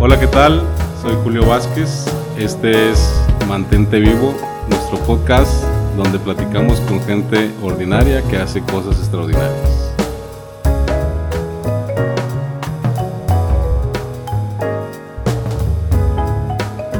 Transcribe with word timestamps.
Hola, 0.00 0.20
¿qué 0.20 0.28
tal? 0.28 0.62
Soy 1.02 1.12
Julio 1.24 1.44
Vázquez. 1.44 2.06
Este 2.38 2.90
es 2.90 3.20
Mantente 3.48 3.98
Vivo, 3.98 4.32
nuestro 4.68 4.96
podcast 4.98 5.64
donde 5.96 6.20
platicamos 6.20 6.80
con 6.82 7.00
gente 7.00 7.50
ordinaria 7.60 8.22
que 8.30 8.36
hace 8.36 8.62
cosas 8.62 8.96
extraordinarias. 8.96 9.96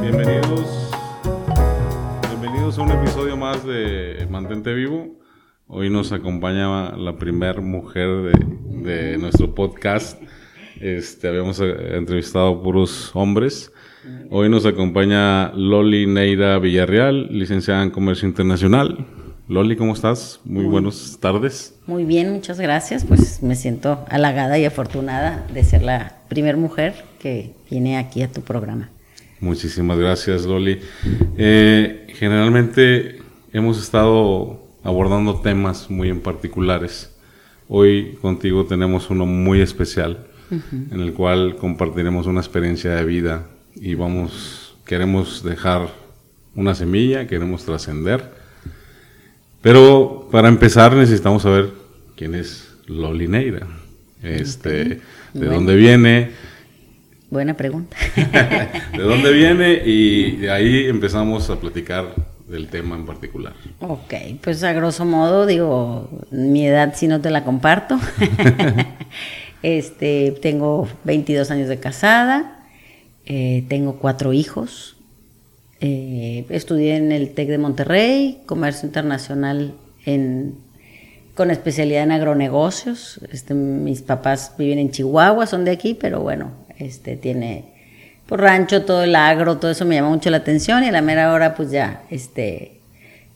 Bienvenidos, 0.00 0.90
bienvenidos 2.30 2.78
a 2.78 2.82
un 2.82 2.90
episodio 2.90 3.36
más 3.36 3.64
de 3.64 4.26
Mantente 4.28 4.74
Vivo. 4.74 5.20
Hoy 5.68 5.88
nos 5.88 6.10
acompaña 6.10 6.96
la 6.96 7.16
primer 7.16 7.60
mujer 7.60 8.08
de, 8.08 8.90
de 8.90 9.18
nuestro 9.18 9.54
podcast. 9.54 10.20
Este, 10.80 11.28
habíamos 11.28 11.60
eh, 11.60 11.96
entrevistado 11.96 12.62
puros 12.62 13.10
hombres. 13.14 13.72
Hoy 14.30 14.48
nos 14.48 14.64
acompaña 14.64 15.52
Loli 15.52 16.06
Neira 16.06 16.58
Villarreal, 16.58 17.28
licenciada 17.30 17.82
en 17.82 17.90
Comercio 17.90 18.28
Internacional. 18.28 19.06
Loli, 19.48 19.76
¿cómo 19.76 19.92
estás? 19.92 20.40
Muy 20.44 20.64
buenas 20.64 21.18
tardes. 21.20 21.74
Muy 21.86 22.04
bien, 22.04 22.32
muchas 22.32 22.60
gracias. 22.60 23.04
Pues 23.04 23.42
me 23.42 23.54
siento 23.54 24.04
halagada 24.08 24.58
y 24.58 24.64
afortunada 24.64 25.46
de 25.52 25.64
ser 25.64 25.82
la 25.82 26.16
primer 26.28 26.56
mujer 26.56 26.94
que 27.18 27.54
viene 27.70 27.98
aquí 27.98 28.22
a 28.22 28.30
tu 28.30 28.42
programa. 28.42 28.90
Muchísimas 29.40 29.98
gracias, 29.98 30.46
Loli. 30.46 30.80
Eh, 31.36 32.06
generalmente 32.14 33.18
hemos 33.52 33.82
estado 33.82 34.62
abordando 34.84 35.40
temas 35.40 35.90
muy 35.90 36.08
en 36.08 36.20
particulares. 36.20 37.14
Hoy 37.68 38.16
contigo 38.22 38.64
tenemos 38.64 39.10
uno 39.10 39.26
muy 39.26 39.60
especial 39.60 40.27
en 40.50 41.00
el 41.00 41.12
cual 41.12 41.56
compartiremos 41.56 42.26
una 42.26 42.40
experiencia 42.40 42.94
de 42.94 43.04
vida 43.04 43.46
y 43.74 43.94
vamos, 43.94 44.76
queremos 44.86 45.42
dejar 45.42 45.88
una 46.54 46.74
semilla, 46.74 47.26
queremos 47.26 47.64
trascender. 47.64 48.22
Pero 49.60 50.28
para 50.30 50.48
empezar 50.48 50.94
necesitamos 50.94 51.42
saber 51.42 51.70
quién 52.16 52.34
es 52.34 52.68
Loli 52.86 53.28
Neira. 53.28 53.66
Este, 54.22 55.00
¿De 55.32 55.46
dónde 55.46 55.76
viene? 55.76 56.30
Buena 57.30 57.54
pregunta. 57.54 57.96
¿De 58.16 59.02
dónde 59.02 59.32
viene? 59.32 59.82
Y 59.84 60.36
de 60.36 60.50
ahí 60.50 60.86
empezamos 60.86 61.50
a 61.50 61.60
platicar 61.60 62.14
del 62.48 62.68
tema 62.68 62.96
en 62.96 63.04
particular. 63.04 63.52
Ok, 63.80 64.14
pues 64.42 64.62
a 64.64 64.72
grosso 64.72 65.04
modo, 65.04 65.46
digo, 65.46 66.08
mi 66.30 66.66
edad 66.66 66.94
si 66.96 67.06
no 67.06 67.20
te 67.20 67.30
la 67.30 67.44
comparto. 67.44 67.98
Este, 69.62 70.32
tengo 70.40 70.88
22 71.04 71.50
años 71.50 71.68
de 71.68 71.78
casada, 71.78 72.66
eh, 73.26 73.64
tengo 73.68 73.98
cuatro 73.98 74.32
hijos, 74.32 74.96
eh, 75.80 76.44
estudié 76.48 76.96
en 76.96 77.12
el 77.12 77.34
TEC 77.34 77.48
de 77.48 77.58
Monterrey, 77.58 78.40
comercio 78.46 78.86
internacional 78.86 79.74
con 81.34 81.50
especialidad 81.50 82.04
en 82.04 82.12
agronegocios. 82.12 83.20
Este, 83.30 83.52
mis 83.52 84.00
papás 84.00 84.54
viven 84.56 84.78
en 84.78 84.90
Chihuahua, 84.90 85.46
son 85.46 85.64
de 85.64 85.72
aquí, 85.72 85.94
pero 85.94 86.20
bueno, 86.20 86.50
este, 86.78 87.16
tiene 87.16 87.64
por 88.26 88.40
rancho 88.40 88.84
todo 88.84 89.04
el 89.04 89.16
agro, 89.16 89.58
todo 89.58 89.70
eso 89.70 89.84
me 89.84 89.94
llama 89.94 90.10
mucho 90.10 90.30
la 90.30 90.38
atención 90.38 90.84
y 90.84 90.88
a 90.88 90.92
la 90.92 91.00
mera 91.00 91.32
hora 91.32 91.54
pues 91.54 91.70
ya 91.70 92.02
este, 92.10 92.80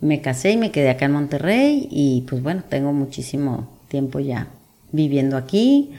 me 0.00 0.20
casé 0.20 0.52
y 0.52 0.56
me 0.56 0.70
quedé 0.70 0.90
acá 0.90 1.06
en 1.06 1.12
Monterrey 1.12 1.88
y 1.90 2.24
pues 2.28 2.42
bueno, 2.42 2.62
tengo 2.68 2.92
muchísimo 2.92 3.68
tiempo 3.88 4.20
ya 4.20 4.48
viviendo 4.90 5.36
aquí 5.36 5.92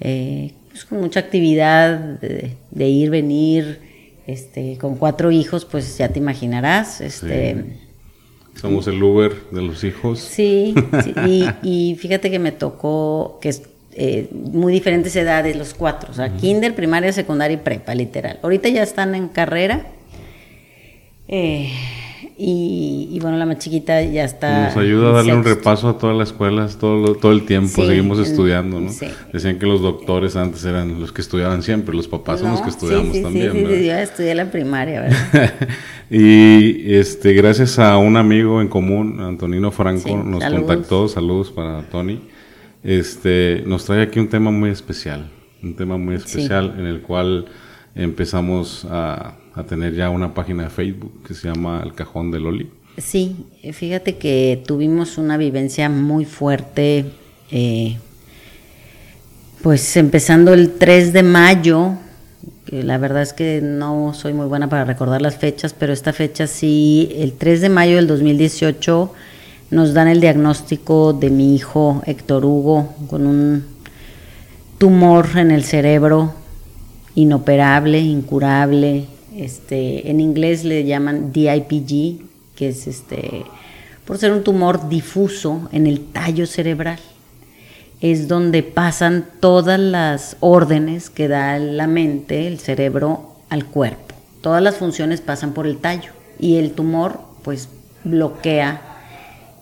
eh, 0.00 0.52
pues 0.70 0.84
con 0.84 1.00
mucha 1.00 1.20
actividad 1.20 1.98
de, 1.98 2.88
ir, 2.88 3.10
venir, 3.10 3.80
este, 4.26 4.78
con 4.78 4.96
cuatro 4.96 5.30
hijos, 5.30 5.64
pues 5.64 5.98
ya 5.98 6.08
te 6.08 6.18
imaginarás. 6.18 7.00
Este, 7.00 7.64
Somos 8.54 8.86
el 8.86 9.02
Uber 9.02 9.32
de 9.50 9.62
los 9.62 9.84
hijos. 9.84 10.20
Sí, 10.20 10.74
y, 11.62 11.96
fíjate 11.96 12.30
que 12.30 12.38
me 12.38 12.52
tocó 12.52 13.38
que 13.40 13.48
es 13.48 13.62
eh, 13.92 14.28
muy 14.32 14.72
diferentes 14.72 15.16
edades 15.16 15.56
los 15.56 15.74
cuatro, 15.74 16.10
o 16.10 16.14
sea, 16.14 16.36
kinder, 16.36 16.74
primaria, 16.74 17.12
secundaria 17.12 17.56
y 17.56 17.58
prepa, 17.58 17.94
literal. 17.94 18.38
Ahorita 18.42 18.68
ya 18.68 18.82
están 18.82 19.14
en 19.14 19.28
carrera. 19.28 19.86
Eh, 21.26 21.72
y, 22.40 23.18
bueno, 23.20 23.36
la 23.36 23.46
más 23.46 23.58
chiquita 23.58 24.00
ya 24.00 24.22
está. 24.22 24.66
Nos 24.66 24.76
ayuda 24.76 25.08
a 25.08 25.12
darle 25.12 25.34
un 25.34 25.42
repaso 25.42 25.88
a 25.88 25.98
todas 25.98 26.16
las 26.16 26.28
escuelas 26.28 26.78
todo, 26.78 27.16
todo 27.16 27.32
el 27.32 27.44
tiempo, 27.44 27.84
seguimos 27.84 28.20
estudiando, 28.20 28.80
¿no? 28.80 28.92
Decían 29.32 29.58
que 29.58 29.66
los 29.66 29.82
doctores 29.82 30.36
antes 30.36 30.64
eran 30.64 31.00
los 31.00 31.10
que 31.10 31.20
estudiaban 31.20 31.64
siempre, 31.64 31.96
los 31.96 32.06
papás 32.06 32.38
son 32.38 32.52
los 32.52 32.62
que 32.62 32.70
estudiamos 32.70 33.16
sí, 33.16 33.22
también. 33.22 33.50
Sí, 33.50 33.66
sí, 33.66 33.86
yo 33.86 33.94
estudié 33.94 34.36
la 34.36 34.52
primaria, 34.52 35.00
¿verdad? 35.00 35.52
y 36.10 36.94
este, 36.94 37.32
gracias 37.32 37.80
a 37.80 37.98
un 37.98 38.16
amigo 38.16 38.60
en 38.60 38.68
común, 38.68 39.18
Antonino 39.20 39.72
Franco, 39.72 40.16
nos 40.16 40.44
contactó, 40.44 41.08
saludos 41.08 41.50
para 41.50 41.82
Tony. 41.90 42.20
Este, 42.84 43.64
nos 43.66 43.84
trae 43.84 44.02
aquí 44.02 44.20
un 44.20 44.28
tema 44.28 44.52
muy 44.52 44.70
especial, 44.70 45.28
un 45.60 45.74
tema 45.74 45.96
muy 45.96 46.14
especial 46.14 46.76
en 46.78 46.86
el 46.86 47.00
cual 47.00 47.46
empezamos 47.96 48.86
a 48.88 49.37
a 49.58 49.64
tener 49.64 49.94
ya 49.94 50.08
una 50.10 50.34
página 50.34 50.64
de 50.64 50.70
Facebook 50.70 51.22
que 51.26 51.34
se 51.34 51.48
llama 51.48 51.82
El 51.84 51.94
Cajón 51.94 52.30
de 52.30 52.38
Loli. 52.38 52.70
Sí, 52.96 53.36
fíjate 53.72 54.16
que 54.16 54.62
tuvimos 54.66 55.18
una 55.18 55.36
vivencia 55.36 55.88
muy 55.88 56.24
fuerte, 56.24 57.06
eh, 57.50 57.96
pues 59.62 59.96
empezando 59.96 60.52
el 60.54 60.74
3 60.74 61.12
de 61.12 61.22
mayo, 61.22 61.94
que 62.66 62.82
la 62.82 62.98
verdad 62.98 63.22
es 63.22 63.32
que 63.32 63.60
no 63.62 64.14
soy 64.14 64.32
muy 64.32 64.46
buena 64.46 64.68
para 64.68 64.84
recordar 64.84 65.22
las 65.22 65.36
fechas, 65.36 65.74
pero 65.74 65.92
esta 65.92 66.12
fecha 66.12 66.46
sí, 66.46 67.10
el 67.16 67.32
3 67.32 67.60
de 67.62 67.68
mayo 67.68 67.96
del 67.96 68.06
2018 68.06 69.12
nos 69.70 69.92
dan 69.92 70.08
el 70.08 70.20
diagnóstico 70.20 71.12
de 71.12 71.30
mi 71.30 71.54
hijo 71.54 72.02
Héctor 72.06 72.44
Hugo 72.44 72.94
con 73.08 73.26
un 73.26 73.64
tumor 74.78 75.28
en 75.36 75.50
el 75.50 75.64
cerebro 75.64 76.32
inoperable, 77.14 77.98
incurable, 77.98 79.06
este, 79.38 80.10
en 80.10 80.20
inglés 80.20 80.64
le 80.64 80.84
llaman 80.84 81.32
DIPG, 81.32 82.24
que 82.56 82.68
es 82.68 82.86
este, 82.86 83.44
por 84.04 84.18
ser 84.18 84.32
un 84.32 84.42
tumor 84.42 84.88
difuso 84.88 85.68
en 85.72 85.86
el 85.86 86.06
tallo 86.06 86.46
cerebral. 86.46 86.98
Es 88.00 88.28
donde 88.28 88.62
pasan 88.62 89.26
todas 89.40 89.78
las 89.78 90.36
órdenes 90.40 91.10
que 91.10 91.28
da 91.28 91.58
la 91.58 91.86
mente, 91.86 92.46
el 92.46 92.58
cerebro, 92.58 93.36
al 93.48 93.64
cuerpo. 93.64 94.14
Todas 94.40 94.62
las 94.62 94.76
funciones 94.76 95.20
pasan 95.20 95.52
por 95.52 95.66
el 95.66 95.78
tallo 95.78 96.12
y 96.38 96.56
el 96.56 96.72
tumor 96.72 97.20
pues 97.42 97.68
bloquea 98.04 98.82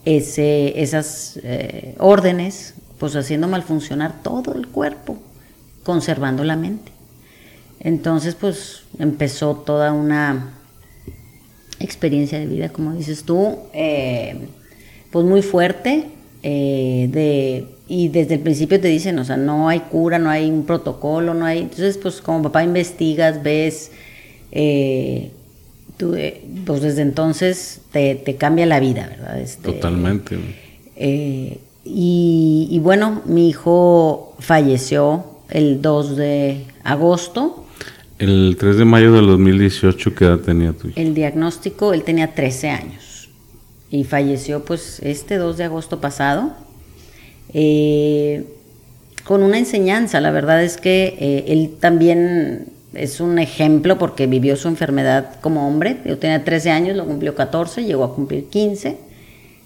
esas 0.04 1.38
eh, 1.42 1.94
órdenes, 1.98 2.75
pues 2.98 3.16
haciendo 3.16 3.48
malfuncionar 3.48 4.22
todo 4.22 4.54
el 4.54 4.69
cuerpo, 4.69 5.19
conservando 5.82 6.44
la 6.44 6.56
mente. 6.56 6.96
Entonces, 7.81 8.34
pues 8.34 8.82
empezó 8.98 9.54
toda 9.56 9.92
una 9.92 10.54
experiencia 11.81 12.38
de 12.38 12.47
vida, 12.47 12.69
como 12.70 12.94
dices 12.94 13.25
tú, 13.25 13.59
eh, 13.72 14.37
pues 15.10 15.25
muy 15.25 15.42
fuerte. 15.42 16.06
Eh, 16.42 17.09
de, 17.10 17.66
y 17.88 18.09
desde 18.09 18.34
el 18.34 18.41
principio 18.41 18.81
te 18.81 18.88
dicen, 18.88 19.19
o 19.19 19.25
sea, 19.25 19.36
no 19.36 19.69
hay 19.69 19.81
cura, 19.81 20.19
no 20.19 20.31
hay 20.31 20.48
un 20.48 20.65
protocolo, 20.65 21.34
no 21.34 21.44
hay. 21.44 21.60
Entonces, 21.60 21.98
pues 21.98 22.20
como 22.20 22.42
papá 22.42 22.62
investigas, 22.62 23.42
ves, 23.42 23.91
eh, 24.53 25.31
tú, 25.97 26.16
pues 26.65 26.82
desde 26.82 27.03
entonces 27.03 27.81
te, 27.91 28.36
cambia 28.38 28.66
la 28.66 28.81
vida, 28.81 29.09
¿verdad? 29.09 29.41
Este, 29.41 29.72
Totalmente. 29.72 30.38
Y, 30.97 32.69
y 32.70 32.78
bueno, 32.81 33.22
mi 33.26 33.48
hijo 33.48 34.34
falleció 34.39 35.24
el 35.48 35.83
2 35.83 36.16
de 36.16 36.65
agosto 36.84 37.66
el 38.18 38.57
3 38.59 38.77
de 38.78 38.84
mayo 38.84 39.13
del 39.13 39.27
2018, 39.27 40.15
¿qué 40.15 40.24
edad 40.24 40.39
tenía 40.39 40.72
tu 40.72 40.89
hijo? 40.89 40.98
El 40.98 41.15
diagnóstico, 41.15 41.92
él 41.92 42.03
tenía 42.03 42.34
13 42.34 42.71
años 42.71 43.28
y 43.91 44.04
falleció 44.04 44.65
pues 44.65 45.01
este 45.03 45.36
2 45.36 45.57
de 45.57 45.65
agosto 45.65 46.01
pasado. 46.01 46.54
Eh, 47.53 48.45
con 49.24 49.42
una 49.42 49.59
enseñanza, 49.59 50.21
la 50.21 50.30
verdad 50.30 50.63
es 50.63 50.77
que 50.77 51.16
eh, 51.18 51.45
él 51.48 51.74
también 51.80 52.66
es 52.95 53.21
un 53.21 53.39
ejemplo 53.39 53.98
porque 53.98 54.27
vivió 54.27 54.57
su 54.57 54.68
enfermedad 54.68 55.41
como 55.41 55.66
hombre. 55.66 55.98
Yo 56.04 56.18
tenía 56.18 56.45
13 56.45 56.71
años, 56.71 56.97
lo 56.97 57.04
cumplió 57.04 57.34
14, 57.34 57.84
llegó 57.84 58.04
a 58.04 58.15
cumplir 58.15 58.47
15. 58.47 58.97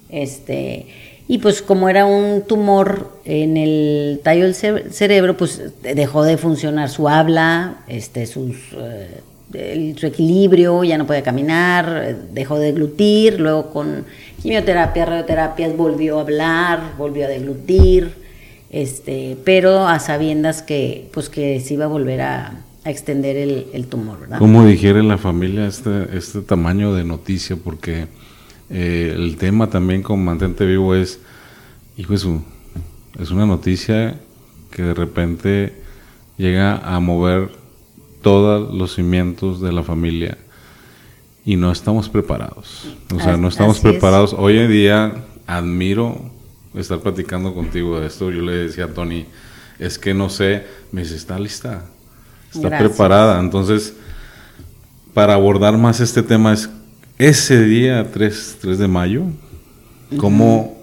Este, 0.08 0.86
y 1.30 1.38
pues 1.38 1.62
como 1.62 1.88
era 1.88 2.06
un 2.06 2.42
tumor 2.42 3.20
en 3.24 3.56
el 3.56 4.20
tallo 4.24 4.42
del 4.42 4.54
cerebro, 4.56 5.36
pues 5.36 5.62
dejó 5.80 6.24
de 6.24 6.36
funcionar 6.36 6.90
su 6.90 7.08
habla, 7.08 7.84
este, 7.86 8.26
sus, 8.26 8.56
eh, 9.52 9.94
su 9.96 10.06
equilibrio, 10.08 10.82
ya 10.82 10.98
no 10.98 11.06
podía 11.06 11.22
caminar, 11.22 12.16
dejó 12.32 12.58
de 12.58 12.72
deglutir, 12.72 13.38
luego 13.38 13.70
con 13.70 14.06
quimioterapia, 14.42 15.04
radioterapias 15.04 15.76
volvió 15.76 16.18
a 16.18 16.22
hablar, 16.22 16.94
volvió 16.98 17.26
a 17.26 17.28
deglutir, 17.28 18.12
este, 18.72 19.36
pero 19.44 19.86
a 19.86 20.00
sabiendas 20.00 20.62
que, 20.62 21.10
pues 21.12 21.28
que 21.28 21.60
se 21.60 21.74
iba 21.74 21.84
a 21.84 21.88
volver 21.88 22.22
a, 22.22 22.64
extender 22.84 23.36
el, 23.36 23.66
el 23.72 23.86
tumor, 23.86 24.18
¿verdad? 24.18 24.38
¿Cómo 24.40 24.64
digiere 24.64 25.04
la 25.04 25.16
familia 25.16 25.68
este, 25.68 26.08
este 26.12 26.40
tamaño 26.40 26.92
de 26.92 27.04
noticia? 27.04 27.54
Porque 27.54 28.08
eh, 28.70 29.12
el 29.16 29.36
tema 29.36 29.68
también 29.68 30.02
con 30.02 30.24
Mantente 30.24 30.64
Vivo 30.64 30.94
es, 30.94 31.20
hijo 31.96 32.16
su, 32.16 32.42
es 33.18 33.30
una 33.30 33.44
noticia 33.46 34.20
que 34.70 34.82
de 34.82 34.94
repente 34.94 35.74
llega 36.38 36.76
a 36.76 37.00
mover 37.00 37.50
todos 38.22 38.72
los 38.72 38.94
cimientos 38.94 39.60
de 39.60 39.72
la 39.72 39.82
familia 39.82 40.38
y 41.44 41.56
no 41.56 41.72
estamos 41.72 42.08
preparados. 42.08 42.94
O 43.14 43.18
sea, 43.20 43.36
no 43.36 43.48
estamos 43.48 43.78
Así 43.78 43.86
es. 43.88 43.92
preparados. 43.92 44.34
Hoy 44.38 44.58
en 44.58 44.70
día 44.70 45.14
admiro 45.46 46.30
estar 46.74 47.00
platicando 47.00 47.54
contigo 47.54 47.98
de 47.98 48.06
esto. 48.06 48.30
Yo 48.30 48.42
le 48.42 48.52
decía 48.52 48.84
a 48.84 48.88
Tony, 48.88 49.26
es 49.78 49.98
que 49.98 50.14
no 50.14 50.28
sé, 50.30 50.64
me 50.92 51.02
dice, 51.02 51.16
está 51.16 51.38
lista, 51.38 51.86
está 52.54 52.68
Gracias. 52.68 52.90
preparada. 52.90 53.40
Entonces, 53.40 53.94
para 55.12 55.34
abordar 55.34 55.76
más 55.76 55.98
este 56.00 56.22
tema 56.22 56.52
es 56.52 56.70
ese 57.20 57.62
día 57.64 58.10
3, 58.10 58.56
3 58.62 58.78
de 58.78 58.88
mayo, 58.88 59.24
cómo 60.16 60.78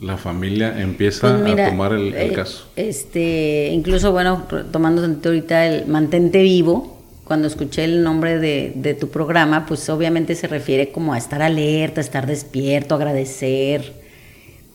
la 0.00 0.16
familia 0.16 0.80
empieza 0.80 1.32
Pues 1.32 1.42
mira, 1.42 1.66
a 1.66 1.70
tomar 1.70 1.92
el, 1.92 2.14
el 2.14 2.30
eh, 2.30 2.32
caso. 2.32 2.68
Este, 2.76 3.70
incluso, 3.72 4.12
bueno, 4.12 4.44
tomando 4.70 5.02
ahorita 5.02 5.66
el 5.66 5.86
mantente 5.88 6.40
vivo, 6.40 6.98
cuando 7.24 7.48
escuché 7.48 7.82
el 7.82 8.04
nombre 8.04 8.38
de, 8.38 8.72
de 8.76 8.94
tu 8.94 9.08
programa, 9.08 9.66
pues 9.66 9.88
obviamente 9.88 10.36
se 10.36 10.46
refiere 10.46 10.92
como 10.92 11.14
a 11.14 11.18
estar 11.18 11.42
alerta, 11.42 12.00
estar 12.00 12.28
despierto, 12.28 12.94
agradecer. 12.94 13.92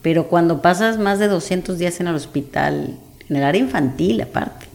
Pero 0.01 0.27
cuando 0.27 0.62
pasas 0.62 1.00
más 1.00 1.19
de 1.19 1.30
200 1.30 1.80
días 1.80 2.01
en 2.01 2.07
el 2.07 2.15
hospital, 2.15 2.98
en 3.30 3.36
el 3.36 3.44
área 3.44 3.62
infantil 3.62 4.19
aparte, 4.21 4.65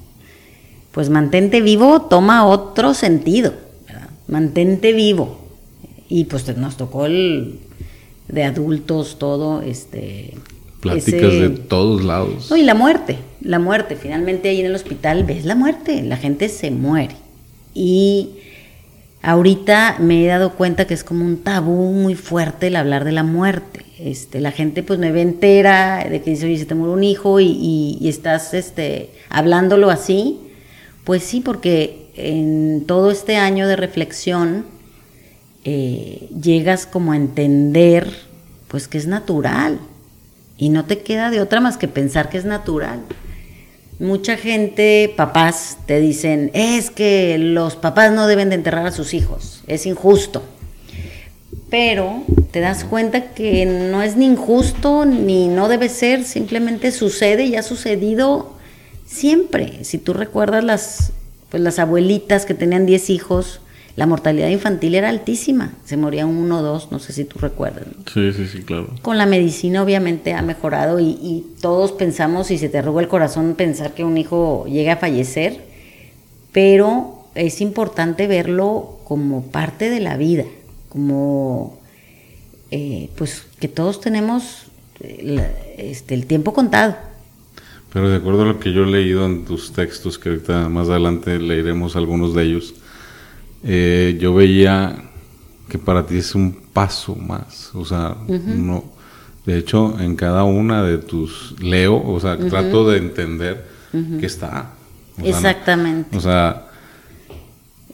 pues 0.93 1.11
mantente 1.11 1.61
vivo 1.61 2.02
toma 2.02 2.46
otro 2.46 2.94
sentido, 2.94 3.52
¿verdad? 3.87 4.08
Mantente 4.28 4.94
vivo. 4.94 5.42
Y 6.08 6.25
pues 6.25 6.56
nos 6.56 6.76
tocó 6.76 7.06
el 7.06 7.58
de 8.28 8.44
adultos, 8.44 9.19
todo, 9.19 9.62
este... 9.62 10.34
Pláticas 10.81 11.12
ese- 11.32 11.49
de 11.49 11.50
todos 11.50 12.02
lados. 12.02 12.50
no, 12.50 12.56
y 12.56 12.62
la 12.62 12.75
muerte, 12.75 13.16
la 13.40 13.60
muerte. 13.60 13.94
Finalmente 13.94 14.49
ahí 14.49 14.58
en 14.60 14.66
el 14.66 14.75
hospital 14.75 15.22
ves 15.22 15.44
la 15.44 15.54
muerte, 15.54 16.02
la 16.02 16.16
gente 16.16 16.49
se 16.49 16.72
muere. 16.72 17.14
Y 17.72 18.31
ahorita 19.22 19.96
me 20.00 20.25
he 20.25 20.26
dado 20.26 20.54
cuenta 20.54 20.87
que 20.87 20.94
es 20.94 21.04
como 21.04 21.25
un 21.25 21.38
tabú 21.38 21.93
muy 21.93 22.14
fuerte 22.14 22.66
el 22.69 22.76
hablar 22.76 23.04
de 23.04 23.12
la 23.12 23.22
muerte. 23.22 23.84
Este, 23.99 24.40
la 24.40 24.50
gente 24.50 24.82
pues 24.82 24.99
me 24.99 25.12
ve 25.12 25.22
entera 25.22 26.04
de 26.10 26.20
que 26.22 26.31
dice, 26.31 26.46
oye, 26.46 26.58
se 26.58 26.64
te 26.66 26.75
murió 26.75 26.94
un 26.94 27.04
hijo 27.04 27.38
y, 27.38 27.46
y- 27.46 27.99
y 28.00 28.08
estás 28.08 28.52
este, 28.54 29.10
hablándolo 29.28 29.90
así. 29.90 30.38
Pues 31.04 31.22
sí, 31.22 31.40
porque 31.40 32.06
en 32.16 32.84
todo 32.87 33.10
este 33.10 33.37
año 33.37 33.69
de 33.69 33.76
reflexión 33.76 34.64
eh, 35.64 36.29
llegas 36.41 36.87
como 36.87 37.12
a 37.12 37.17
entender 37.17 38.09
pues 38.69 38.88
que 38.88 38.99
es 38.99 39.06
natural 39.06 39.79
y 40.56 40.70
no 40.70 40.85
te 40.85 40.99
queda 41.00 41.31
de 41.31 41.41
otra 41.41 41.61
más 41.61 41.76
que 41.76 41.88
pensar 41.88 42.29
que 42.29 42.38
es 42.38 42.44
natural. 42.44 43.00
Mucha 43.99 44.37
gente, 44.37 45.12
papás, 45.17 45.79
te 45.87 46.00
dicen, 46.00 46.50
es 46.55 46.91
que 46.91 47.38
los 47.38 47.76
papás 47.76 48.12
no 48.12 48.26
deben 48.26 48.49
de 48.49 48.56
enterrar 48.56 48.87
a 48.87 48.93
sus 48.93 49.14
hijos, 49.14 49.62
es 49.67 49.87
injusto. 49.87 50.43
Pero 51.70 52.23
te 52.50 52.61
das 52.61 52.85
cuenta 52.85 53.32
que 53.32 53.64
no 53.64 54.03
es 54.03 54.17
ni 54.17 54.26
injusto 54.26 55.05
ni 55.05 55.49
no 55.49 55.69
debe 55.69 55.88
ser, 55.88 56.25
simplemente 56.25 56.93
sucede 56.93 57.44
y 57.44 57.56
ha 57.56 57.62
sucedido 57.62 58.53
siempre. 59.06 59.85
Si 59.85 59.99
tú 59.99 60.12
recuerdas 60.12 60.64
las, 60.64 61.12
pues 61.49 61.62
las 61.62 61.79
abuelitas 61.79 62.44
que 62.44 62.55
tenían 62.55 62.87
10 62.87 63.11
hijos, 63.11 63.62
la 63.97 64.06
mortalidad 64.06 64.49
infantil 64.49 64.94
era 64.94 65.09
altísima, 65.11 65.75
se 65.85 65.97
morían 65.99 66.29
uno 66.29 66.59
o 66.61 66.62
dos, 66.62 66.91
no 66.91 66.99
sé 66.99 67.12
si 67.12 67.25
tú 67.25 67.39
recuerdas. 67.39 67.87
¿no? 67.87 68.05
Sí, 68.12 68.33
sí, 68.33 68.47
sí, 68.47 68.62
claro. 68.62 68.89
Con 69.03 69.19
la 69.19 69.27
medicina 69.27 69.83
obviamente 69.83 70.33
ha 70.33 70.41
mejorado 70.43 70.99
y, 70.99 71.11
y 71.23 71.44
todos 71.61 71.93
pensamos, 71.93 72.50
y 72.50 72.59
se 72.59 72.69
te 72.71 72.79
arruga 72.79 73.03
el 73.03 73.09
corazón 73.09 73.55
pensar 73.55 73.93
que 73.94 74.05
un 74.05 74.17
hijo 74.17 74.65
llegue 74.67 74.91
a 74.91 74.97
fallecer, 74.97 75.61
pero 76.53 77.25
es 77.35 77.61
importante 77.61 78.27
verlo 78.27 78.99
como 79.05 79.43
parte 79.47 79.91
de 79.91 80.00
la 80.00 80.17
vida, 80.17 80.45
como 80.88 81.79
eh, 82.71 83.11
pues 83.17 83.47
que 83.61 83.69
todos 83.69 84.00
tenemos 84.00 84.65
eh, 85.00 85.21
la- 85.23 85.50
este, 85.77 86.15
el 86.15 86.27
tiempo 86.27 86.53
contado. 86.53 86.97
Pero 87.93 88.09
de 88.09 88.17
acuerdo 88.17 88.43
a 88.43 88.47
lo 88.47 88.59
que 88.59 88.73
yo 88.73 88.85
he 88.85 88.91
leído 88.91 89.27
en 89.27 89.45
tus 89.45 89.73
textos, 89.73 90.19
que 90.19 90.31
ahorita 90.31 90.69
más 90.71 90.88
adelante 90.88 91.38
leeremos 91.38 91.95
algunos 91.97 92.35
de 92.35 92.45
ellos, 92.45 92.75
eh, 93.64 94.17
yo 94.20 94.35
veía 94.35 94.97
que 95.69 95.79
para 95.79 96.05
ti 96.06 96.19
es 96.19 96.35
un 96.35 96.53
paso 96.73 97.14
más. 97.17 97.70
O 97.75 97.85
sea, 97.85 98.17
no. 98.29 98.85
De 99.47 99.59
hecho, 99.59 99.97
en 99.99 100.14
cada 100.17 100.44
una 100.44 100.82
de 100.85 100.99
tus 100.99 101.55
leo, 101.61 102.00
o 102.05 102.20
sea, 102.20 102.37
trato 102.38 102.88
de 102.88 102.99
entender 102.99 103.64
que 104.20 104.26
está. 104.26 104.70
O 105.19 105.23
sea, 105.23 105.25
no- 105.25 105.37
Exactamente, 105.37 106.17
o 106.17 106.20
sea, 106.20 106.69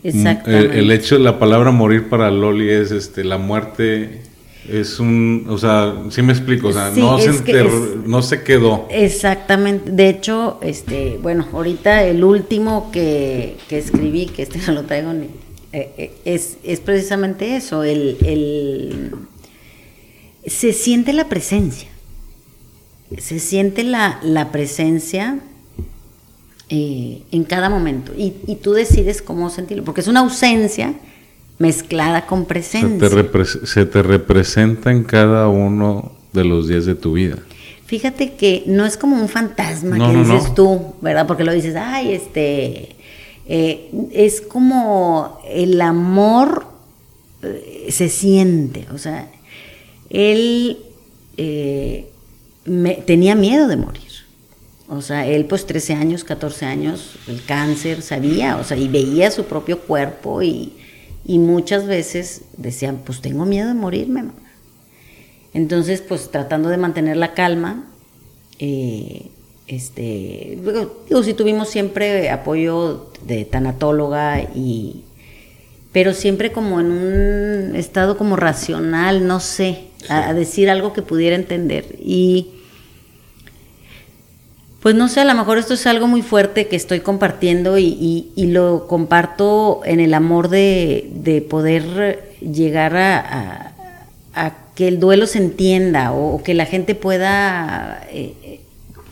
m- 0.05 0.11
exactamente. 0.11 0.79
el, 0.79 0.85
el 0.85 0.93
hecho, 0.93 1.19
la 1.19 1.39
palabra 1.39 1.71
morir 1.71 2.09
para 2.09 2.31
Loli 2.31 2.69
es 2.71 2.91
este, 2.93 3.25
la 3.25 3.39
muerte. 3.39 4.23
Es 4.69 5.01
un, 5.01 5.47
o 5.49 5.57
sea, 5.57 5.95
sí 6.11 6.21
me 6.21 6.33
explico, 6.35 6.69
o 6.69 6.73
sea, 6.73 6.93
Sí, 6.93 7.01
no, 7.01 7.19
se 7.19 7.31
enterró- 7.31 7.69
es- 8.03 8.07
no 8.07 8.21
se 8.21 8.43
quedó. 8.43 8.87
Exactamente. 8.91 9.91
De 9.91 10.11
hecho, 10.11 10.59
este, 10.63 11.19
bueno, 11.23 11.47
ahorita 11.55 12.05
el 12.05 12.23
último 12.23 12.91
que, 12.93 13.57
que 13.69 13.79
escribí, 13.79 14.27
que 14.27 14.43
este 14.43 14.59
no 14.67 14.75
lo 14.75 14.83
traigo 14.85 15.13
ni, 15.15 15.25
eh, 15.25 15.31
eh, 15.31 15.48
es, 16.25 16.57
es 16.65 16.81
precisamente 16.81 17.57
eso, 17.57 17.83
el, 17.85 18.17
el- 18.25 19.13
se 20.47 20.73
siente 20.73 21.13
la 21.13 21.29
presencia. 21.29 21.89
Se 23.19 23.39
siente 23.39 23.85
la, 23.85 24.19
la 24.23 24.51
presencia 24.53 25.39
eh, 26.69 27.23
en 27.31 27.45
cada 27.45 27.71
momento. 27.71 28.13
Y, 28.17 28.35
y 28.47 28.57
tú 28.57 28.73
decides 28.73 29.23
cómo 29.23 29.51
sentirlo, 29.51 29.85
porque 29.85 30.01
es 30.03 30.09
una 30.09 30.21
ausencia 30.21 30.95
mezclada 31.59 32.27
con 32.27 32.41
Se 32.43 32.47
presencia. 32.47 33.09
te, 33.09 33.45
se 33.67 33.87
te 33.87 34.03
representa 34.03 34.91
en 34.91 35.05
cada 35.05 35.49
uno 35.49 36.13
de 36.33 36.45
los 36.45 36.69
días 36.69 36.85
de 36.87 36.95
tu 36.95 37.15
vida. 37.15 37.39
Fíjate 37.87 38.35
que 38.35 38.65
no 38.67 38.85
es 38.85 38.99
como 38.99 39.17
un 39.21 39.29
fantasma 39.29 39.97
No, 39.97 40.09
que 40.09 40.13
no, 40.19 40.25
dices 40.25 40.49
no. 40.51 40.55
tú, 40.55 40.81
¿verdad? 41.01 41.27
Porque 41.27 41.45
lo 41.45 41.53
dices, 41.53 41.75
ay, 41.75 42.13
este, 42.13 42.95
eh, 43.49 43.91
es 44.13 44.41
como 44.41 45.41
el 45.49 45.81
amor 45.81 46.67
eh, 47.43 47.89
se 47.91 48.09
siente, 48.09 48.87
o 48.93 48.99
sea, 48.99 49.31
él 50.11 50.79
eh, 51.37 52.11
tenía 53.07 53.35
miedo 53.35 53.67
de 53.69 53.77
morir. 53.77 54.03
O 54.91 55.03
sea, 55.03 55.27
él 55.27 55.45
pues 55.45 55.67
13 55.67 55.95
años, 55.95 56.25
14 56.25 56.65
años, 56.65 57.17
el 57.27 57.45
cáncer, 57.45 58.01
sabía, 58.01 58.57
o 58.57 58.65
sea, 58.65 58.77
y 58.77 58.89
veía 58.89 59.31
su 59.31 59.45
propio 59.45 59.81
cuerpo 59.81 60.41
y, 60.43 60.73
y 61.27 61.39
muchas 61.39 61.87
veces 61.87 62.43
decían, 62.57 63.03
pues 63.05 63.21
tengo 63.21 63.45
miedo 63.45 63.69
de 63.69 63.75
morirme, 63.75 64.23
mamá. 64.23 64.49
Entonces, 65.53 66.01
pues 66.01 66.31
tratando 66.31 66.69
de 66.69 66.77
mantener 66.77 67.17
la 67.17 67.35
calma, 67.35 67.85
eh, 68.59 69.31
este, 69.69 70.59
digo, 71.09 71.23
sí 71.23 71.35
tuvimos 71.35 71.69
siempre 71.69 72.31
apoyo 72.31 73.11
de 73.25 73.45
tanatóloga 73.45 74.41
y, 74.55 75.05
pero 75.93 76.15
siempre 76.15 76.53
como 76.53 76.81
en 76.81 76.91
un 76.91 77.77
estado 77.77 78.17
como 78.19 78.35
racional, 78.37 79.27
no 79.27 79.41
sé, 79.41 79.85
a, 80.09 80.29
a 80.31 80.35
decir 80.35 80.71
algo 80.71 80.93
que 80.93 81.03
pudiera 81.03 81.37
entender. 81.37 81.85
Y 82.01 82.49
pues 84.81 84.95
no 84.95 85.09
sé, 85.09 85.21
a 85.21 85.25
lo 85.25 85.35
mejor 85.35 85.59
esto 85.59 85.75
es 85.75 85.87
algo 85.89 86.07
muy 86.07 86.23
fuerte 86.23 86.69
que 86.69 86.77
estoy 86.77 87.01
compartiendo 87.01 87.79
y, 87.79 87.85
y- 87.87 88.33
y 88.37 88.47
lo 88.47 88.87
comparto 88.87 89.81
en 89.85 89.99
el 90.01 90.15
amor 90.15 90.49
de, 90.49 91.11
de 91.15 91.43
poder 91.43 92.37
llegar 92.41 92.97
a, 92.97 93.19
a- 93.19 93.73
a 94.35 94.55
que 94.77 94.87
el 94.87 95.01
duelo 95.01 95.27
se 95.27 95.39
entienda 95.39 96.13
o, 96.13 96.37
o 96.37 96.43
que 96.45 96.55
la 96.55 96.65
gente 96.65 96.95
pueda 96.95 98.07
eh, 98.13 98.35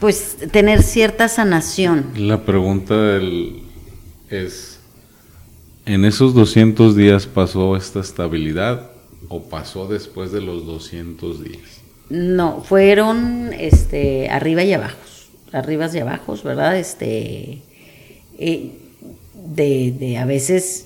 pues 0.01 0.37
tener 0.53 0.83
cierta 0.83 1.29
sanación. 1.29 2.13
La 2.17 2.43
pregunta 2.45 2.95
del- 2.97 3.63
es, 4.31 4.79
¿en 5.87 6.05
esos 6.05 6.35
200 6.35 6.97
días 6.97 7.27
pasó 7.27 7.77
esta 7.77 8.01
estabilidad 8.01 8.91
o 9.29 9.43
pasó 9.43 9.87
después 9.89 10.33
de 10.33 10.41
los 10.41 10.67
200 10.67 11.43
días? 11.43 11.81
No, 12.11 12.63
fueron 12.63 13.53
este 13.53 14.29
arriba 14.29 14.63
y 14.63 14.73
abajo, 14.73 14.97
arribas 15.53 15.95
y 15.95 15.99
abajos, 16.01 16.43
¿verdad? 16.45 16.79
Este 16.79 17.59
eh, 18.39 18.71
de, 19.55 19.95
de 19.99 20.19
a 20.19 20.25
veces 20.27 20.86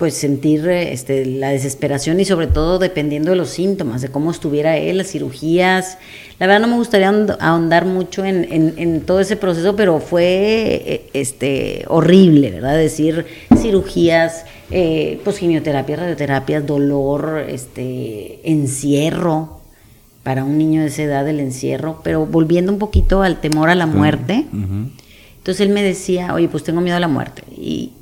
pues 0.00 0.14
sentir 0.14 0.66
este, 0.66 1.26
la 1.26 1.50
desesperación 1.50 2.20
y 2.20 2.24
sobre 2.24 2.46
todo 2.46 2.78
dependiendo 2.78 3.32
de 3.32 3.36
los 3.36 3.50
síntomas, 3.50 4.00
de 4.00 4.08
cómo 4.08 4.30
estuviera 4.30 4.78
él, 4.78 4.96
las 4.96 5.08
cirugías. 5.08 5.98
La 6.38 6.46
verdad 6.46 6.62
no 6.62 6.68
me 6.68 6.76
gustaría 6.76 7.10
ahondar 7.38 7.84
mucho 7.84 8.24
en, 8.24 9.02
todo 9.02 9.20
ese 9.20 9.36
proceso, 9.36 9.76
pero 9.76 10.00
fue 10.00 10.24
eh, 10.24 11.10
este, 11.12 11.84
horrible, 11.86 12.50
¿verdad? 12.50 12.78
Decir 12.78 13.26
cirugías, 13.58 14.46
eh, 14.70 15.20
pues 15.22 15.38
quimioterapia, 15.38 15.96
radioterapia, 15.96 16.62
dolor, 16.62 17.44
este, 17.46 18.40
encierro, 18.50 19.60
para 20.22 20.44
un 20.44 20.56
niño 20.56 20.80
de 20.80 20.86
esa 20.86 21.02
edad 21.02 21.28
el 21.28 21.40
encierro, 21.40 22.00
pero 22.02 22.24
volviendo 22.24 22.72
un 22.72 22.78
poquito 22.78 23.20
al 23.20 23.42
temor 23.42 23.68
a 23.68 23.74
la 23.74 23.84
muerte. 23.84 24.46
Entonces 24.50 25.60
él 25.60 25.68
me 25.68 25.82
decía, 25.82 26.32
oye, 26.32 26.48
pues 26.48 26.64
tengo 26.64 26.80
miedo 26.80 26.96
a 26.96 27.00
la 27.00 27.08
muerte. 27.08 27.42
Y 27.54 27.92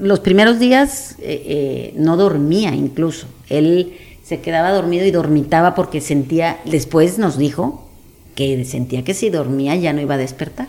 los 0.00 0.20
primeros 0.20 0.58
días 0.58 1.16
eh, 1.20 1.42
eh, 1.46 1.94
no 1.96 2.16
dormía 2.16 2.74
incluso. 2.74 3.26
Él 3.48 3.96
se 4.22 4.40
quedaba 4.40 4.70
dormido 4.72 5.06
y 5.06 5.10
dormitaba 5.10 5.74
porque 5.74 6.00
sentía, 6.00 6.58
después 6.64 7.18
nos 7.18 7.38
dijo 7.38 7.88
que 8.34 8.64
sentía 8.64 9.02
que 9.04 9.14
si 9.14 9.30
dormía 9.30 9.74
ya 9.76 9.92
no 9.92 10.00
iba 10.00 10.14
a 10.14 10.18
despertar. 10.18 10.68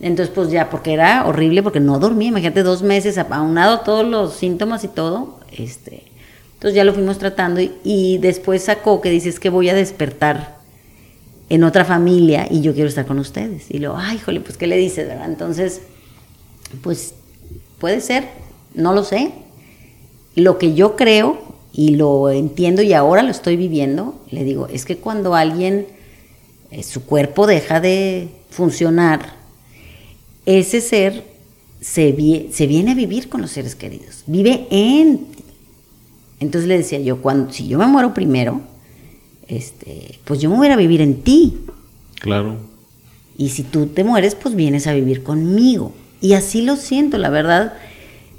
Entonces, 0.00 0.32
pues 0.34 0.50
ya, 0.50 0.70
porque 0.70 0.94
era 0.94 1.26
horrible, 1.26 1.62
porque 1.62 1.80
no 1.80 1.98
dormía, 1.98 2.28
imagínate 2.28 2.62
dos 2.62 2.82
meses, 2.82 3.18
aunado 3.18 3.80
todos 3.80 4.06
los 4.06 4.34
síntomas 4.34 4.82
y 4.84 4.88
todo, 4.88 5.38
este, 5.52 6.04
entonces 6.54 6.74
ya 6.74 6.84
lo 6.84 6.94
fuimos 6.94 7.18
tratando 7.18 7.60
y, 7.84 8.18
después 8.18 8.64
sacó 8.64 9.00
que 9.00 9.10
dices 9.10 9.40
que 9.40 9.50
voy 9.50 9.68
a 9.68 9.74
despertar 9.74 10.58
en 11.48 11.64
otra 11.64 11.84
familia 11.84 12.46
y 12.50 12.60
yo 12.60 12.72
quiero 12.72 12.88
estar 12.88 13.04
con 13.04 13.18
ustedes. 13.18 13.70
Y 13.70 13.78
lo, 13.78 13.96
ay, 13.96 14.18
jole, 14.18 14.40
pues, 14.40 14.56
¿qué 14.56 14.66
le 14.66 14.76
dices, 14.76 15.08
verdad? 15.08 15.28
Entonces, 15.28 15.82
pues 16.82 17.14
Puede 17.80 18.00
ser, 18.02 18.28
no 18.74 18.92
lo 18.92 19.02
sé. 19.02 19.32
Lo 20.36 20.58
que 20.58 20.74
yo 20.74 20.94
creo 20.94 21.38
y 21.72 21.96
lo 21.96 22.30
entiendo 22.30 22.82
y 22.82 22.92
ahora 22.92 23.22
lo 23.22 23.30
estoy 23.30 23.56
viviendo, 23.56 24.20
le 24.30 24.44
digo, 24.44 24.68
es 24.68 24.84
que 24.84 24.98
cuando 24.98 25.34
alguien, 25.34 25.86
eh, 26.70 26.82
su 26.82 27.04
cuerpo 27.04 27.46
deja 27.46 27.80
de 27.80 28.28
funcionar, 28.50 29.34
ese 30.44 30.80
ser 30.80 31.24
se, 31.80 32.48
se, 32.52 32.66
viene 32.66 32.92
a 32.92 32.94
vivir 32.94 33.28
con 33.28 33.40
los 33.40 33.50
seres 33.50 33.74
queridos, 33.74 34.24
vive 34.26 34.66
en 34.70 35.24
ti. 35.26 35.44
Entonces 36.40 36.68
le 36.68 36.76
decía 36.76 36.98
yo, 37.00 37.22
cuando, 37.22 37.52
si 37.52 37.66
yo 37.66 37.78
me 37.78 37.86
muero 37.86 38.12
primero, 38.12 38.60
este, 39.48 40.18
pues 40.24 40.40
yo 40.40 40.50
me 40.50 40.56
voy 40.56 40.68
a 40.68 40.76
vivir 40.76 41.00
en 41.00 41.22
ti. 41.22 41.60
Claro. 42.20 42.56
Y 43.38 43.48
si 43.50 43.62
tú 43.62 43.86
te 43.86 44.04
mueres, 44.04 44.34
pues 44.34 44.54
vienes 44.54 44.86
a 44.86 44.92
vivir 44.92 45.22
conmigo. 45.22 45.92
Y 46.20 46.34
así 46.34 46.62
lo 46.62 46.76
siento, 46.76 47.18
la 47.18 47.30
verdad, 47.30 47.74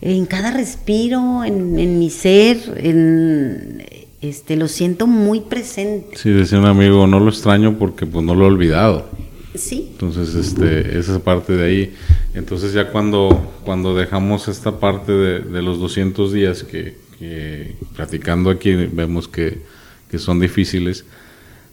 en 0.02 0.26
cada 0.26 0.52
respiro, 0.52 1.44
en, 1.44 2.00
mi 2.00 2.10
ser, 2.10 2.58
en, 2.78 3.84
este, 4.22 4.56
lo 4.56 4.68
siento 4.68 5.08
muy 5.08 5.42
presente. 5.42 6.18
Sí, 6.18 6.30
decía 6.30 6.60
un 6.60 6.66
amigo, 6.66 7.08
no 7.08 7.20
lo 7.20 7.30
extraño 7.30 7.78
porque 7.78 8.06
pues 8.06 8.24
no 8.26 8.36
lo 8.36 8.46
he 8.46 8.48
olvidado. 8.48 9.10
Sí. 9.56 9.90
Entonces, 9.92 10.34
este, 10.36 10.98
esa 10.98 11.20
parte 11.20 11.54
de 11.54 11.66
ahí. 11.66 11.94
Entonces 12.34 12.74
ya 12.74 12.92
cuando, 12.92 13.52
cuando 13.66 13.96
dejamos 13.96 14.48
esta 14.48 14.80
parte 14.80 15.12
de, 15.12 15.62
los 15.62 15.80
200 15.80 16.32
días 16.32 16.64
que, 16.64 16.96
que, 17.20 17.76
platicando 17.96 18.50
aquí 18.50 18.74
vemos 18.74 19.28
que, 19.28 19.62
que 20.10 20.20
son 20.20 20.40
difíciles, 20.40 21.06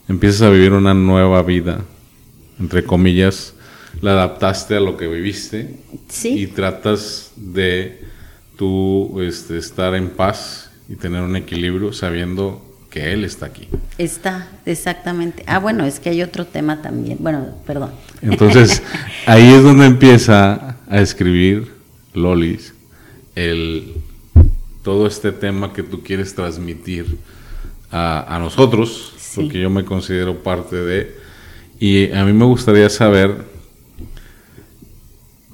empiezas 0.09 0.43
a 0.43 0.51
vivir 0.51 0.73
una 0.73 0.95
nueva 0.95 1.43
vida, 1.43 1.85
entre 2.59 2.83
comillas, 2.83 3.55
la 4.01 4.13
adaptaste 4.13 4.77
a 4.77 4.81
lo 4.81 4.97
que 4.97 5.07
viviste 5.07 5.77
y 6.25 6.47
tratas 6.49 7.33
de 7.37 8.01
tú 8.57 9.21
este, 9.21 9.59
estar 9.59 9.95
en 9.95 10.11
paz 10.11 10.71
y 10.89 10.97
tener 10.97 11.23
un 11.23 11.37
equilibrio 11.37 11.93
sabiendo 11.93 12.65
que 12.91 13.13
Él 13.13 13.25
está 13.25 13.47
aquí. 13.47 13.69
Está, 13.99 14.49
exactamente. 14.65 15.43
Ah, 15.47 15.59
bueno, 15.59 15.85
es 15.85 16.01
que 16.01 16.11
hay 16.11 16.23
otro 16.23 16.47
tema 16.47 16.81
también. 16.81 17.19
Bueno, 17.21 17.47
perdón. 17.67 17.91
Entonces, 18.23 18.83
ahí 19.27 19.53
es 19.53 19.63
donde 19.63 19.87
empieza 19.87 20.77
a 20.89 21.01
escribir 21.01 21.73
Lolis 22.15 22.75
el, 23.35 23.95
todo 24.83 25.07
este 25.07 25.33
tema 25.33 25.73
que 25.73 25.83
tú 25.83 26.03
quieres 26.03 26.35
transmitir 26.35 27.19
a, 27.91 28.35
a 28.35 28.39
nosotros, 28.39 29.13
porque 29.35 29.61
yo 29.61 29.71
me 29.71 29.85
considero 29.85 30.43
parte 30.43 30.77
de... 30.77 31.17
Y 31.79 32.11
a 32.13 32.25
mí 32.25 32.33
me 32.33 32.45
gustaría 32.45 32.89
saber 32.89 33.37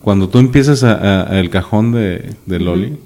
cuando 0.04 0.28
tú 0.28 0.38
empiezas 0.38 0.84
a, 0.84 1.40
el 1.40 1.48
cajón 1.48 1.92
de, 1.92 2.36
Loli, 2.46 2.98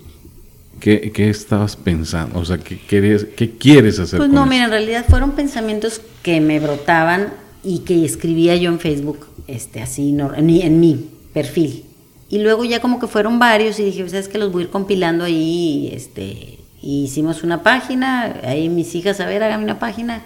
¿qué, 0.81 1.13
estabas 1.17 1.77
pensando? 1.77 2.41
O 2.41 2.45
sea, 2.45 2.59
¿qué, 2.59 2.77
querías, 2.77 3.25
qué 3.37 3.53
quieres 3.53 4.01
hacer? 4.01 4.19
Pues 4.19 4.31
no, 4.31 4.45
mira, 4.47 4.65
en 4.65 4.71
realidad 4.71 5.05
fueron 5.09 5.31
pensamientos 5.31 6.01
que 6.25 6.41
me 6.41 6.59
brotaban 6.59 7.29
y 7.63 7.81
que 7.81 8.05
escribía 8.05 8.57
yo 8.57 8.69
en 8.71 8.81
Facebook, 8.81 9.27
este, 9.47 9.81
así, 9.81 10.11
en 10.11 10.47
mi, 10.47 10.63
en 10.63 10.81
mi 10.81 11.09
perfil. 11.33 11.85
Y 12.29 12.41
luego 12.41 12.65
ya 12.65 12.81
como 12.81 12.99
que 12.99 13.07
fueron 13.07 13.39
varios 13.39 13.79
y 13.79 13.85
dije, 13.85 14.07
¿sabes 14.09 14.27
que 14.27 14.39
Los 14.39 14.51
voy 14.51 14.63
a 14.63 14.65
ir 14.65 14.71
compilando 14.71 15.25
ahí, 15.25 15.91
este, 15.95 16.59
hicimos 16.83 17.45
una 17.45 17.63
página, 17.63 18.41
ahí 18.43 18.69
mis 18.69 18.93
hijas, 18.97 19.21
a 19.21 19.27
ver, 19.27 19.45
hágame 19.45 19.63
una 19.63 19.79
página 19.79 20.23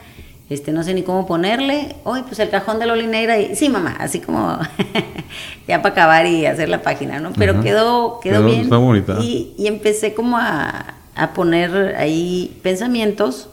este, 0.50 0.72
no 0.72 0.82
sé 0.82 0.94
ni 0.94 1.02
cómo 1.02 1.26
ponerle, 1.26 1.96
hoy 2.04 2.22
pues 2.22 2.38
el 2.38 2.50
cajón 2.50 2.78
de 2.78 2.86
Loli 2.86 3.06
Negra, 3.06 3.38
y 3.38 3.56
sí 3.56 3.68
mamá, 3.68 3.96
así 3.98 4.20
como 4.20 4.58
ya 5.68 5.80
para 5.82 5.92
acabar 5.92 6.26
y 6.26 6.46
hacer 6.46 6.68
la 6.68 6.82
página, 6.82 7.20
¿no? 7.20 7.32
Pero 7.32 7.60
quedó, 7.62 8.20
quedó, 8.20 8.44
bien. 8.44 8.62
Está 8.62 8.76
bonita. 8.76 9.18
Y, 9.20 9.54
empecé 9.58 10.14
como 10.14 10.36
a, 10.38 10.94
poner 11.34 11.94
ahí 11.98 12.58
pensamientos 12.62 13.48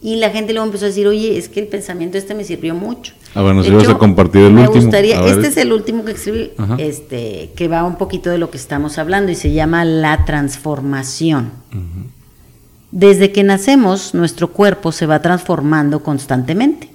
y 0.00 0.16
la 0.16 0.30
gente 0.30 0.52
luego 0.52 0.66
empezó 0.66 0.86
a 0.86 0.88
decir, 0.88 1.06
oye, 1.06 1.36
es 1.36 1.48
que 1.48 1.60
el 1.60 1.66
pensamiento 1.66 2.18
este 2.18 2.34
me 2.34 2.44
sirvió 2.44 2.74
mucho. 2.74 3.14
Ah, 3.34 3.42
bueno, 3.42 3.62
si 3.62 3.70
vas 3.70 3.88
a 3.88 3.98
compartir 3.98 4.42
el 4.42 4.56
último. 4.56 4.72
Me 4.72 4.80
gustaría, 4.80 5.24
este 5.26 5.48
es 5.48 5.56
el 5.56 5.72
último 5.72 6.04
que 6.04 6.12
escribí, 6.12 6.52
este, 6.78 7.50
que 7.54 7.68
va 7.68 7.84
un 7.84 7.96
poquito 7.96 8.30
de 8.30 8.38
lo 8.38 8.50
que 8.50 8.56
estamos 8.56 8.98
hablando 8.98 9.30
y 9.32 9.34
se 9.34 9.52
llama 9.52 9.84
la 9.84 10.24
transformación. 10.24 11.50
Desde 12.90 13.32
que 13.32 13.42
nacemos, 13.44 14.14
nuestro 14.14 14.52
cuerpo 14.52 14.92
se 14.92 15.06
va 15.06 15.20
transformando 15.20 16.02
constantemente. 16.02 16.88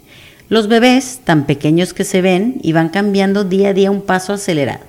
Los 0.49 0.67
bebés, 0.67 1.19
tan 1.23 1.45
pequeños 1.45 1.93
que 1.93 2.03
se 2.03 2.21
ven, 2.21 2.59
y 2.63 2.73
van 2.73 2.89
cambiando 2.89 3.43
día 3.43 3.69
a 3.69 3.73
día 3.73 3.91
un 3.91 4.01
paso 4.01 4.33
acelerado. 4.33 4.83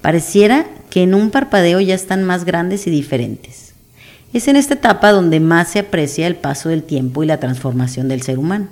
Pareciera 0.00 0.66
que 0.90 1.02
en 1.02 1.14
un 1.14 1.30
parpadeo 1.30 1.80
ya 1.80 1.94
están 1.94 2.24
más 2.24 2.44
grandes 2.44 2.86
y 2.86 2.90
diferentes. 2.90 3.72
Es 4.32 4.46
en 4.46 4.56
esta 4.56 4.74
etapa 4.74 5.10
donde 5.10 5.40
más 5.40 5.68
se 5.68 5.80
aprecia 5.80 6.26
el 6.26 6.36
paso 6.36 6.68
del 6.68 6.82
tiempo 6.82 7.22
y 7.22 7.26
la 7.26 7.40
transformación 7.40 8.08
del 8.08 8.22
ser 8.22 8.38
humano. 8.38 8.68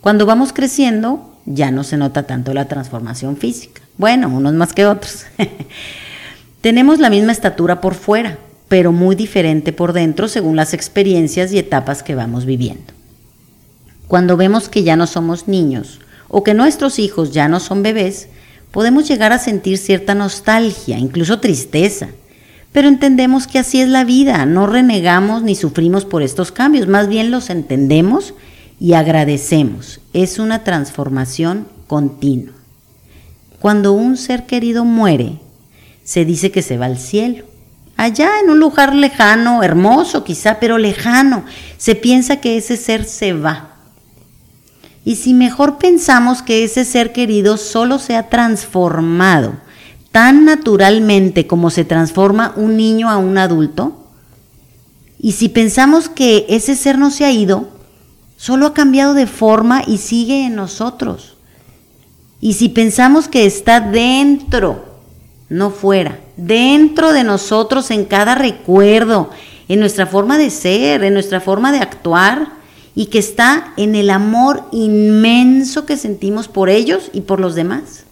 Cuando 0.00 0.26
vamos 0.26 0.52
creciendo, 0.52 1.34
ya 1.44 1.70
no 1.70 1.82
se 1.82 1.96
nota 1.96 2.24
tanto 2.24 2.54
la 2.54 2.68
transformación 2.68 3.36
física. 3.36 3.82
Bueno, 3.96 4.28
unos 4.28 4.54
más 4.54 4.72
que 4.74 4.86
otros. 4.86 5.24
Tenemos 6.60 6.98
la 6.98 7.10
misma 7.10 7.32
estatura 7.32 7.80
por 7.80 7.94
fuera, 7.94 8.38
pero 8.68 8.92
muy 8.92 9.16
diferente 9.16 9.72
por 9.72 9.92
dentro 9.92 10.28
según 10.28 10.56
las 10.56 10.74
experiencias 10.74 11.52
y 11.52 11.58
etapas 11.58 12.02
que 12.02 12.14
vamos 12.14 12.44
viviendo. 12.44 12.92
Cuando 14.06 14.36
vemos 14.36 14.68
que 14.68 14.82
ya 14.82 14.96
no 14.96 15.06
somos 15.06 15.48
niños 15.48 16.00
o 16.28 16.44
que 16.44 16.54
nuestros 16.54 16.98
hijos 16.98 17.32
ya 17.32 17.48
no 17.48 17.60
son 17.60 17.82
bebés, 17.82 18.28
podemos 18.70 19.08
llegar 19.08 19.32
a 19.32 19.38
sentir 19.38 19.78
cierta 19.78 20.14
nostalgia, 20.14 20.98
incluso 20.98 21.40
tristeza. 21.40 22.08
Pero 22.72 22.88
entendemos 22.88 23.46
que 23.46 23.58
así 23.58 23.80
es 23.80 23.88
la 23.88 24.04
vida, 24.04 24.44
no 24.44 24.66
renegamos 24.66 25.42
ni 25.42 25.54
sufrimos 25.54 26.04
por 26.04 26.22
estos 26.22 26.52
cambios, 26.52 26.86
más 26.86 27.08
bien 27.08 27.30
los 27.30 27.48
entendemos 27.48 28.34
y 28.78 28.92
agradecemos. 28.92 30.00
Es 30.12 30.38
una 30.38 30.64
transformación 30.64 31.66
continua. 31.86 32.52
Cuando 33.58 33.92
un 33.92 34.18
ser 34.18 34.44
querido 34.44 34.84
muere, 34.84 35.38
se 36.04 36.26
dice 36.26 36.50
que 36.50 36.62
se 36.62 36.76
va 36.76 36.86
al 36.86 36.98
cielo 36.98 37.44
allá 37.98 38.40
en 38.42 38.48
un 38.48 38.60
lugar 38.60 38.94
lejano, 38.94 39.62
hermoso 39.62 40.24
quizá, 40.24 40.58
pero 40.60 40.78
lejano. 40.78 41.44
Se 41.76 41.94
piensa 41.94 42.36
que 42.36 42.56
ese 42.56 42.78
ser 42.78 43.04
se 43.04 43.34
va. 43.34 43.74
Y 45.04 45.16
si 45.16 45.34
mejor 45.34 45.78
pensamos 45.78 46.40
que 46.40 46.64
ese 46.64 46.84
ser 46.84 47.12
querido 47.12 47.56
solo 47.56 47.98
se 47.98 48.16
ha 48.16 48.30
transformado 48.30 49.54
tan 50.12 50.44
naturalmente 50.44 51.46
como 51.46 51.70
se 51.70 51.84
transforma 51.84 52.54
un 52.56 52.76
niño 52.76 53.10
a 53.10 53.18
un 53.18 53.36
adulto, 53.36 54.06
y 55.18 55.32
si 55.32 55.48
pensamos 55.48 56.08
que 56.08 56.46
ese 56.48 56.76
ser 56.76 56.98
no 56.98 57.10
se 57.10 57.24
ha 57.24 57.32
ido, 57.32 57.68
solo 58.36 58.66
ha 58.66 58.74
cambiado 58.74 59.14
de 59.14 59.26
forma 59.26 59.82
y 59.86 59.98
sigue 59.98 60.46
en 60.46 60.54
nosotros. 60.54 61.36
Y 62.40 62.54
si 62.54 62.68
pensamos 62.68 63.26
que 63.26 63.44
está 63.44 63.80
dentro 63.80 64.87
no 65.48 65.70
fuera, 65.70 66.20
dentro 66.36 67.12
de 67.12 67.24
nosotros, 67.24 67.90
en 67.90 68.04
cada 68.04 68.34
recuerdo, 68.34 69.30
en 69.68 69.80
nuestra 69.80 70.06
forma 70.06 70.38
de 70.38 70.50
ser, 70.50 71.04
en 71.04 71.14
nuestra 71.14 71.40
forma 71.40 71.72
de 71.72 71.78
actuar, 71.78 72.52
y 72.94 73.06
que 73.06 73.18
está 73.18 73.72
en 73.76 73.94
el 73.94 74.10
amor 74.10 74.64
inmenso 74.72 75.86
que 75.86 75.96
sentimos 75.96 76.48
por 76.48 76.68
ellos 76.68 77.10
y 77.12 77.20
por 77.20 77.38
los 77.38 77.54
demás. 77.54 78.04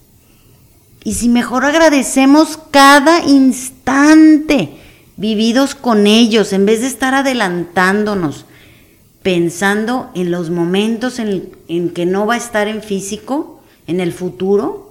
Y 1.02 1.14
si 1.14 1.28
mejor 1.28 1.64
agradecemos 1.64 2.58
cada 2.70 3.24
instante 3.24 4.76
vividos 5.16 5.74
con 5.74 6.06
ellos, 6.06 6.52
en 6.52 6.66
vez 6.66 6.82
de 6.82 6.86
estar 6.86 7.14
adelantándonos, 7.14 8.44
pensando 9.22 10.10
en 10.14 10.30
los 10.30 10.50
momentos 10.50 11.18
en, 11.18 11.90
que 11.90 12.06
no 12.06 12.26
va 12.26 12.34
a 12.34 12.38
estar 12.38 12.68
en 12.68 12.82
físico, 12.82 13.60
en 13.88 14.00
el 14.00 14.12
futuro, 14.12 14.85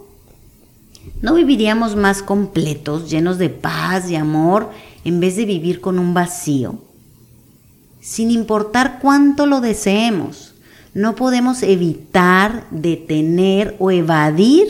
¿no 1.21 1.33
viviríamos 1.33 1.95
más 1.95 2.21
completos, 2.24 3.09
llenos 3.09 3.38
de 3.38 3.50
paz 3.50 4.09
y 4.09 4.15
amor, 4.15 4.69
en 5.03 5.19
vez 5.19 5.35
de 5.35 5.45
vivir 5.45 5.81
con 5.81 6.00
un 6.00 6.13
vacío? 6.13 6.79
Sin 8.01 8.31
importar 8.31 9.00
cuánto 9.01 9.45
lo 9.45 9.62
deseemos, 9.62 10.53
no 10.93 11.15
podemos 11.15 11.63
evitar, 11.63 12.65
detener 12.71 13.75
o 13.79 13.91
evadir 13.91 14.67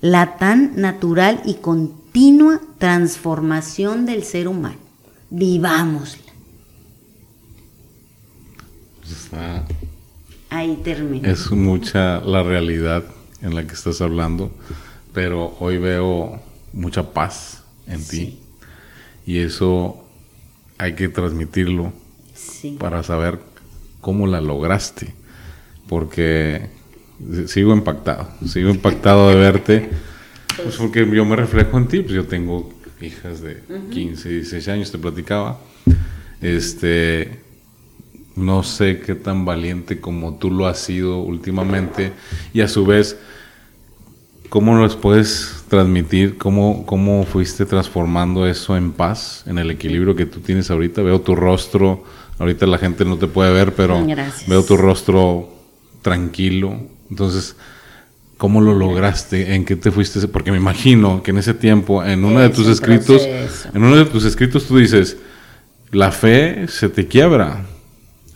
la 0.00 0.36
tan 0.36 0.76
natural 0.80 1.40
y 1.44 1.54
continua 1.54 2.60
transformación 2.78 4.06
del 4.06 4.22
ser 4.22 4.46
humano. 4.48 4.76
Vivámosla. 5.30 6.22
Está- 9.10 9.64
Ahí 10.50 10.78
termina. 10.82 11.28
es 11.30 11.50
mucha 11.50 12.20
la 12.20 12.42
realidad 12.42 13.04
en 13.42 13.54
la 13.54 13.66
que 13.66 13.74
estás 13.74 14.00
hablando, 14.00 14.50
pero 15.18 15.56
hoy 15.58 15.78
veo 15.78 16.40
mucha 16.72 17.12
paz 17.12 17.64
en 17.88 18.06
ti. 18.06 18.38
Y 19.26 19.38
eso 19.40 20.04
hay 20.78 20.94
que 20.94 21.08
transmitirlo 21.08 21.92
Sí. 22.34 22.76
para 22.78 23.02
saber 23.02 23.40
cómo 24.00 24.28
la 24.28 24.40
lograste. 24.40 25.12
Porque 25.88 26.68
sigo 27.48 27.72
impactado, 27.74 28.28
sigo 28.46 28.70
impactado 28.70 29.28
de 29.30 29.34
verte. 29.34 29.90
Pues 30.62 30.76
porque 30.76 31.04
yo 31.12 31.24
me 31.24 31.34
reflejo 31.34 31.76
en 31.78 31.88
ti, 31.88 31.98
pues 32.02 32.12
yo 32.14 32.26
tengo 32.26 32.72
hijas 33.00 33.40
de 33.40 33.60
15, 33.90 34.28
16 34.28 34.68
años, 34.68 34.92
te 34.92 34.98
platicaba. 34.98 35.58
Este, 36.40 37.40
no 38.36 38.62
sé 38.62 39.00
qué 39.00 39.16
tan 39.16 39.44
valiente 39.44 40.00
como 40.00 40.36
tú 40.38 40.52
lo 40.52 40.68
has 40.68 40.78
sido 40.78 41.18
últimamente 41.18 42.12
y 42.52 42.60
a 42.60 42.68
su 42.68 42.86
vez, 42.86 43.18
¿cómo 44.48 44.76
nos 44.76 44.96
puedes 44.96 45.64
transmitir? 45.68 46.38
¿Cómo, 46.38 46.84
¿Cómo 46.86 47.24
fuiste 47.24 47.66
transformando 47.66 48.46
eso 48.46 48.76
en 48.76 48.92
paz, 48.92 49.42
en 49.46 49.58
el 49.58 49.70
equilibrio 49.70 50.14
que 50.16 50.26
tú 50.26 50.40
tienes 50.40 50.70
ahorita? 50.70 51.02
Veo 51.02 51.20
tu 51.20 51.34
rostro, 51.36 52.04
ahorita 52.38 52.66
la 52.66 52.78
gente 52.78 53.04
no 53.04 53.16
te 53.18 53.26
puede 53.26 53.52
ver, 53.52 53.74
pero 53.74 54.04
Gracias. 54.06 54.48
veo 54.48 54.62
tu 54.64 54.76
rostro 54.76 55.48
tranquilo. 56.02 56.76
Entonces, 57.10 57.56
¿cómo 58.36 58.60
lo 58.60 58.74
lograste? 58.74 59.54
¿En 59.54 59.64
qué 59.64 59.76
te 59.76 59.90
fuiste? 59.90 60.26
Porque 60.28 60.50
me 60.50 60.58
imagino 60.58 61.22
que 61.22 61.30
en 61.32 61.38
ese 61.38 61.54
tiempo, 61.54 62.04
en 62.04 62.24
uno 62.24 62.40
de 62.40 62.48
tus 62.50 62.66
escritos, 62.68 63.22
proceso. 63.22 63.68
en 63.74 63.82
uno 63.84 63.96
de 63.96 64.04
tus 64.06 64.24
escritos 64.24 64.64
tú 64.66 64.76
dices, 64.78 65.16
la 65.90 66.12
fe 66.12 66.66
se 66.68 66.88
te 66.88 67.06
quiebra. 67.06 67.64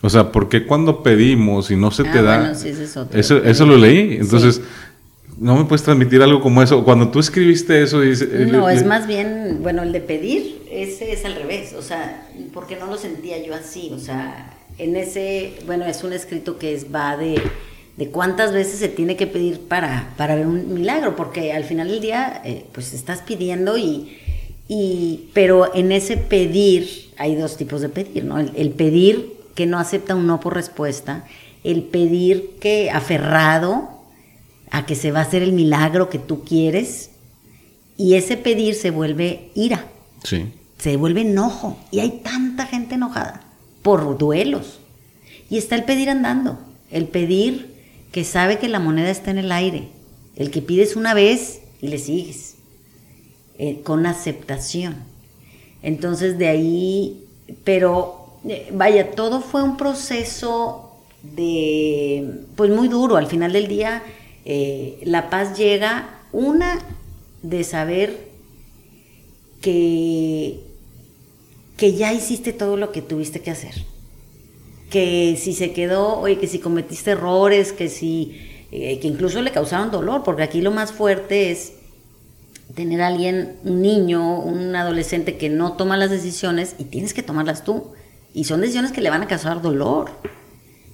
O 0.01 0.09
sea, 0.09 0.31
¿por 0.33 0.49
qué 0.49 0.65
cuando 0.65 1.01
pedimos 1.01 1.71
y 1.71 1.77
no 1.77 1.89
se 1.89 2.03
Ah, 2.05 2.11
te 2.11 2.21
da? 2.21 2.39
bueno, 2.39 2.55
sí, 2.55 2.67
ese 2.69 2.83
es 2.83 2.97
eso, 3.13 3.37
eso 3.43 3.65
lo 3.65 3.77
leí. 3.77 4.17
Entonces, 4.19 4.61
¿no 5.37 5.55
me 5.55 5.65
puedes 5.65 5.83
transmitir 5.83 6.21
algo 6.21 6.41
como 6.41 6.61
eso? 6.61 6.83
Cuando 6.83 7.09
tú 7.09 7.19
escribiste 7.19 7.81
eso, 7.83 8.01
dice, 8.01 8.25
eh, 8.25 8.47
No, 8.51 8.67
le- 8.67 8.75
es 8.75 8.81
le- 8.81 8.87
más 8.87 9.07
bien, 9.07 9.59
bueno, 9.61 9.83
el 9.83 9.91
de 9.91 10.01
pedir, 10.01 10.61
ese 10.71 11.11
es 11.13 11.25
al 11.25 11.35
revés, 11.35 11.73
o 11.77 11.81
sea, 11.81 12.27
porque 12.53 12.75
no 12.75 12.85
lo 12.87 12.97
sentía 12.97 13.43
yo 13.45 13.53
así, 13.53 13.91
o 13.93 13.99
sea, 13.99 14.53
en 14.77 14.95
ese, 14.95 15.53
bueno, 15.65 15.85
es 15.85 16.03
un 16.03 16.13
escrito 16.13 16.57
que 16.57 16.73
es, 16.73 16.87
va 16.93 17.15
de, 17.17 17.39
de 17.97 18.07
cuántas 18.09 18.51
veces 18.53 18.79
se 18.79 18.87
tiene 18.89 19.15
que 19.15 19.27
pedir 19.27 19.59
para, 19.61 20.13
para 20.17 20.35
ver 20.35 20.47
un 20.47 20.73
milagro, 20.73 21.15
porque 21.15 21.53
al 21.53 21.63
final 21.63 21.87
del 21.89 22.01
día, 22.01 22.41
eh, 22.43 22.65
pues 22.71 22.93
estás 22.93 23.21
pidiendo 23.21 23.77
y, 23.77 24.17
y, 24.67 25.29
pero 25.33 25.75
en 25.75 25.91
ese 25.91 26.17
pedir, 26.17 27.11
hay 27.17 27.35
dos 27.35 27.57
tipos 27.57 27.81
de 27.81 27.89
pedir, 27.89 28.23
¿no? 28.25 28.39
El, 28.39 28.51
el 28.55 28.69
pedir 28.71 29.33
que 29.53 29.67
no 29.67 29.77
acepta 29.77 30.15
un 30.15 30.25
no 30.25 30.39
por 30.39 30.55
respuesta, 30.55 31.25
el 31.63 31.83
pedir 31.83 32.51
que 32.59 32.89
aferrado 32.89 33.92
a 34.73 34.85
que 34.87 34.95
se 34.95 35.11
va 35.11 35.19
a 35.19 35.21
hacer 35.21 35.43
el 35.43 35.53
milagro 35.53 36.09
que 36.09 36.17
tú 36.19 36.43
quieres, 36.43 37.11
y 37.95 38.15
ese 38.15 38.35
pedir 38.37 38.73
se 38.73 38.89
vuelve 38.89 39.51
ira, 39.53 39.87
Sí. 40.23 40.45
se 40.79 40.97
vuelve 40.97 41.21
enojo. 41.21 41.77
Y 41.91 41.99
hay 41.99 42.21
tanta 42.23 42.65
gente 42.65 42.95
enojada 42.95 43.43
por 43.83 44.17
duelos. 44.17 44.79
Y 45.49 45.57
está 45.57 45.75
el 45.75 45.83
pedir 45.83 46.09
andando, 46.09 46.57
el 46.89 47.07
pedir 47.07 47.71
que 48.11 48.23
sabe 48.23 48.57
que 48.57 48.67
la 48.67 48.79
moneda 48.79 49.11
está 49.11 49.29
en 49.29 49.37
el 49.37 49.51
aire, 49.51 49.89
el 50.35 50.49
que 50.49 50.63
pides 50.63 50.95
una 50.95 51.13
vez 51.13 51.61
y 51.79 51.89
le 51.89 51.99
sigues, 51.99 52.55
eh, 53.59 53.81
con 53.83 54.07
aceptación. 54.07 54.95
Entonces 55.83 56.39
de 56.39 56.47
ahí, 56.47 57.25
pero 57.63 58.39
eh, 58.49 58.69
vaya, 58.73 59.11
todo 59.11 59.39
fue 59.41 59.61
un 59.61 59.77
proceso 59.77 60.97
de, 61.21 62.39
pues 62.55 62.71
muy 62.71 62.87
duro. 62.87 63.17
Al 63.17 63.27
final 63.27 63.53
del 63.53 63.67
día, 63.67 64.01
eh, 64.45 64.99
la 65.03 65.29
paz 65.29 65.57
llega, 65.57 66.19
una, 66.31 66.79
de 67.43 67.63
saber 67.63 68.17
que, 69.61 70.59
que 71.77 71.93
ya 71.93 72.13
hiciste 72.13 72.53
todo 72.53 72.77
lo 72.77 72.91
que 72.91 73.01
tuviste 73.01 73.41
que 73.41 73.51
hacer. 73.51 73.73
Que 74.89 75.37
si 75.39 75.53
se 75.53 75.73
quedó, 75.73 76.19
oye, 76.19 76.37
que 76.37 76.47
si 76.47 76.59
cometiste 76.59 77.11
errores, 77.11 77.73
que 77.73 77.89
si, 77.89 78.67
eh, 78.71 78.99
que 78.99 79.07
incluso 79.07 79.41
le 79.41 79.51
causaron 79.51 79.91
dolor, 79.91 80.23
porque 80.23 80.43
aquí 80.43 80.61
lo 80.61 80.71
más 80.71 80.91
fuerte 80.91 81.51
es 81.51 81.73
tener 82.75 83.01
alguien, 83.01 83.57
un 83.63 83.81
niño, 83.81 84.39
un 84.39 84.75
adolescente 84.75 85.37
que 85.37 85.49
no 85.49 85.73
toma 85.73 85.97
las 85.97 86.09
decisiones 86.09 86.75
y 86.79 86.85
tienes 86.85 87.13
que 87.13 87.23
tomarlas 87.23 87.63
tú. 87.63 87.91
Y 88.33 88.45
son 88.45 88.61
decisiones 88.61 88.91
que 88.91 89.01
le 89.01 89.09
van 89.09 89.21
a 89.21 89.27
causar 89.27 89.61
dolor. 89.61 90.09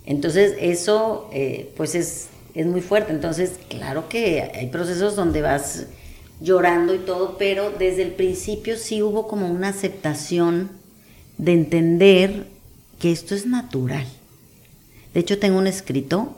Entonces 0.06 0.56
eso 0.60 1.30
eh, 1.32 1.72
pues 1.78 1.96
es, 1.96 2.28
es 2.54 2.66
muy 2.66 2.82
fuerte. 2.82 3.12
Entonces 3.12 3.60
claro 3.70 4.10
que 4.10 4.52
hay 4.54 4.68
procesos 4.68 5.16
donde 5.16 5.42
vas 5.42 5.88
llorando 6.42 6.96
y 6.96 7.00
todo, 7.00 7.38
pero 7.38 7.72
desde 7.72 8.04
el 8.04 8.12
principio 8.12 8.78
sí 8.78 9.02
hubo 9.02 9.28
como 9.28 9.48
una 9.48 9.70
aceptación 9.70 10.72
de 11.38 11.54
entender 11.54 12.48
que 13.00 13.12
esto 13.12 13.36
es 13.36 13.46
natural. 13.46 14.06
De 15.14 15.20
hecho 15.20 15.40
tengo 15.40 15.58
un 15.58 15.68
escrito, 15.68 16.38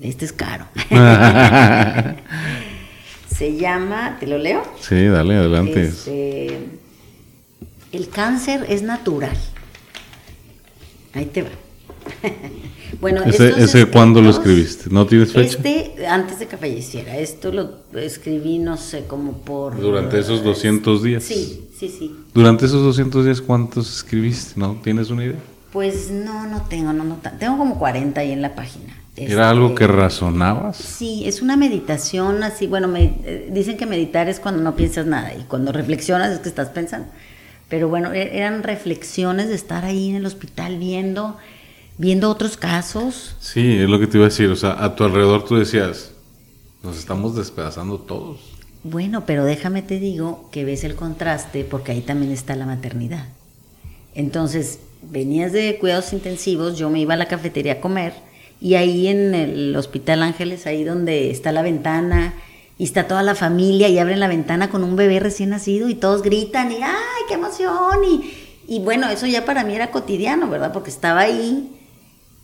este 0.00 0.24
es 0.24 0.32
caro. 0.32 0.66
Se 3.36 3.56
llama, 3.56 4.16
¿te 4.18 4.26
lo 4.26 4.38
leo? 4.38 4.62
Sí, 4.80 5.06
dale, 5.06 5.36
adelante. 5.36 5.84
Este, 5.84 6.58
el 7.92 8.08
cáncer 8.08 8.66
es 8.68 8.82
natural. 8.82 9.36
Ahí 11.14 11.26
te 11.26 11.42
va. 11.42 11.50
Bueno, 13.00 13.22
¿Ese, 13.24 13.50
ese 13.62 13.86
cuándo 13.86 14.20
lo 14.20 14.30
escritos, 14.30 14.58
escribiste? 14.60 14.90
¿No 14.90 15.06
tienes 15.06 15.32
fecha? 15.32 15.56
Este, 15.58 16.06
antes 16.06 16.38
de 16.38 16.46
que 16.46 16.56
falleciera. 16.56 17.16
Esto 17.16 17.52
lo 17.52 17.78
escribí, 17.98 18.58
no 18.58 18.76
sé, 18.76 19.04
como 19.06 19.38
por... 19.38 19.80
Durante 19.80 20.18
esos 20.18 20.42
200 20.42 21.02
días. 21.02 21.22
Sí, 21.24 21.68
sí, 21.78 21.88
sí. 21.88 22.14
Durante 22.34 22.66
esos 22.66 22.82
200 22.82 23.24
días, 23.24 23.40
¿cuántos 23.40 23.94
escribiste? 23.96 24.58
¿No 24.58 24.78
tienes 24.82 25.10
una 25.10 25.24
idea? 25.24 25.38
Pues 25.72 26.10
no, 26.10 26.46
no 26.46 26.62
tengo, 26.62 26.92
no, 26.92 27.04
no. 27.04 27.16
Tengo 27.38 27.56
como 27.58 27.78
40 27.78 28.20
ahí 28.20 28.32
en 28.32 28.42
la 28.42 28.54
página. 28.54 28.96
¿Era 29.16 29.50
algo 29.50 29.68
Este, 29.68 29.78
que 29.80 29.86
razonabas? 29.86 30.76
Sí, 30.76 31.24
es 31.26 31.42
una 31.42 31.56
meditación 31.56 32.42
así, 32.42 32.66
bueno, 32.66 32.88
me, 32.88 33.04
eh, 33.24 33.50
dicen 33.52 33.76
que 33.76 33.84
meditar 33.86 34.28
es 34.28 34.40
cuando 34.40 34.62
no 34.62 34.74
piensas 34.76 35.06
nada 35.06 35.34
y 35.34 35.42
cuando 35.44 35.72
reflexionas 35.72 36.30
es 36.32 36.38
que 36.38 36.48
estás 36.48 36.68
pensando. 36.70 37.08
Pero 37.68 37.88
bueno, 37.88 38.12
e- 38.12 38.36
eran 38.38 38.62
reflexiones 38.62 39.48
de 39.48 39.54
estar 39.54 39.84
ahí 39.84 40.08
en 40.10 40.16
el 40.16 40.26
hospital 40.26 40.78
viendo, 40.78 41.36
viendo 42.00 42.30
otros 42.30 42.56
casos. 42.56 43.36
Sí, 43.40 43.76
es 43.76 43.88
lo 43.88 44.00
que 44.00 44.06
te 44.06 44.16
iba 44.16 44.24
a 44.24 44.30
decir. 44.30 44.48
O 44.48 44.56
sea, 44.56 44.82
a 44.82 44.96
tu 44.96 45.04
alrededor 45.04 45.44
tú 45.44 45.56
decías, 45.56 46.12
nos 46.82 46.98
estamos 46.98 47.36
despedazando 47.36 47.98
todos. 47.98 48.40
Bueno, 48.82 49.26
pero 49.26 49.44
déjame 49.44 49.82
te 49.82 50.00
digo 50.00 50.48
que 50.50 50.64
ves 50.64 50.82
el 50.84 50.94
contraste 50.94 51.62
porque 51.64 51.92
ahí 51.92 52.00
también 52.00 52.32
está 52.32 52.56
la 52.56 52.64
maternidad. 52.64 53.26
Entonces, 54.14 54.80
venías 55.02 55.52
de 55.52 55.76
cuidados 55.78 56.14
intensivos, 56.14 56.78
yo 56.78 56.88
me 56.88 57.00
iba 57.00 57.12
a 57.12 57.18
la 57.18 57.28
cafetería 57.28 57.74
a 57.74 57.80
comer 57.80 58.14
y 58.62 58.76
ahí 58.76 59.06
en 59.06 59.34
el 59.34 59.76
Hospital 59.76 60.22
Ángeles, 60.22 60.66
ahí 60.66 60.84
donde 60.84 61.30
está 61.30 61.52
la 61.52 61.60
ventana 61.60 62.32
y 62.78 62.84
está 62.84 63.06
toda 63.06 63.22
la 63.22 63.34
familia 63.34 63.88
y 63.88 63.98
abren 63.98 64.20
la 64.20 64.28
ventana 64.28 64.70
con 64.70 64.84
un 64.84 64.96
bebé 64.96 65.20
recién 65.20 65.50
nacido 65.50 65.90
y 65.90 65.94
todos 65.94 66.22
gritan 66.22 66.72
y 66.72 66.76
¡ay, 66.76 67.24
qué 67.28 67.34
emoción! 67.34 68.02
Y, 68.10 68.32
y 68.66 68.80
bueno, 68.80 69.10
eso 69.10 69.26
ya 69.26 69.44
para 69.44 69.64
mí 69.64 69.74
era 69.74 69.90
cotidiano, 69.90 70.48
¿verdad? 70.48 70.72
Porque 70.72 70.88
estaba 70.88 71.20
ahí. 71.20 71.76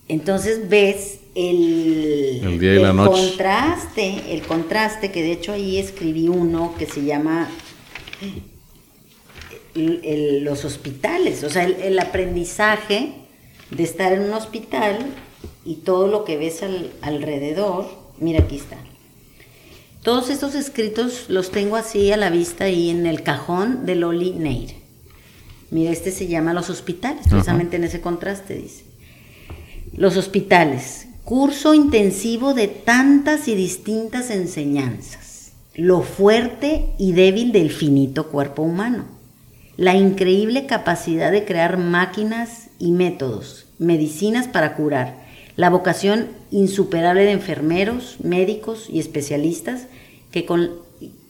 Entonces 0.09 0.69
ves 0.69 1.19
el, 1.35 2.39
El 2.43 2.59
día 2.59 2.75
y 2.75 2.79
la 2.79 2.93
noche. 2.93 3.27
contraste, 3.29 4.33
el 4.33 4.41
contraste, 4.43 5.11
que 5.11 5.21
de 5.21 5.33
hecho 5.33 5.51
ahí 5.53 5.77
escribí 5.77 6.29
uno 6.29 6.73
que 6.79 6.85
se 6.85 7.03
llama 7.03 7.49
el- 9.75 10.43
los 10.43 10.65
hospitales, 10.65 11.43
o 11.43 11.49
sea, 11.49 11.63
el, 11.65 11.73
el 11.75 11.99
aprendizaje 11.99 13.13
de 13.71 13.83
estar 13.83 14.11
en 14.13 14.21
un 14.21 14.33
hospital 14.33 14.97
y 15.65 15.75
todo 15.75 16.07
lo 16.07 16.23
que 16.25 16.37
ves 16.37 16.63
al- 16.63 16.91
alrededor. 17.01 17.85
Mira, 18.19 18.43
aquí 18.43 18.55
está. 18.55 18.77
Todos 20.01 20.29
estos 20.29 20.55
escritos 20.55 21.25
los 21.27 21.51
tengo 21.51 21.75
así 21.75 22.11
a 22.11 22.17
la 22.17 22.29
vista 22.29 22.69
y 22.69 22.89
en 22.89 23.05
el 23.05 23.23
cajón 23.23 23.85
de 23.85 23.95
Loli 23.95 24.31
Neir. 24.31 24.75
Mira, 25.69 25.91
este 25.91 26.11
se 26.11 26.27
llama 26.27 26.53
Los 26.53 26.69
Hospitales, 26.69 27.27
precisamente 27.29 27.75
en 27.75 27.83
ese 27.83 27.99
contraste 27.99 28.55
dice. 28.55 28.85
Los 29.97 30.15
Hospitales, 30.15 31.07
curso 31.23 31.73
intensivo 31.73 32.53
de 32.53 32.67
tantas 32.67 33.47
y 33.47 33.55
distintas 33.55 34.29
enseñanzas, 34.29 35.53
lo 35.73 36.03
fuerte 36.03 36.85
y 36.99 37.13
débil 37.13 37.51
del 37.51 37.71
finito 37.71 38.27
cuerpo 38.27 38.61
humano, 38.61 39.05
la 39.75 39.95
increíble 39.95 40.67
capacidad 40.67 41.31
de 41.31 41.45
crear 41.45 41.79
máquinas 41.79 42.69
y 42.77 42.91
métodos, 42.91 43.65
medicinas 43.79 44.47
para 44.47 44.75
curar, 44.75 45.15
la 45.55 45.71
vocación 45.71 46.27
insuperable 46.51 47.23
de 47.23 47.31
enfermeros, 47.31 48.17
médicos 48.21 48.91
y 48.91 48.99
especialistas 48.99 49.87
que, 50.29 50.45
con, 50.45 50.73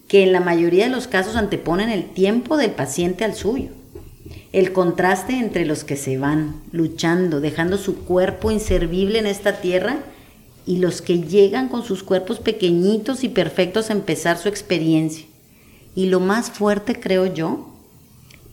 que 0.08 0.24
en 0.24 0.32
la 0.32 0.40
mayoría 0.40 0.84
de 0.84 0.90
los 0.90 1.08
casos 1.08 1.36
anteponen 1.36 1.88
el 1.88 2.04
tiempo 2.04 2.58
del 2.58 2.72
paciente 2.72 3.24
al 3.24 3.34
suyo 3.34 3.77
el 4.52 4.72
contraste 4.72 5.34
entre 5.34 5.66
los 5.66 5.84
que 5.84 5.96
se 5.96 6.18
van 6.18 6.62
luchando, 6.72 7.40
dejando 7.40 7.76
su 7.76 7.96
cuerpo 8.04 8.50
inservible 8.50 9.18
en 9.18 9.26
esta 9.26 9.60
tierra, 9.60 9.98
y 10.66 10.78
los 10.78 11.00
que 11.00 11.20
llegan 11.20 11.68
con 11.68 11.82
sus 11.82 12.02
cuerpos 12.02 12.40
pequeñitos 12.40 13.24
y 13.24 13.28
perfectos 13.30 13.88
a 13.88 13.94
empezar 13.94 14.36
su 14.36 14.48
experiencia. 14.48 15.24
Y 15.94 16.06
lo 16.06 16.20
más 16.20 16.50
fuerte, 16.50 17.00
creo 17.00 17.26
yo, 17.26 17.70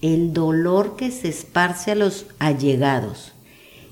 el 0.02 0.34
dolor 0.34 0.96
que 0.96 1.12
se 1.12 1.28
esparce 1.28 1.92
a 1.92 1.96
los 1.96 2.26
allegados. 2.40 3.34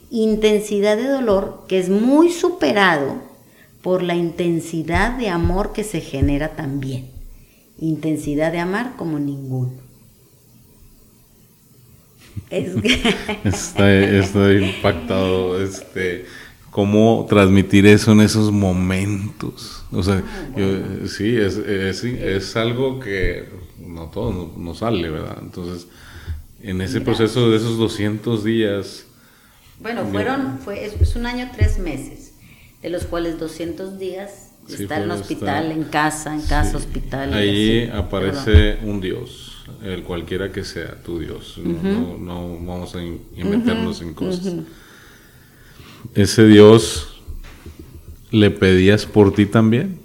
Intensidad 0.09 0.95
de 0.95 1.07
dolor 1.07 1.65
que 1.67 1.79
es 1.79 1.89
muy 1.89 2.31
superado 2.31 3.15
por 3.81 4.03
la 4.03 4.15
intensidad 4.15 5.17
de 5.17 5.27
amor 5.27 5.73
que 5.73 5.83
se 5.83 5.99
genera 5.99 6.55
también. 6.55 7.09
Intensidad 7.77 8.53
de 8.53 8.59
amar 8.59 8.95
como 8.95 9.19
ninguno. 9.19 9.82
estoy, 13.43 14.63
impactado. 14.63 15.61
Este, 15.61 16.25
cómo 16.73 17.25
transmitir 17.29 17.85
eso 17.85 18.11
en 18.13 18.21
esos 18.21 18.51
momentos. 18.51 19.85
O 19.91 20.01
sea, 20.01 20.23
yo, 20.57 21.07
sí, 21.07 21.37
es, 21.37 21.57
es, 21.57 22.55
algo 22.55 22.99
que 22.99 23.47
no 23.77 24.07
todo 24.07 24.51
no, 24.57 24.73
sale, 24.73 25.09
¿verdad? 25.09 25.37
Entonces, 25.41 25.87
en 26.61 26.81
ese 26.81 27.01
proceso 27.01 27.51
de 27.51 27.57
esos 27.57 27.77
200 27.77 28.43
días... 28.43 29.05
Bueno, 29.79 30.05
fueron, 30.05 30.59
fue, 30.59 30.85
es, 30.85 31.15
un 31.15 31.25
año, 31.25 31.51
tres 31.55 31.77
meses, 31.77 32.33
de 32.81 32.89
los 32.89 33.05
cuales 33.05 33.37
200 33.39 33.99
días 33.99 34.52
está 34.67 35.03
en 35.03 35.11
hospital, 35.11 35.71
en 35.71 35.83
casa, 35.83 36.33
en 36.33 36.41
casa, 36.41 36.77
hospital. 36.77 37.33
Ahí 37.33 37.89
aparece 37.93 38.79
un 38.83 39.01
Dios 39.01 39.53
el 39.83 40.03
cualquiera 40.03 40.51
que 40.51 40.63
sea 40.63 40.95
tu 41.03 41.19
Dios. 41.19 41.57
no, 41.57 42.57
vamos 42.61 42.95
a 42.95 42.99
meternos 43.43 44.01
en 44.01 44.13
cosas. 44.13 44.53
Ese 46.15 46.47
Dios 46.47 47.21
le 48.31 48.51
pedías 48.51 49.05
por 49.05 49.33
ti 49.33 49.45
también. 49.45 49.99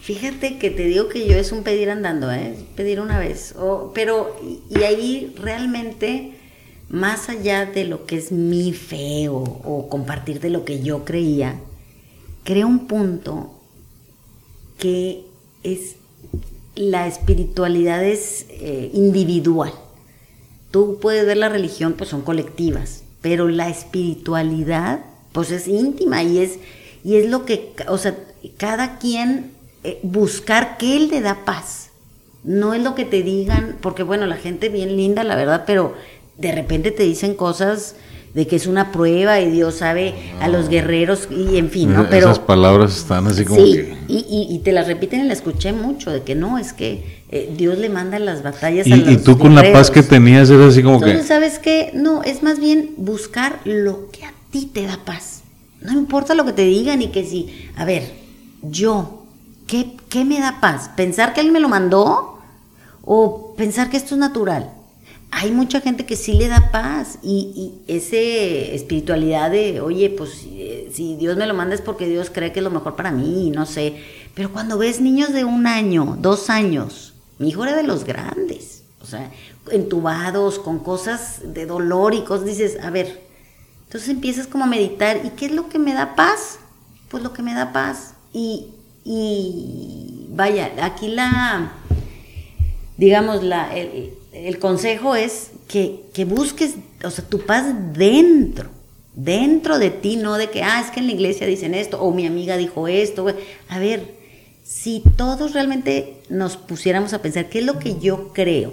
Fíjate 0.00 0.58
que 0.58 0.70
te 0.70 0.86
digo 0.86 1.08
que 1.08 1.26
yo 1.26 1.36
es 1.36 1.52
un 1.52 1.62
pedir 1.62 1.90
andando, 1.90 2.32
¿eh? 2.32 2.56
pedir 2.74 3.00
una 3.00 3.18
vez. 3.18 3.54
pero, 3.94 4.34
y, 4.42 4.82
ahí 4.82 5.34
realmente, 5.40 6.32
más 6.88 7.28
allá 7.28 7.66
de 7.66 7.84
lo 7.84 8.06
que 8.06 8.16
es 8.16 8.32
mi 8.32 8.72
fe 8.72 9.28
o, 9.28 9.36
o 9.36 9.88
compartir 9.88 10.40
de 10.40 10.50
lo 10.50 10.64
que 10.64 10.82
yo 10.82 11.04
creía, 11.04 11.60
creo 12.44 12.66
un 12.66 12.88
punto 12.88 13.59
que 14.80 15.24
es 15.62 15.96
la 16.74 17.06
espiritualidad 17.06 18.02
es 18.04 18.46
eh, 18.48 18.90
individual. 18.94 19.72
Tú 20.70 20.98
puedes 21.00 21.26
ver 21.26 21.36
la 21.36 21.48
religión, 21.48 21.94
pues 21.96 22.10
son 22.10 22.22
colectivas, 22.22 23.02
pero 23.20 23.48
la 23.48 23.68
espiritualidad, 23.68 25.00
pues 25.32 25.50
es 25.50 25.68
íntima 25.68 26.22
y 26.22 26.38
es, 26.38 26.58
y 27.04 27.16
es 27.16 27.28
lo 27.28 27.44
que, 27.44 27.72
o 27.88 27.98
sea, 27.98 28.16
cada 28.56 28.98
quien 28.98 29.52
eh, 29.84 29.98
buscar 30.02 30.78
qué 30.78 30.98
le 31.00 31.20
da 31.20 31.44
paz. 31.44 31.90
No 32.42 32.72
es 32.72 32.82
lo 32.82 32.94
que 32.94 33.04
te 33.04 33.22
digan, 33.22 33.76
porque 33.82 34.02
bueno, 34.02 34.26
la 34.26 34.36
gente 34.36 34.70
bien 34.70 34.96
linda, 34.96 35.24
la 35.24 35.36
verdad, 35.36 35.64
pero 35.66 35.94
de 36.38 36.52
repente 36.52 36.90
te 36.90 37.02
dicen 37.02 37.34
cosas 37.34 37.96
de 38.34 38.46
que 38.46 38.56
es 38.56 38.66
una 38.66 38.92
prueba 38.92 39.40
y 39.40 39.50
Dios 39.50 39.76
sabe 39.76 40.14
a 40.40 40.48
los 40.48 40.68
guerreros 40.68 41.28
y 41.30 41.56
en 41.58 41.68
fin, 41.70 41.92
¿no? 41.92 42.08
Pero 42.08 42.26
esas 42.30 42.38
palabras 42.38 42.96
están 42.96 43.26
así 43.26 43.44
como 43.44 43.60
sí, 43.60 43.92
y, 44.06 44.46
y, 44.50 44.58
te 44.60 44.72
las 44.72 44.86
repiten 44.86 45.24
y 45.24 45.24
la 45.24 45.32
escuché 45.32 45.72
mucho 45.72 46.10
de 46.10 46.22
que 46.22 46.34
no 46.34 46.58
es 46.58 46.72
que 46.72 47.22
eh, 47.30 47.52
Dios 47.56 47.78
le 47.78 47.88
manda 47.88 48.18
las 48.18 48.42
batallas 48.42 48.86
y, 48.86 48.92
a 48.92 48.96
los 48.96 49.08
y 49.08 49.16
tú 49.18 49.36
con 49.36 49.54
la 49.54 49.72
paz 49.72 49.90
que 49.90 50.02
tenías 50.02 50.48
era 50.50 50.66
así 50.66 50.82
como 50.82 50.96
Entonces, 50.96 51.26
sabes 51.26 51.58
qué 51.58 51.90
no 51.92 52.22
es 52.22 52.42
más 52.42 52.60
bien 52.60 52.90
buscar 52.96 53.60
lo 53.64 54.10
que 54.10 54.24
a 54.24 54.32
ti 54.50 54.70
te 54.72 54.86
da 54.86 54.98
paz. 55.04 55.42
No 55.80 55.92
importa 55.92 56.34
lo 56.34 56.44
que 56.44 56.52
te 56.52 56.62
digan 56.62 57.02
y 57.02 57.08
que 57.08 57.24
si, 57.24 57.68
a 57.76 57.84
ver, 57.84 58.04
yo 58.62 59.24
¿qué, 59.66 59.96
qué 60.08 60.24
me 60.24 60.38
da 60.38 60.60
paz? 60.60 60.90
Pensar 60.94 61.32
que 61.32 61.40
él 61.40 61.50
me 61.50 61.58
lo 61.58 61.68
mandó 61.68 62.38
o 63.02 63.54
pensar 63.56 63.90
que 63.90 63.96
esto 63.96 64.14
es 64.14 64.20
natural 64.20 64.70
hay 65.30 65.52
mucha 65.52 65.80
gente 65.80 66.06
que 66.06 66.16
sí 66.16 66.32
le 66.32 66.48
da 66.48 66.70
paz 66.72 67.18
y, 67.22 67.82
y 67.86 67.92
ese 67.92 68.74
espiritualidad 68.74 69.50
de, 69.50 69.80
oye, 69.80 70.10
pues 70.10 70.30
si 70.92 71.16
Dios 71.16 71.36
me 71.36 71.46
lo 71.46 71.54
manda 71.54 71.74
es 71.74 71.80
porque 71.80 72.08
Dios 72.08 72.30
cree 72.30 72.52
que 72.52 72.60
es 72.60 72.64
lo 72.64 72.70
mejor 72.70 72.96
para 72.96 73.10
mí, 73.10 73.50
no 73.50 73.66
sé. 73.66 74.02
Pero 74.34 74.52
cuando 74.52 74.78
ves 74.78 75.00
niños 75.00 75.32
de 75.32 75.44
un 75.44 75.66
año, 75.66 76.16
dos 76.20 76.50
años, 76.50 77.14
mi 77.38 77.48
hijo 77.48 77.64
era 77.64 77.76
de 77.76 77.84
los 77.84 78.04
grandes, 78.04 78.82
o 79.00 79.06
sea, 79.06 79.30
entubados, 79.70 80.58
con 80.58 80.78
cosas 80.78 81.40
de 81.44 81.66
dolor 81.66 82.14
y 82.14 82.22
cosas, 82.22 82.46
dices, 82.46 82.78
a 82.82 82.90
ver, 82.90 83.22
entonces 83.86 84.10
empiezas 84.10 84.46
como 84.46 84.64
a 84.64 84.68
meditar, 84.68 85.20
¿y 85.24 85.30
qué 85.30 85.46
es 85.46 85.52
lo 85.52 85.68
que 85.68 85.78
me 85.78 85.94
da 85.94 86.14
paz? 86.16 86.58
Pues 87.08 87.22
lo 87.22 87.32
que 87.32 87.42
me 87.42 87.54
da 87.54 87.72
paz. 87.72 88.14
Y, 88.32 88.66
y 89.04 90.26
vaya, 90.30 90.70
aquí 90.82 91.08
la, 91.08 91.72
digamos, 92.96 93.42
la, 93.42 93.70
el 94.32 94.58
consejo 94.58 95.16
es 95.16 95.50
que, 95.68 96.24
busques, 96.26 96.74
o 97.04 97.10
sea, 97.10 97.24
tu 97.24 97.40
paz 97.40 97.66
dentro, 97.94 98.70
dentro 99.14 99.78
de 99.78 99.90
ti, 99.90 100.16
no 100.16 100.36
de 100.36 100.50
que, 100.50 100.62
ah, 100.62 100.80
es 100.84 100.90
que 100.90 101.00
en 101.00 101.06
la 101.06 101.12
iglesia 101.12 101.46
dicen 101.46 101.74
esto, 101.74 102.00
o 102.00 102.12
mi 102.12 102.26
amiga 102.26 102.56
dijo 102.56 102.88
esto. 102.88 103.26
A 103.68 103.78
ver, 103.78 104.14
si 104.64 105.02
todos 105.16 105.52
realmente 105.52 106.14
nos 106.28 106.56
pusiéramos 106.56 107.12
a 107.12 107.22
pensar, 107.22 107.48
¿qué 107.48 107.60
es 107.60 107.64
lo 107.64 107.78
que 107.78 107.98
yo 107.98 108.32
creo? 108.32 108.72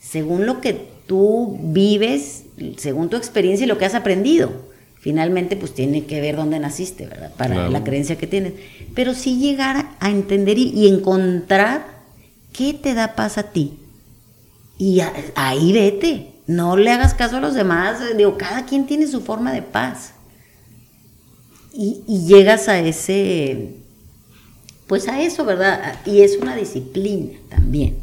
Según 0.00 0.46
lo 0.46 0.60
que 0.60 0.88
tú 1.06 1.58
vives, 1.60 2.44
según 2.76 3.10
tu 3.10 3.16
experiencia 3.16 3.64
y 3.64 3.68
lo 3.68 3.78
que 3.78 3.84
has 3.84 3.94
aprendido. 3.94 4.74
Finalmente, 4.98 5.54
pues 5.56 5.74
tiene 5.74 6.06
que 6.06 6.20
ver 6.22 6.34
dónde 6.34 6.58
naciste, 6.58 7.06
¿verdad? 7.06 7.32
Para 7.36 7.68
la 7.68 7.84
creencia 7.84 8.16
que 8.16 8.26
tienes. 8.26 8.54
Pero 8.94 9.12
sí 9.12 9.38
llegar 9.38 9.90
a 10.00 10.10
entender 10.10 10.56
y 10.58 10.88
encontrar 10.88 11.86
qué 12.54 12.72
te 12.72 12.94
da 12.94 13.14
paz 13.14 13.36
a 13.36 13.50
ti 13.52 13.74
y 14.78 15.00
ahí 15.34 15.72
vete, 15.72 16.32
no 16.46 16.76
le 16.76 16.90
hagas 16.90 17.14
caso 17.14 17.36
a 17.36 17.40
los 17.40 17.54
demás, 17.54 17.98
digo, 18.16 18.36
cada 18.36 18.66
quien 18.66 18.86
tiene 18.86 19.06
su 19.06 19.20
forma 19.20 19.52
de 19.52 19.62
paz. 19.62 20.14
Y, 21.72 22.02
llegas 22.26 22.68
a 22.68 22.78
ese, 22.78 23.74
pues 24.86 25.08
a 25.08 25.20
eso, 25.22 25.44
¿verdad? 25.44 25.98
Y 26.04 26.20
es 26.20 26.36
una 26.40 26.54
disciplina 26.54 27.32
también. 27.48 27.96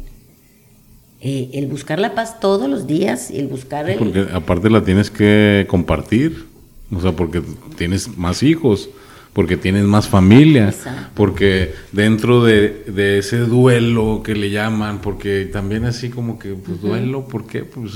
Eh, 1.20 1.50
el 1.54 1.68
buscar 1.68 2.00
la 2.00 2.14
paz 2.14 2.40
todos 2.40 2.68
los 2.68 2.86
días, 2.86 3.30
el 3.30 3.46
buscar 3.46 3.88
el... 3.88 3.98
Porque 3.98 4.26
aparte 4.32 4.68
la 4.68 4.82
tienes 4.82 5.10
que 5.10 5.66
compartir, 5.68 6.46
o 6.94 7.00
sea, 7.00 7.12
porque 7.12 7.42
tienes 7.76 8.16
más 8.18 8.42
hijos 8.42 8.90
porque 9.32 9.56
tienes 9.56 9.84
más 9.84 10.08
familia, 10.08 10.74
porque 11.14 11.74
dentro 11.92 12.44
de, 12.44 13.18
ese 13.18 13.38
duelo 13.38 14.22
que 14.22 14.34
le 14.34 14.50
llaman, 14.50 15.00
porque 15.00 15.48
también 15.50 15.84
así 15.84 16.10
como 16.10 16.38
que, 16.38 16.50
pues 16.50 16.80
duelo, 16.80 17.26
¿por 17.26 17.46
qué? 17.46 17.64
Pues 17.64 17.92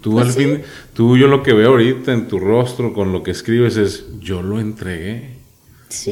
tú 0.00 0.12
pues 0.12 0.26
al 0.26 0.32
fin, 0.32 0.62
tú 0.94 1.16
yo 1.16 1.28
lo 1.28 1.42
que 1.42 1.54
veo 1.54 1.70
ahorita 1.70 2.12
en 2.12 2.28
tu 2.28 2.38
rostro 2.38 2.92
con 2.92 3.12
lo 3.12 3.22
que 3.22 3.30
escribes 3.30 3.76
es, 3.76 4.06
yo 4.20 4.42
lo 4.42 4.60
entregué. 4.60 5.40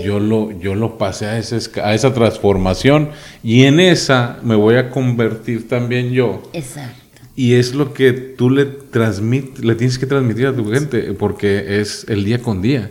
Yo 0.04 0.18
lo, 0.18 0.50
yo 0.58 0.74
lo 0.74 0.98
pasé 0.98 1.26
a, 1.26 1.38
ese, 1.38 1.80
a 1.80 1.94
esa 1.94 2.12
transformación 2.12 3.11
y 3.44 3.62
en 3.62 3.78
esa 3.78 4.40
me 4.42 4.56
voy 4.56 4.74
a 4.74 4.90
convertir 4.90 5.68
también 5.68 6.11
yo. 6.11 6.42
Exacto. 6.52 7.00
Y 7.37 7.54
es 7.54 7.72
lo 7.74 7.94
que 7.94 8.12
tú 8.12 8.50
le 8.50 8.64
transmit, 8.64 9.61
le 9.61 9.76
tienes 9.76 9.96
que 9.96 10.06
transmitir 10.06 10.48
a 10.48 10.56
tu 10.56 10.68
gente, 10.68 11.12
porque 11.12 11.80
es 11.80 12.04
el 12.08 12.24
día 12.24 12.40
con 12.40 12.61
día. 12.61 12.90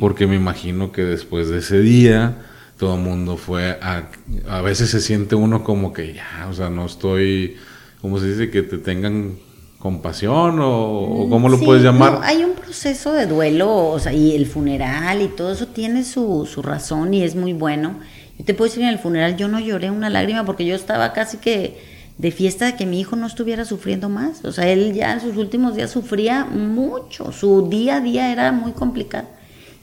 Porque 0.00 0.26
me 0.26 0.36
imagino 0.36 0.92
que 0.92 1.02
después 1.04 1.48
de 1.48 1.58
ese 1.58 1.80
día 1.80 2.36
todo 2.78 2.96
el 2.96 3.00
mundo 3.00 3.36
fue 3.36 3.78
a... 3.80 4.10
A 4.48 4.60
veces 4.62 4.90
se 4.90 5.00
siente 5.00 5.34
uno 5.34 5.64
como 5.64 5.92
que 5.92 6.14
ya, 6.14 6.46
o 6.50 6.52
sea, 6.52 6.70
no 6.70 6.86
estoy... 6.86 7.56
¿Cómo 8.00 8.18
se 8.18 8.28
dice? 8.28 8.50
Que 8.50 8.62
te 8.62 8.78
tengan 8.78 9.38
compasión 9.78 10.58
o, 10.60 11.26
cómo 11.30 11.48
lo 11.48 11.58
puedes 11.60 11.82
llamar. 11.82 12.20
hay 12.24 12.42
un 12.42 12.54
proceso 12.54 13.12
de 13.12 13.26
duelo, 13.26 13.88
o 13.88 13.98
sea, 13.98 14.12
y 14.12 14.34
el 14.34 14.46
funeral 14.46 15.22
y 15.22 15.28
todo 15.28 15.52
eso 15.52 15.68
tiene 15.68 16.02
su, 16.02 16.48
su 16.50 16.62
razón 16.62 17.14
y 17.14 17.22
es 17.22 17.36
muy 17.36 17.52
bueno. 17.52 18.00
Yo 18.38 18.44
te 18.44 18.54
puedo 18.54 18.68
decir 18.68 18.82
en 18.82 18.90
el 18.90 18.98
funeral 18.98 19.36
yo 19.36 19.48
no 19.48 19.60
lloré 19.60 19.90
una 19.90 20.10
lágrima 20.10 20.44
porque 20.44 20.66
yo 20.66 20.74
estaba 20.74 21.12
casi 21.12 21.38
que 21.38 21.78
de 22.18 22.30
fiesta 22.30 22.66
de 22.66 22.76
que 22.76 22.86
mi 22.86 23.00
hijo 23.00 23.16
no 23.16 23.26
estuviera 23.26 23.64
sufriendo 23.64 24.08
más. 24.08 24.44
O 24.44 24.52
sea, 24.52 24.68
él 24.68 24.92
ya 24.92 25.12
en 25.12 25.20
sus 25.20 25.36
últimos 25.36 25.76
días 25.76 25.90
sufría 25.90 26.44
mucho, 26.44 27.32
su 27.32 27.68
día 27.68 27.96
a 27.96 28.00
día 28.00 28.32
era 28.32 28.52
muy 28.52 28.72
complicado. 28.72 29.28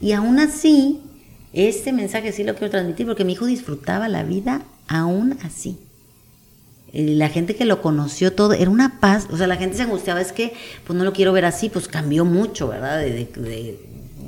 Y 0.04 0.12
aún 0.12 0.38
así, 0.38 1.00
este 1.54 1.90
mensaje 1.90 2.30
sí 2.32 2.44
lo 2.44 2.52
quiero 2.56 2.70
transmitir 2.70 3.06
porque 3.06 3.24
mi 3.24 3.32
hijo 3.32 3.46
disfrutaba 3.46 4.06
la 4.06 4.22
vida 4.22 4.60
aún 4.86 5.38
así. 5.42 5.78
La 6.92 7.30
gente 7.30 7.56
que 7.56 7.64
lo 7.64 7.80
conoció 7.80 8.34
todo, 8.34 8.52
era 8.52 8.70
una 8.70 9.00
paz, 9.00 9.26
o 9.30 9.38
sea, 9.38 9.46
la 9.46 9.56
gente 9.56 9.78
se 9.78 9.84
angustiaba, 9.84 10.20
es 10.20 10.32
que 10.32 10.52
pues 10.86 10.94
no 10.94 11.06
lo 11.06 11.14
quiero 11.14 11.32
ver 11.32 11.46
así, 11.46 11.70
pues 11.70 11.88
cambió 11.88 12.26
mucho, 12.26 12.68
¿verdad? 12.68 12.98
De, 12.98 13.78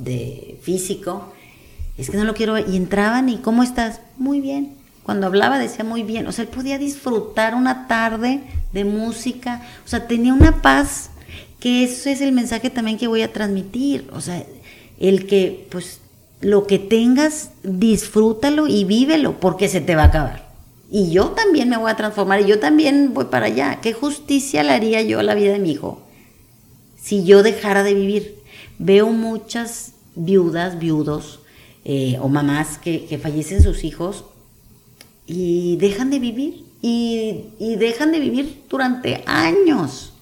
de 0.03 0.59
físico. 0.63 1.31
Es 1.95 2.09
que 2.09 2.17
no 2.17 2.23
lo 2.23 2.33
quiero 2.33 2.53
ver. 2.53 2.65
Y 2.67 2.75
entraban 2.75 3.29
y, 3.29 3.37
¿cómo 3.37 3.61
estás? 3.61 4.01
Muy 4.17 4.41
bien 4.41 4.77
cuando 5.03 5.27
hablaba 5.27 5.57
decía 5.57 5.85
muy 5.85 6.03
bien, 6.03 6.27
o 6.27 6.33
sea, 6.33 6.43
él 6.43 6.49
podía 6.49 6.77
disfrutar 6.77 7.55
una 7.55 7.87
tarde 7.87 8.41
de 8.73 8.83
música, 8.83 9.61
o 9.85 9.87
sea, 9.87 10.05
tenía 10.05 10.33
una 10.33 10.61
paz, 10.61 11.11
que 11.61 11.85
eso 11.85 12.09
es 12.09 12.19
el 12.19 12.33
mensaje 12.33 12.69
también 12.69 12.97
que 12.97 13.07
voy 13.07 13.21
a 13.21 13.31
transmitir, 13.31 14.09
o 14.11 14.19
sea, 14.19 14.45
el 14.99 15.27
que 15.27 15.67
pues 15.69 15.99
lo 16.41 16.67
que 16.67 16.79
tengas, 16.79 17.51
disfrútalo 17.63 18.67
y 18.67 18.83
vívelo, 18.83 19.39
porque 19.39 19.67
se 19.67 19.81
te 19.81 19.95
va 19.95 20.03
a 20.03 20.07
acabar. 20.07 20.47
Y 20.91 21.09
yo 21.11 21.29
también 21.29 21.69
me 21.69 21.77
voy 21.77 21.91
a 21.91 21.95
transformar 21.95 22.41
y 22.41 22.45
yo 22.45 22.59
también 22.59 23.13
voy 23.13 23.25
para 23.25 23.47
allá. 23.47 23.79
¿Qué 23.81 23.93
justicia 23.93 24.63
le 24.63 24.71
haría 24.71 25.01
yo 25.01 25.19
a 25.19 25.23
la 25.23 25.35
vida 25.35 25.53
de 25.53 25.59
mi 25.59 25.71
hijo 25.71 26.01
si 27.01 27.23
yo 27.25 27.43
dejara 27.43 27.83
de 27.83 27.93
vivir? 27.93 28.35
Veo 28.79 29.09
muchas 29.09 29.93
viudas, 30.15 30.79
viudos 30.79 31.39
eh, 31.83 32.17
o 32.21 32.29
mamás 32.29 32.77
que, 32.77 33.05
que 33.05 33.17
fallecen 33.17 33.63
sus 33.63 33.83
hijos 33.83 34.25
y 35.25 35.77
dejan 35.77 36.09
de 36.09 36.19
vivir 36.19 36.67
y, 36.81 37.75
dejan 37.77 38.11
de 38.11 38.19
vivir 38.19 38.63
durante 38.69 39.23
años 39.25 40.13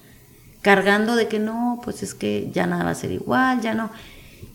cargando 0.62 1.16
de 1.16 1.28
que 1.28 1.38
no, 1.38 1.80
pues 1.84 2.02
es 2.02 2.16
que 2.16 2.50
ya 2.52 2.66
nada 2.66 2.86
va 2.86 2.90
a 2.92 2.96
ser 2.96 3.12
igual, 3.12 3.62
ya 3.62 3.76
no. 3.76 3.92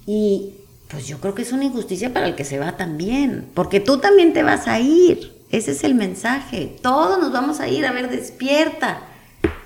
Y 0.07 0.55
pues 0.89 1.07
yo 1.07 1.19
creo 1.19 1.35
que 1.35 1.43
es 1.43 1.53
una 1.53 1.65
injusticia 1.65 2.13
para 2.13 2.27
el 2.27 2.35
que 2.35 2.45
se 2.45 2.59
va 2.59 2.77
también, 2.77 3.47
porque 3.55 3.81
tú 3.81 3.99
también 3.99 4.33
te 4.33 4.43
vas 4.43 4.67
a 4.67 4.81
ir. 4.81 5.33
Ese 5.51 5.73
es 5.73 5.85
el 5.85 5.95
mensaje. 5.95 6.77
Todos 6.81 7.21
nos 7.21 7.33
vamos 7.33 7.61
a 7.61 7.69
ir. 7.69 7.85
A 7.85 7.93
ver, 7.93 8.09
despierta. 8.09 9.03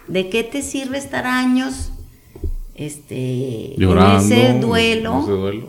¿De 0.09 0.29
qué 0.31 0.42
te 0.42 0.62
sirve 0.62 0.99
estar 0.99 1.27
años 1.27 1.90
este, 2.75 3.75
en 3.75 3.99
ese 3.99 4.59
duelo? 4.61 5.20
Ese 5.23 5.31
duelo? 5.31 5.68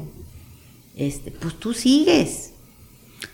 Este, 0.96 1.32
pues 1.32 1.56
tú 1.56 1.74
sigues. 1.74 2.54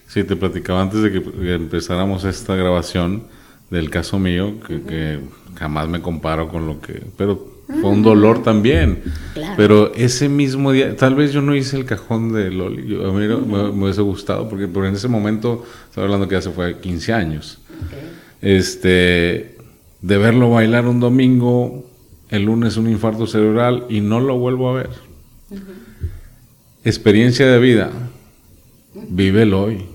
Sí, 0.07 0.23
te 0.23 0.35
platicaba 0.35 0.81
antes 0.81 1.01
de 1.03 1.11
que 1.11 1.53
empezáramos 1.53 2.23
esta 2.23 2.55
grabación 2.55 3.23
del 3.69 3.89
caso 3.89 4.19
mío, 4.19 4.59
que, 4.67 5.19
jamás 5.55 5.87
me 5.87 6.01
comparo 6.01 6.49
con 6.49 6.67
lo 6.67 6.81
que... 6.81 7.03
Pero 7.17 7.50
fue 7.79 7.89
un 7.89 8.01
dolor 8.01 8.43
también. 8.43 9.03
Pero 9.55 9.93
ese 9.93 10.29
mismo 10.29 10.71
día, 10.71 10.95
tal 10.95 11.15
vez 11.15 11.31
yo 11.31 11.41
no 11.41 11.55
hice 11.55 11.77
el 11.77 11.85
cajón 11.85 12.33
de 12.33 12.51
Loli, 12.51 12.95
a 12.95 13.11
mí 13.11 13.27
me, 13.27 13.69
hubiese 13.69 14.01
gustado, 14.01 14.49
porque, 14.49 14.65
en 14.65 14.95
ese 14.95 15.07
momento, 15.07 15.65
estaba 15.87 16.05
hablando 16.05 16.27
que 16.27 16.35
ya 16.35 16.41
se 16.41 16.51
fue 16.51 16.79
15 16.79 17.13
años. 17.13 17.59
Este, 18.41 19.57
de 20.01 20.17
verlo 20.17 20.49
bailar 20.49 20.87
un 20.87 20.99
domingo, 20.99 21.85
el 22.29 22.43
lunes 22.43 22.77
un 22.77 22.89
infarto 22.89 23.27
cerebral 23.27 23.85
y 23.89 24.01
no 24.01 24.19
lo 24.19 24.37
vuelvo 24.37 24.69
a 24.69 24.73
ver. 24.73 24.89
Experiencia 26.83 27.45
de 27.45 27.59
vida, 27.59 27.91
vive 29.09 29.43
el 29.43 29.53
hoy. 29.53 29.85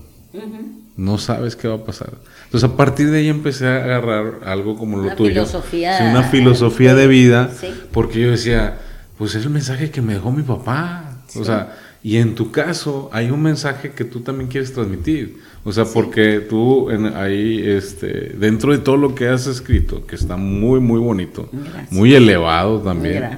No 0.95 1.17
sabes 1.17 1.55
qué 1.55 1.67
va 1.67 1.75
a 1.75 1.83
pasar. 1.83 2.13
Entonces, 2.47 2.69
a 2.69 2.77
partir 2.77 3.11
de 3.11 3.19
ahí 3.19 3.27
empecé 3.27 3.67
a 3.67 3.83
agarrar 3.83 4.39
algo 4.45 4.77
como 4.77 4.97
lo 4.97 5.13
tuyo. 5.15 5.31
Filosofía, 5.31 5.97
una 6.09 6.23
filosofía 6.23 6.95
de 6.95 7.07
vida. 7.07 7.51
Porque 7.91 8.21
yo 8.21 8.31
decía, 8.31 8.77
pues 9.17 9.35
es 9.35 9.43
el 9.43 9.49
mensaje 9.49 9.91
que 9.91 10.01
me 10.01 10.13
dejó 10.13 10.31
mi 10.31 10.43
papá. 10.43 11.17
O 11.35 11.43
sea, 11.43 11.75
y 12.01 12.15
en 12.15 12.35
tu 12.35 12.51
caso, 12.51 13.09
hay 13.11 13.31
un 13.31 13.41
mensaje 13.41 13.91
que 13.91 14.05
tú 14.05 14.21
también 14.21 14.49
quieres 14.49 14.71
transmitir. 14.71 15.39
O 15.65 15.73
sea, 15.73 15.83
porque 15.83 16.39
tú 16.39 16.89
en, 16.89 17.07
ahí, 17.17 17.61
este, 17.67 18.33
dentro 18.39 18.71
de 18.71 18.77
todo 18.77 18.95
lo 18.95 19.13
que 19.13 19.27
has 19.27 19.45
escrito, 19.45 20.05
que 20.05 20.15
está 20.15 20.37
muy, 20.37 20.79
muy 20.79 21.01
bonito, 21.01 21.49
muy 21.89 22.15
elevado 22.15 22.79
también, 22.79 23.37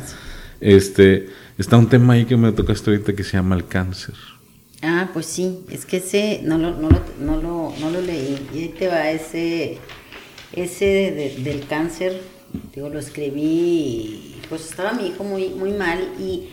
este, 0.62 1.30
está 1.58 1.78
un 1.78 1.90
tema 1.90 2.14
ahí 2.14 2.26
que 2.26 2.38
me 2.38 2.52
tocaste 2.52 2.92
ahorita 2.92 3.14
que 3.14 3.24
se 3.24 3.38
llama 3.38 3.56
el 3.56 3.66
cáncer. 3.66 4.14
Ah, 4.82 5.10
pues 5.14 5.26
sí, 5.26 5.66
es 5.70 5.86
que 5.86 5.98
ese 5.98 6.42
no 6.44 6.58
lo, 6.58 6.72
no 6.72 6.90
lo, 6.90 7.02
no 7.20 7.38
lo, 7.38 7.74
no 7.80 7.90
lo 7.90 8.02
leí. 8.02 8.48
Y 8.54 8.60
ahí 8.60 8.70
te 8.70 8.88
va 8.88 9.12
ese, 9.12 9.78
ese 10.54 11.36
del 11.44 11.68
cáncer, 11.68 12.22
digo, 12.74 12.90
lo 12.90 13.00
escribí, 13.00 14.40
pues 14.48 14.70
estaba 14.70 14.94
mi 14.94 15.08
hijo 15.08 15.24
muy, 15.24 15.50
muy 15.50 15.72
mal 15.72 16.00
y 16.18 16.50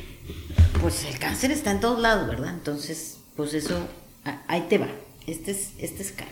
pues 0.80 1.04
el 1.04 1.18
cáncer 1.18 1.52
está 1.52 1.70
en 1.70 1.80
todos 1.80 2.00
lados, 2.00 2.28
¿verdad? 2.28 2.52
Entonces, 2.52 3.18
pues 3.36 3.54
eso, 3.54 3.78
ahí 4.48 4.66
te 4.68 4.78
va. 4.78 4.88
Este 5.26 5.52
es, 5.52 5.70
este 5.78 6.02
es 6.02 6.12
caro. 6.12 6.30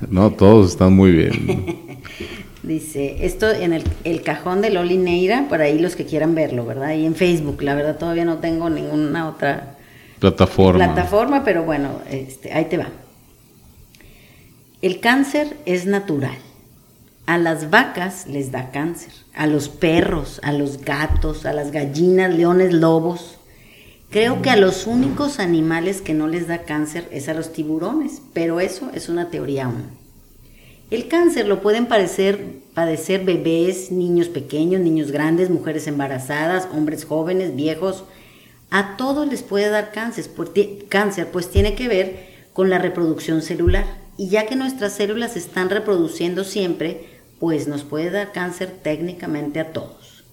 no, 0.10 0.32
todos 0.32 0.70
están 0.70 0.94
muy 0.94 1.10
bien. 1.10 2.02
Dice, 2.62 3.24
esto 3.26 3.50
en 3.50 3.72
el, 3.72 3.84
el, 4.04 4.22
cajón 4.22 4.60
de 4.60 4.70
Loli 4.70 4.96
Neira, 4.96 5.46
por 5.48 5.60
ahí 5.60 5.78
los 5.78 5.96
que 5.96 6.04
quieran 6.04 6.34
verlo, 6.34 6.64
¿verdad? 6.66 6.94
Y 6.94 7.04
en 7.04 7.14
Facebook, 7.14 7.62
la 7.62 7.74
verdad 7.74 7.98
todavía 7.98 8.24
no 8.24 8.38
tengo 8.38 8.68
ninguna 8.70 9.28
otra 9.28 9.77
Plataforma. 10.18 10.84
Plataforma, 10.84 11.44
pero 11.44 11.64
bueno, 11.64 12.00
este, 12.10 12.52
ahí 12.52 12.64
te 12.66 12.78
va. 12.78 12.88
El 14.82 15.00
cáncer 15.00 15.56
es 15.66 15.86
natural. 15.86 16.38
A 17.26 17.36
las 17.36 17.68
vacas 17.68 18.26
les 18.26 18.50
da 18.52 18.70
cáncer, 18.70 19.12
a 19.34 19.46
los 19.46 19.68
perros, 19.68 20.40
a 20.42 20.52
los 20.52 20.82
gatos, 20.82 21.44
a 21.44 21.52
las 21.52 21.72
gallinas, 21.72 22.34
leones, 22.34 22.72
lobos. 22.72 23.38
Creo 24.10 24.40
que 24.40 24.48
a 24.48 24.56
los 24.56 24.86
únicos 24.86 25.38
animales 25.38 26.00
que 26.00 26.14
no 26.14 26.26
les 26.26 26.48
da 26.48 26.62
cáncer 26.62 27.06
es 27.10 27.28
a 27.28 27.34
los 27.34 27.52
tiburones, 27.52 28.22
pero 28.32 28.60
eso 28.60 28.90
es 28.94 29.10
una 29.10 29.28
teoría 29.28 29.66
aún. 29.66 29.84
El 30.90 31.08
cáncer 31.08 31.46
lo 31.46 31.60
pueden 31.60 31.84
padecer, 31.84 32.60
padecer 32.72 33.24
bebés, 33.24 33.92
niños 33.92 34.28
pequeños, 34.28 34.80
niños 34.80 35.10
grandes, 35.10 35.50
mujeres 35.50 35.86
embarazadas, 35.86 36.66
hombres 36.72 37.04
jóvenes, 37.04 37.54
viejos, 37.54 38.04
a 38.70 38.96
todos 38.96 39.26
les 39.28 39.42
puede 39.42 39.70
dar 39.70 39.92
cáncer, 39.92 40.30
cáncer, 40.88 41.30
pues 41.30 41.50
tiene 41.50 41.74
que 41.74 41.88
ver 41.88 42.28
con 42.52 42.68
la 42.68 42.78
reproducción 42.78 43.42
celular. 43.42 43.86
Y 44.16 44.28
ya 44.28 44.46
que 44.46 44.56
nuestras 44.56 44.92
células 44.92 45.36
están 45.36 45.70
reproduciendo 45.70 46.44
siempre, 46.44 47.06
pues 47.38 47.68
nos 47.68 47.84
puede 47.84 48.10
dar 48.10 48.32
cáncer 48.32 48.70
técnicamente 48.82 49.60
a 49.60 49.72
todos. 49.72 50.24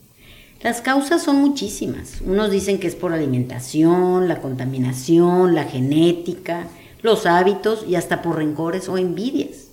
Las 0.62 0.82
causas 0.82 1.22
son 1.22 1.38
muchísimas. 1.38 2.22
Unos 2.22 2.50
dicen 2.50 2.80
que 2.80 2.88
es 2.88 2.96
por 2.96 3.14
alimentación, 3.14 4.28
la 4.28 4.42
contaminación, 4.42 5.54
la 5.54 5.66
genética, 5.66 6.68
los 7.04 7.26
hábitos 7.28 7.86
y 7.88 7.96
hasta 7.96 8.22
por 8.22 8.38
rencores 8.38 8.90
o 8.90 8.98
envidias. 8.98 9.68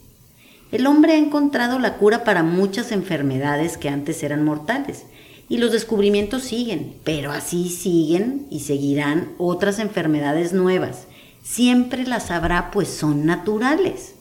El 0.70 0.87
hombre 0.87 1.14
ha 1.14 1.16
encontrado 1.16 1.79
la 1.79 1.96
cura 1.96 2.25
para 2.25 2.42
muchas 2.42 2.92
enfermedades 2.92 3.77
que 3.79 3.88
antes 3.88 4.22
eran 4.22 4.44
mortales 4.44 5.05
y 5.48 5.59
los 5.59 5.72
descubrimientos 5.72 6.42
siguen, 6.42 6.94
pero 7.05 7.31
así 7.31 7.68
siguen 7.68 8.46
y 8.50 8.61
seguirán 8.61 9.33
otras 9.38 9.78
enfermedades 9.78 10.52
nuevas. 10.52 11.07
Siempre 11.42 12.07
las 12.07 12.31
habrá, 12.31 12.70
pues 12.70 12.88
son 12.88 13.26
naturales. 13.26 14.14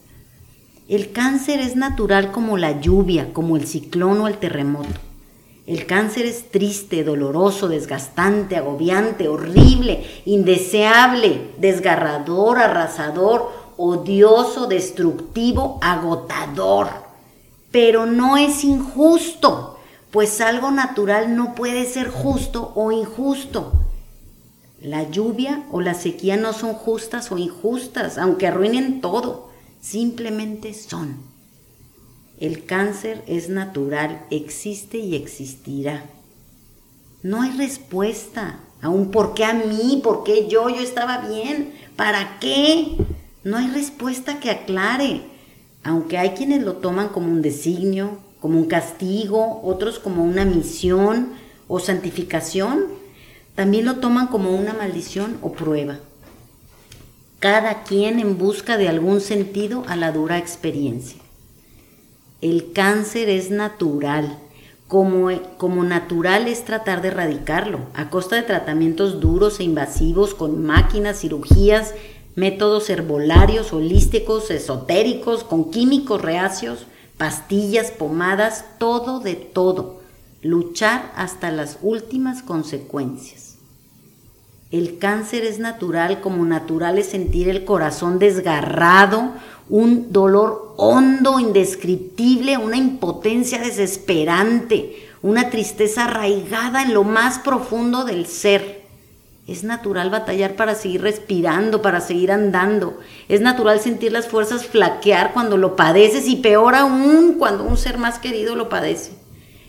El 0.88 1.12
cáncer 1.12 1.60
es 1.60 1.76
natural 1.76 2.32
como 2.32 2.58
la 2.58 2.80
lluvia, 2.80 3.32
como 3.32 3.56
el 3.56 3.66
ciclón 3.66 4.20
o 4.20 4.28
el 4.28 4.38
terremoto. 4.38 5.00
El 5.64 5.86
cáncer 5.86 6.26
es 6.26 6.50
triste, 6.50 7.04
doloroso, 7.04 7.68
desgastante, 7.68 8.56
agobiante, 8.56 9.28
horrible, 9.28 10.04
indeseable, 10.24 11.52
desgarrador, 11.58 12.58
arrasador, 12.58 13.48
odioso, 13.76 14.66
destructivo, 14.66 15.78
agotador. 15.80 16.88
Pero 17.70 18.06
no 18.06 18.36
es 18.36 18.64
injusto 18.64 19.71
pues 20.12 20.42
algo 20.42 20.70
natural 20.70 21.34
no 21.34 21.54
puede 21.54 21.86
ser 21.86 22.10
justo 22.10 22.72
o 22.76 22.92
injusto. 22.92 23.72
La 24.78 25.08
lluvia 25.08 25.64
o 25.72 25.80
la 25.80 25.94
sequía 25.94 26.36
no 26.36 26.52
son 26.52 26.74
justas 26.74 27.32
o 27.32 27.38
injustas, 27.38 28.18
aunque 28.18 28.46
arruinen 28.46 29.00
todo, 29.00 29.48
simplemente 29.80 30.74
son. 30.74 31.16
El 32.38 32.66
cáncer 32.66 33.24
es 33.26 33.48
natural, 33.48 34.26
existe 34.30 34.98
y 34.98 35.14
existirá. 35.14 36.04
No 37.22 37.40
hay 37.40 37.52
respuesta 37.52 38.60
a 38.82 38.90
un 38.90 39.12
por 39.12 39.32
qué 39.32 39.44
a 39.44 39.54
mí, 39.54 40.00
por 40.04 40.24
qué 40.24 40.46
yo, 40.46 40.68
yo 40.68 40.80
estaba 40.80 41.26
bien, 41.26 41.72
¿para 41.96 42.38
qué? 42.38 42.98
No 43.44 43.56
hay 43.56 43.68
respuesta 43.68 44.40
que 44.40 44.50
aclare, 44.50 45.22
aunque 45.84 46.18
hay 46.18 46.30
quienes 46.30 46.62
lo 46.62 46.74
toman 46.74 47.08
como 47.08 47.28
un 47.28 47.40
designio, 47.40 48.18
como 48.42 48.58
un 48.58 48.66
castigo, 48.66 49.62
otros 49.62 50.00
como 50.00 50.24
una 50.24 50.44
misión 50.44 51.28
o 51.68 51.78
santificación, 51.78 52.86
también 53.54 53.84
lo 53.84 54.00
toman 54.00 54.26
como 54.26 54.50
una 54.50 54.72
maldición 54.72 55.38
o 55.42 55.52
prueba. 55.52 56.00
Cada 57.38 57.84
quien 57.84 58.18
en 58.18 58.38
busca 58.38 58.76
de 58.76 58.88
algún 58.88 59.20
sentido 59.20 59.84
a 59.86 59.94
la 59.94 60.10
dura 60.10 60.38
experiencia. 60.38 61.20
El 62.40 62.72
cáncer 62.72 63.28
es 63.28 63.50
natural. 63.50 64.38
Como, 64.88 65.30
como, 65.56 65.84
natural 65.84 66.48
es 66.48 66.64
tratar 66.64 67.00
de 67.00 67.08
erradicarlo, 67.08 67.78
a 67.94 68.10
costa 68.10 68.36
de 68.36 68.42
tratamientos 68.42 69.20
duros 69.20 69.58
e 69.60 69.64
invasivos 69.64 70.34
con 70.34 70.62
máquinas, 70.66 71.20
cirugías, 71.20 71.94
métodos 72.34 72.90
herbolarios, 72.90 73.72
holísticos, 73.72 74.50
esotéricos, 74.50 75.44
con 75.44 75.70
químicos 75.70 76.20
reacios, 76.20 76.86
pastillas, 77.22 77.92
pomadas, 77.92 78.64
todo 78.78 79.20
de 79.20 79.36
todo. 79.36 80.00
Luchar 80.42 81.12
hasta 81.14 81.52
las 81.52 81.78
últimas 81.80 82.42
consecuencias. 82.42 83.58
El 84.72 84.98
cáncer 84.98 85.44
es 85.44 85.60
natural, 85.60 86.20
como 86.20 86.44
natural 86.44 86.98
es 86.98 87.10
sentir 87.10 87.48
el 87.48 87.64
corazón 87.64 88.18
desgarrado, 88.18 89.34
un 89.68 90.10
dolor 90.10 90.74
hondo, 90.76 91.38
indescriptible, 91.38 92.58
una 92.58 92.76
impotencia 92.76 93.60
desesperante, 93.60 95.08
una 95.22 95.48
tristeza 95.48 96.06
arraigada 96.06 96.82
en 96.82 96.92
lo 96.92 97.04
más 97.04 97.38
profundo 97.38 98.02
del 98.02 98.26
ser. 98.26 98.81
Es 99.46 99.64
natural 99.64 100.08
batallar 100.08 100.54
para 100.54 100.76
seguir 100.76 101.02
respirando, 101.02 101.82
para 101.82 102.00
seguir 102.00 102.30
andando. 102.30 103.00
Es 103.28 103.40
natural 103.40 103.80
sentir 103.80 104.12
las 104.12 104.28
fuerzas 104.28 104.66
flaquear 104.66 105.32
cuando 105.32 105.56
lo 105.56 105.74
padeces 105.74 106.28
y 106.28 106.36
peor 106.36 106.76
aún 106.76 107.34
cuando 107.38 107.64
un 107.64 107.76
ser 107.76 107.98
más 107.98 108.20
querido 108.20 108.54
lo 108.54 108.68
padece. 108.68 109.12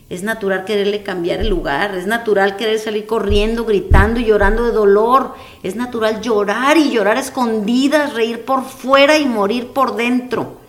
Es 0.10 0.22
natural 0.22 0.66
quererle 0.66 1.02
cambiar 1.02 1.40
el 1.40 1.48
lugar, 1.48 1.96
es 1.96 2.06
natural 2.06 2.56
querer 2.56 2.78
salir 2.78 3.08
corriendo, 3.08 3.66
gritando 3.66 4.20
y 4.20 4.26
llorando 4.26 4.64
de 4.64 4.72
dolor. 4.72 5.34
Es 5.64 5.76
natural 5.76 6.22
llorar 6.22 6.78
y 6.78 6.92
llorar 6.92 7.18
escondidas, 7.18 8.14
reír 8.14 8.46
por 8.46 8.64
fuera 8.64 9.18
y 9.18 9.26
morir 9.26 9.70
por 9.70 9.96
dentro. 9.96 10.60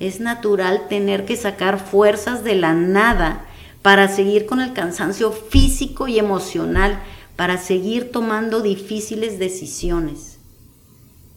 Es 0.00 0.18
natural 0.18 0.88
tener 0.88 1.26
que 1.26 1.36
sacar 1.36 1.78
fuerzas 1.78 2.42
de 2.42 2.56
la 2.56 2.74
nada 2.74 3.44
para 3.82 4.08
seguir 4.08 4.46
con 4.46 4.60
el 4.60 4.72
cansancio 4.72 5.30
físico 5.30 6.08
y 6.08 6.18
emocional 6.18 7.00
para 7.36 7.58
seguir 7.58 8.10
tomando 8.10 8.62
difíciles 8.62 9.38
decisiones. 9.38 10.38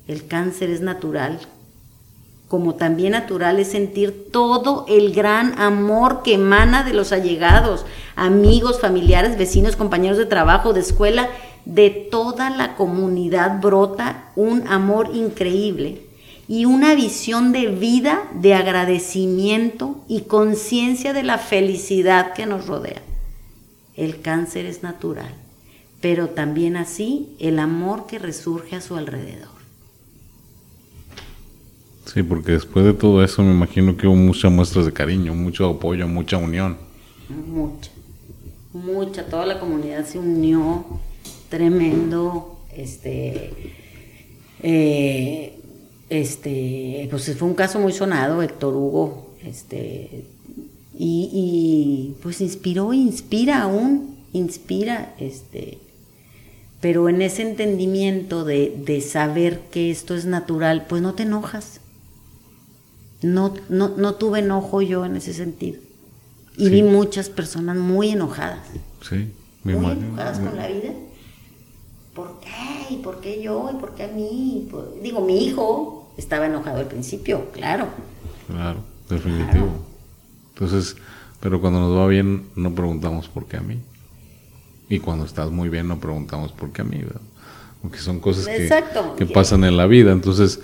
El 0.08 0.26
cáncer 0.26 0.70
es 0.70 0.82
natural, 0.82 1.40
como 2.48 2.76
también 2.76 3.12
natural 3.12 3.60
es 3.60 3.68
sentir 3.68 4.32
todo 4.32 4.86
el 4.88 5.14
gran 5.14 5.60
amor 5.60 6.24
que 6.24 6.34
emana 6.34 6.84
de 6.84 6.94
los 6.94 7.12
allegados, 7.12 7.86
amigos, 8.16 8.80
familiares, 8.80 9.38
vecinos, 9.38 9.76
compañeros 9.76 10.18
de 10.18 10.26
trabajo, 10.26 10.74
de 10.74 10.80
escuela, 10.80 11.30
de 11.66 11.90
toda 11.90 12.50
la 12.50 12.76
comunidad 12.76 13.62
brota 13.62 14.32
un 14.36 14.68
amor 14.68 15.12
increíble 15.14 16.02
y 16.48 16.66
una 16.66 16.96
visión 16.96 17.52
de 17.52 17.68
vida, 17.68 18.24
de 18.34 18.56
agradecimiento 18.56 19.98
y 20.08 20.22
conciencia 20.22 21.14
de 21.14 21.22
la 21.22 21.38
felicidad 21.38 22.34
que 22.34 22.48
nos 22.48 22.66
rodea. 22.66 23.04
El 23.96 24.22
cáncer 24.22 24.66
es 24.66 24.82
natural 24.82 25.36
pero 26.02 26.30
también 26.30 26.78
así 26.78 27.36
el 27.40 27.60
amor 27.60 28.08
que 28.08 28.20
resurge 28.20 28.76
a 28.76 28.82
su 28.82 28.96
alrededor. 28.96 29.60
Sí, 32.06 32.24
porque 32.24 32.54
después 32.54 32.86
de 32.86 32.94
todo 32.94 33.24
eso 33.24 33.44
me 33.44 33.52
imagino 33.52 33.96
que 33.96 34.08
hubo 34.08 34.16
muchas 34.16 34.52
muestras 34.52 34.86
de 34.86 34.94
cariño, 34.94 35.36
mucho 35.36 35.70
apoyo, 35.70 36.08
mucha 36.08 36.38
unión. 36.38 36.78
Mucha, 37.30 37.92
mucha, 38.74 39.26
toda 39.28 39.46
la 39.46 39.60
comunidad 39.60 40.06
se 40.06 40.18
unió, 40.18 40.86
tremendo, 41.50 42.58
este, 42.76 43.54
eh, 44.64 45.60
este, 46.10 47.08
pues 47.12 47.36
fue 47.38 47.48
un 47.48 47.54
caso 47.54 47.80
muy 47.80 47.94
sonado, 47.94 48.42
Héctor 48.42 48.76
Hugo, 48.76 49.36
este, 49.46 50.26
y, 50.98 51.30
y 51.32 52.16
pues 52.24 52.42
inspiró, 52.42 52.92
inspira 52.92 53.62
aún, 53.62 54.16
inspira, 54.34 55.14
este, 55.20 55.78
pero 56.82 57.10
en 57.10 57.22
ese 57.22 57.42
entendimiento 57.42 58.46
de, 58.46 59.04
saber 59.08 59.60
que 59.72 59.92
esto 59.92 60.16
es 60.16 60.26
natural, 60.26 60.86
pues 60.88 61.02
no 61.02 61.14
te 61.14 61.24
enojas. 61.24 61.82
No, 63.22 63.54
no, 63.68 64.16
tuve 64.16 64.40
enojo 64.40 64.82
yo 64.82 65.06
en 65.06 65.18
ese 65.18 65.34
sentido. 65.34 65.82
Y 66.56 66.70
vi 66.70 66.84
muchas 66.84 67.30
personas 67.30 67.76
muy 67.76 68.12
enojadas. 68.12 68.66
Sí, 69.02 69.32
muy 69.64 69.92
enojadas 69.92 70.40
con 70.40 70.56
la 70.56 70.68
vida. 70.68 70.94
¿Por 72.14 72.40
qué? 72.40 72.94
¿Y 72.94 72.98
por 72.98 73.20
qué 73.20 73.42
yo? 73.42 73.70
¿Y 73.74 73.80
por 73.80 73.96
qué 73.96 74.04
a 74.04 74.08
mí? 74.08 74.70
Digo, 75.02 75.22
mi 75.22 75.46
hijo 75.46 76.12
estaba 76.18 76.46
enojado 76.46 76.80
al 76.80 76.88
principio, 76.88 77.52
claro. 77.52 77.88
Claro, 78.48 78.80
definitivo. 79.10 79.70
Entonces, 80.54 80.96
pero 81.40 81.62
cuando 81.62 81.80
nos 81.80 81.98
va 81.98 82.08
bien, 82.08 82.48
no 82.56 82.74
preguntamos 82.74 83.28
por 83.28 83.48
qué 83.48 83.58
a 83.58 83.62
mí. 83.62 83.80
Y 84.90 85.00
cuando 85.00 85.26
estás 85.26 85.52
muy 85.52 85.70
bien 85.70 85.88
no 85.88 86.00
preguntamos 86.00 86.52
por 86.52 86.72
qué 86.72 86.82
a 86.82 86.86
mí, 86.86 86.98
¿verdad? 86.98 87.22
Porque 87.82 88.00
son 88.00 88.20
cosas 88.20 88.48
que, 88.48 89.26
pasan 89.28 89.64
en 89.64 89.78
la 89.78 89.86
vida, 89.86 90.12
entonces... 90.12 90.60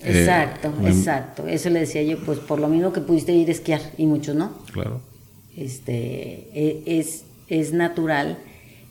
Eh, 0.00 0.20
exacto, 0.20 0.72
exacto. 0.84 1.46
Eso 1.48 1.68
le 1.68 1.80
decía 1.80 2.02
yo, 2.02 2.18
pues 2.20 2.38
por 2.38 2.60
lo 2.60 2.68
mismo 2.68 2.92
que 2.92 3.00
pudiste 3.00 3.32
ir 3.32 3.48
a 3.48 3.52
esquiar, 3.52 3.82
y 3.98 4.06
muchos 4.06 4.36
no. 4.36 4.52
Claro. 4.72 5.00
Este, 5.56 6.48
e, 6.54 6.82
es, 6.86 7.24
es 7.48 7.72
natural, 7.72 8.38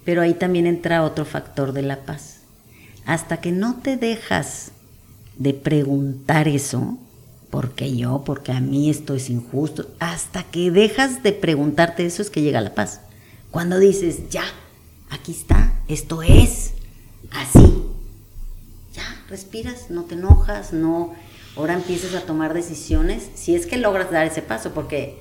pero 0.03 0.21
ahí 0.21 0.33
también 0.33 0.67
entra 0.67 1.03
otro 1.03 1.23
factor 1.25 1.71
de 1.71 1.81
la 1.81 2.05
paz. 2.05 2.41
Hasta 3.05 3.37
que 3.37 3.53
no 3.53 3.79
te 3.81 3.95
dejas 3.95 4.71
de 5.37 5.53
preguntar 5.53 6.47
eso, 6.47 6.97
¿por 7.49 7.71
qué 7.71 7.95
yo? 7.95 8.23
Porque 8.25 8.51
a 8.51 8.59
mí 8.59 8.89
esto 8.89 9.15
es 9.15 9.29
injusto. 9.29 9.87
Hasta 9.99 10.43
que 10.43 10.71
dejas 10.71 11.23
de 11.23 11.31
preguntarte 11.31 12.05
eso 12.05 12.21
es 12.21 12.29
que 12.29 12.41
llega 12.41 12.59
la 12.61 12.75
paz. 12.75 13.01
Cuando 13.51 13.79
dices, 13.79 14.29
ya, 14.29 14.43
aquí 15.09 15.31
está, 15.31 15.73
esto 15.87 16.21
es, 16.21 16.73
así. 17.31 17.83
Ya, 18.93 19.23
respiras, 19.29 19.89
no 19.89 20.03
te 20.03 20.15
enojas, 20.15 20.73
no, 20.73 21.13
ahora 21.55 21.73
empiezas 21.73 22.13
a 22.15 22.25
tomar 22.25 22.53
decisiones, 22.53 23.29
si 23.35 23.55
es 23.55 23.65
que 23.65 23.77
logras 23.77 24.11
dar 24.11 24.27
ese 24.27 24.41
paso, 24.41 24.71
porque 24.73 25.17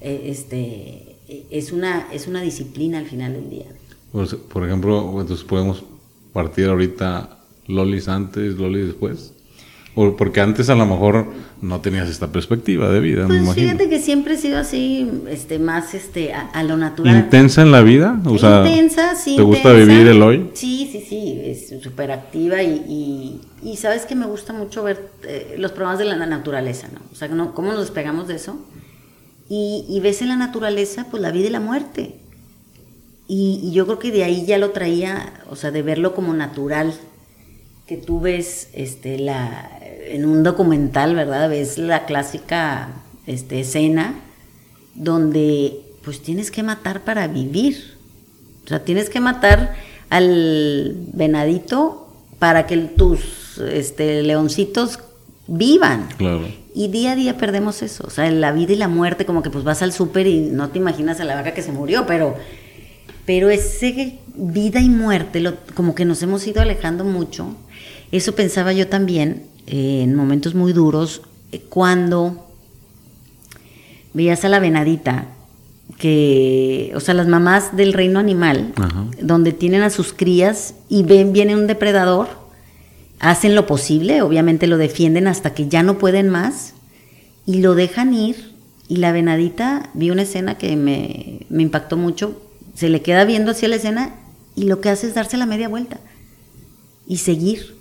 eh, 0.00 0.22
este, 0.26 1.16
es, 1.50 1.72
una, 1.72 2.08
es 2.12 2.26
una 2.26 2.40
disciplina 2.42 2.98
al 2.98 3.06
final 3.06 3.32
del 3.32 3.50
día. 3.50 3.66
Por, 4.12 4.38
por 4.42 4.66
ejemplo, 4.66 5.20
entonces 5.20 5.44
podemos 5.44 5.84
partir 6.32 6.66
ahorita 6.66 7.38
lolis 7.66 8.08
antes, 8.08 8.56
lolis 8.56 8.86
después 8.86 9.32
porque 9.94 10.40
antes 10.40 10.70
a 10.70 10.74
lo 10.74 10.86
mejor 10.86 11.26
no 11.60 11.80
tenías 11.80 12.08
esta 12.08 12.28
perspectiva 12.28 12.88
de 12.90 13.00
vida, 13.00 13.26
pues 13.26 13.54
Fíjate 13.54 13.88
que 13.88 13.98
siempre 13.98 14.34
he 14.34 14.36
sido 14.36 14.58
así, 14.58 15.10
este, 15.28 15.58
más 15.58 15.94
este, 15.94 16.32
a, 16.32 16.62
lo 16.62 16.76
natural. 16.76 17.16
¿Intensa 17.16 17.62
en 17.62 17.72
la 17.72 17.82
vida? 17.82 18.20
O 18.24 18.38
sea, 18.38 18.66
intensa, 18.66 19.14
sí. 19.16 19.36
¿Te 19.36 19.42
gusta 19.42 19.72
vivir 19.72 20.06
el 20.06 20.22
hoy? 20.22 20.50
Sí, 20.54 20.88
sí, 20.90 21.04
sí, 21.06 21.40
es 21.44 21.82
súper 21.82 22.12
activa 22.12 22.62
y, 22.62 23.40
y, 23.62 23.76
sabes 23.76 24.06
que 24.06 24.14
me 24.14 24.26
gusta 24.26 24.52
mucho 24.52 24.82
ver 24.84 25.10
eh, 25.24 25.56
los 25.58 25.72
programas 25.72 25.98
de 25.98 26.04
la 26.06 26.26
naturaleza, 26.26 26.88
¿no? 26.92 27.00
O 27.12 27.16
sea, 27.16 27.28
¿no? 27.28 27.52
¿cómo 27.54 27.72
nos 27.72 27.80
despegamos 27.80 28.28
de 28.28 28.36
eso? 28.36 28.58
Y, 29.48 29.84
y, 29.88 30.00
ves 30.00 30.22
en 30.22 30.28
la 30.28 30.36
naturaleza, 30.36 31.06
pues 31.10 31.20
la 31.20 31.32
vida 31.32 31.48
y 31.48 31.50
la 31.50 31.60
muerte. 31.60 32.14
Y, 33.26 33.60
y 33.62 33.72
yo 33.72 33.86
creo 33.86 33.98
que 33.98 34.12
de 34.12 34.24
ahí 34.24 34.46
ya 34.46 34.58
lo 34.58 34.70
traía, 34.70 35.34
o 35.50 35.56
sea, 35.56 35.72
de 35.72 35.82
verlo 35.82 36.14
como 36.14 36.32
natural, 36.32 36.94
que 37.90 37.96
tú 37.96 38.20
ves 38.20 38.68
este, 38.72 39.18
la, 39.18 39.79
en 40.10 40.26
un 40.26 40.42
documental, 40.42 41.14
¿verdad? 41.14 41.48
Ves 41.48 41.78
la 41.78 42.04
clásica 42.04 42.88
este, 43.26 43.60
escena 43.60 44.14
donde 44.94 45.80
pues 46.04 46.20
tienes 46.22 46.50
que 46.50 46.62
matar 46.62 47.02
para 47.02 47.28
vivir. 47.28 47.94
O 48.64 48.68
sea, 48.68 48.84
tienes 48.84 49.10
que 49.10 49.20
matar 49.20 49.74
al 50.08 50.96
venadito 51.12 52.12
para 52.38 52.66
que 52.66 52.76
tus 52.76 53.58
este, 53.58 54.22
leoncitos 54.22 54.98
vivan. 55.46 56.08
Claro. 56.16 56.46
Y 56.74 56.88
día 56.88 57.12
a 57.12 57.16
día 57.16 57.36
perdemos 57.36 57.82
eso. 57.82 58.04
O 58.06 58.10
sea, 58.10 58.30
la 58.30 58.52
vida 58.52 58.72
y 58.72 58.76
la 58.76 58.88
muerte, 58.88 59.26
como 59.26 59.42
que 59.42 59.50
pues 59.50 59.64
vas 59.64 59.82
al 59.82 59.92
súper 59.92 60.26
y 60.26 60.40
no 60.40 60.70
te 60.70 60.78
imaginas 60.78 61.20
a 61.20 61.24
la 61.24 61.34
vaca 61.34 61.54
que 61.54 61.62
se 61.62 61.72
murió, 61.72 62.06
pero, 62.06 62.36
pero 63.26 63.50
ese 63.50 64.18
vida 64.34 64.80
y 64.80 64.88
muerte, 64.88 65.40
lo, 65.40 65.56
como 65.74 65.94
que 65.94 66.04
nos 66.04 66.22
hemos 66.22 66.46
ido 66.46 66.62
alejando 66.62 67.04
mucho 67.04 67.54
eso 68.12 68.34
pensaba 68.34 68.72
yo 68.72 68.88
también 68.88 69.44
eh, 69.72 70.02
en 70.02 70.16
momentos 70.16 70.56
muy 70.56 70.72
duros, 70.72 71.22
eh, 71.52 71.62
cuando 71.68 72.48
veías 74.12 74.44
a 74.44 74.48
la 74.48 74.58
venadita, 74.58 75.28
que, 75.96 76.92
o 76.96 76.98
sea, 76.98 77.14
las 77.14 77.28
mamás 77.28 77.76
del 77.76 77.92
reino 77.92 78.18
animal, 78.18 78.72
donde 79.22 79.52
tienen 79.52 79.82
a 79.82 79.90
sus 79.90 80.12
crías 80.12 80.74
y 80.88 81.04
ven, 81.04 81.32
viene 81.32 81.54
un 81.54 81.68
depredador, 81.68 82.26
hacen 83.20 83.54
lo 83.54 83.66
posible, 83.66 84.22
obviamente 84.22 84.66
lo 84.66 84.76
defienden 84.76 85.28
hasta 85.28 85.54
que 85.54 85.68
ya 85.68 85.84
no 85.84 85.98
pueden 85.98 86.30
más 86.30 86.74
y 87.46 87.60
lo 87.60 87.76
dejan 87.76 88.12
ir. 88.12 88.50
Y 88.88 88.96
la 88.96 89.12
venadita, 89.12 89.90
vi 89.94 90.10
una 90.10 90.22
escena 90.22 90.58
que 90.58 90.74
me, 90.74 91.46
me 91.48 91.62
impactó 91.62 91.96
mucho, 91.96 92.42
se 92.74 92.88
le 92.88 93.02
queda 93.02 93.24
viendo 93.24 93.52
hacia 93.52 93.68
la 93.68 93.76
escena 93.76 94.16
y 94.56 94.64
lo 94.64 94.80
que 94.80 94.88
hace 94.88 95.06
es 95.06 95.14
darse 95.14 95.36
la 95.36 95.46
media 95.46 95.68
vuelta 95.68 96.00
y 97.06 97.18
seguir 97.18 97.79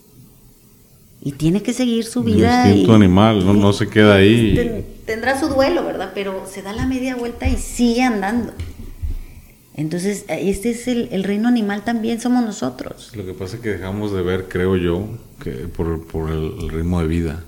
y 1.22 1.34
tiene 1.34 1.62
que 1.62 1.74
seguir 1.74 2.06
su 2.06 2.24
vida. 2.24 2.68
instinto 2.68 2.94
animal, 2.94 3.46
no, 3.46 3.54
no, 3.54 3.74
se 3.74 3.88
queda 3.90 4.16
ahí. 4.16 4.86
tendrá 5.06 5.40
su 5.40 5.48
duelo, 5.48 5.84
¿verdad? 5.84 6.12
Pero 6.14 6.46
se 6.50 6.62
da 6.62 6.74
la 6.74 6.86
media 6.86 7.16
vuelta 7.16 7.48
y 7.48 7.58
sigue 7.58 8.04
andando. 8.04 8.54
Entonces, 9.76 10.26
este 10.28 10.72
es 10.72 10.88
el, 10.88 11.24
reino 11.24 11.48
animal 11.48 11.84
también, 11.84 12.20
somos 12.20 12.44
nosotros. 12.44 13.12
Lo 13.16 13.26
que 13.26 13.34
pasa 13.34 13.56
es 13.56 13.62
que 13.62 13.70
dejamos 13.70 14.12
de 14.12 14.22
ver, 14.22 14.48
creo 14.50 14.76
yo, 14.76 15.08
que 15.42 15.52
por, 15.52 16.06
por 16.06 16.32
el, 16.32 16.70
ritmo 16.70 17.02
de 17.02 17.08
vida, 17.08 17.44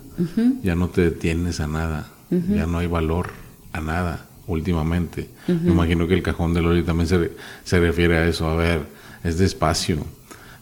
ya 0.63 0.75
no 0.75 0.89
te 0.89 1.01
detienes 1.01 1.59
a 1.59 1.67
nada, 1.67 2.09
ya 2.29 2.65
no 2.67 2.77
hay 2.77 2.87
valor 2.87 3.31
a 3.73 3.81
nada 3.81 4.27
últimamente. 4.47 5.29
Me 5.47 5.71
imagino 5.71 6.07
que 6.07 6.13
el 6.13 6.23
cajón 6.23 6.53
de 6.53 6.61
Loli 6.61 6.83
también 6.83 7.07
se, 7.07 7.31
se 7.63 7.79
refiere 7.79 8.17
a 8.17 8.27
eso, 8.27 8.47
a 8.47 8.55
ver, 8.55 8.81
es 9.23 9.37
despacio. 9.37 9.97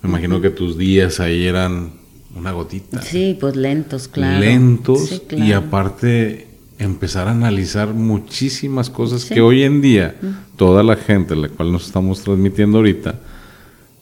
Me 0.02 0.10
imagino 0.10 0.42
que 0.42 0.50
tus 0.50 0.78
días 0.78 1.20
ahí 1.20 1.46
eran 1.46 1.92
una 2.36 2.52
gotita. 2.52 3.02
Sí, 3.02 3.38
pues 3.40 3.56
lentos, 3.56 4.08
claro. 4.08 4.40
Lentos 4.40 5.22
y 5.32 5.52
aparte 5.52 6.48
empezar 6.78 7.28
a 7.28 7.32
analizar 7.32 7.94
muchísimas 7.94 8.90
cosas 8.90 9.26
que 9.26 9.42
hoy 9.42 9.64
en 9.64 9.82
día 9.82 10.16
toda 10.56 10.82
la 10.84 10.96
gente, 10.96 11.36
la 11.36 11.50
cual 11.50 11.72
nos 11.72 11.86
estamos 11.86 12.24
transmitiendo 12.24 12.78
ahorita, 12.78 13.16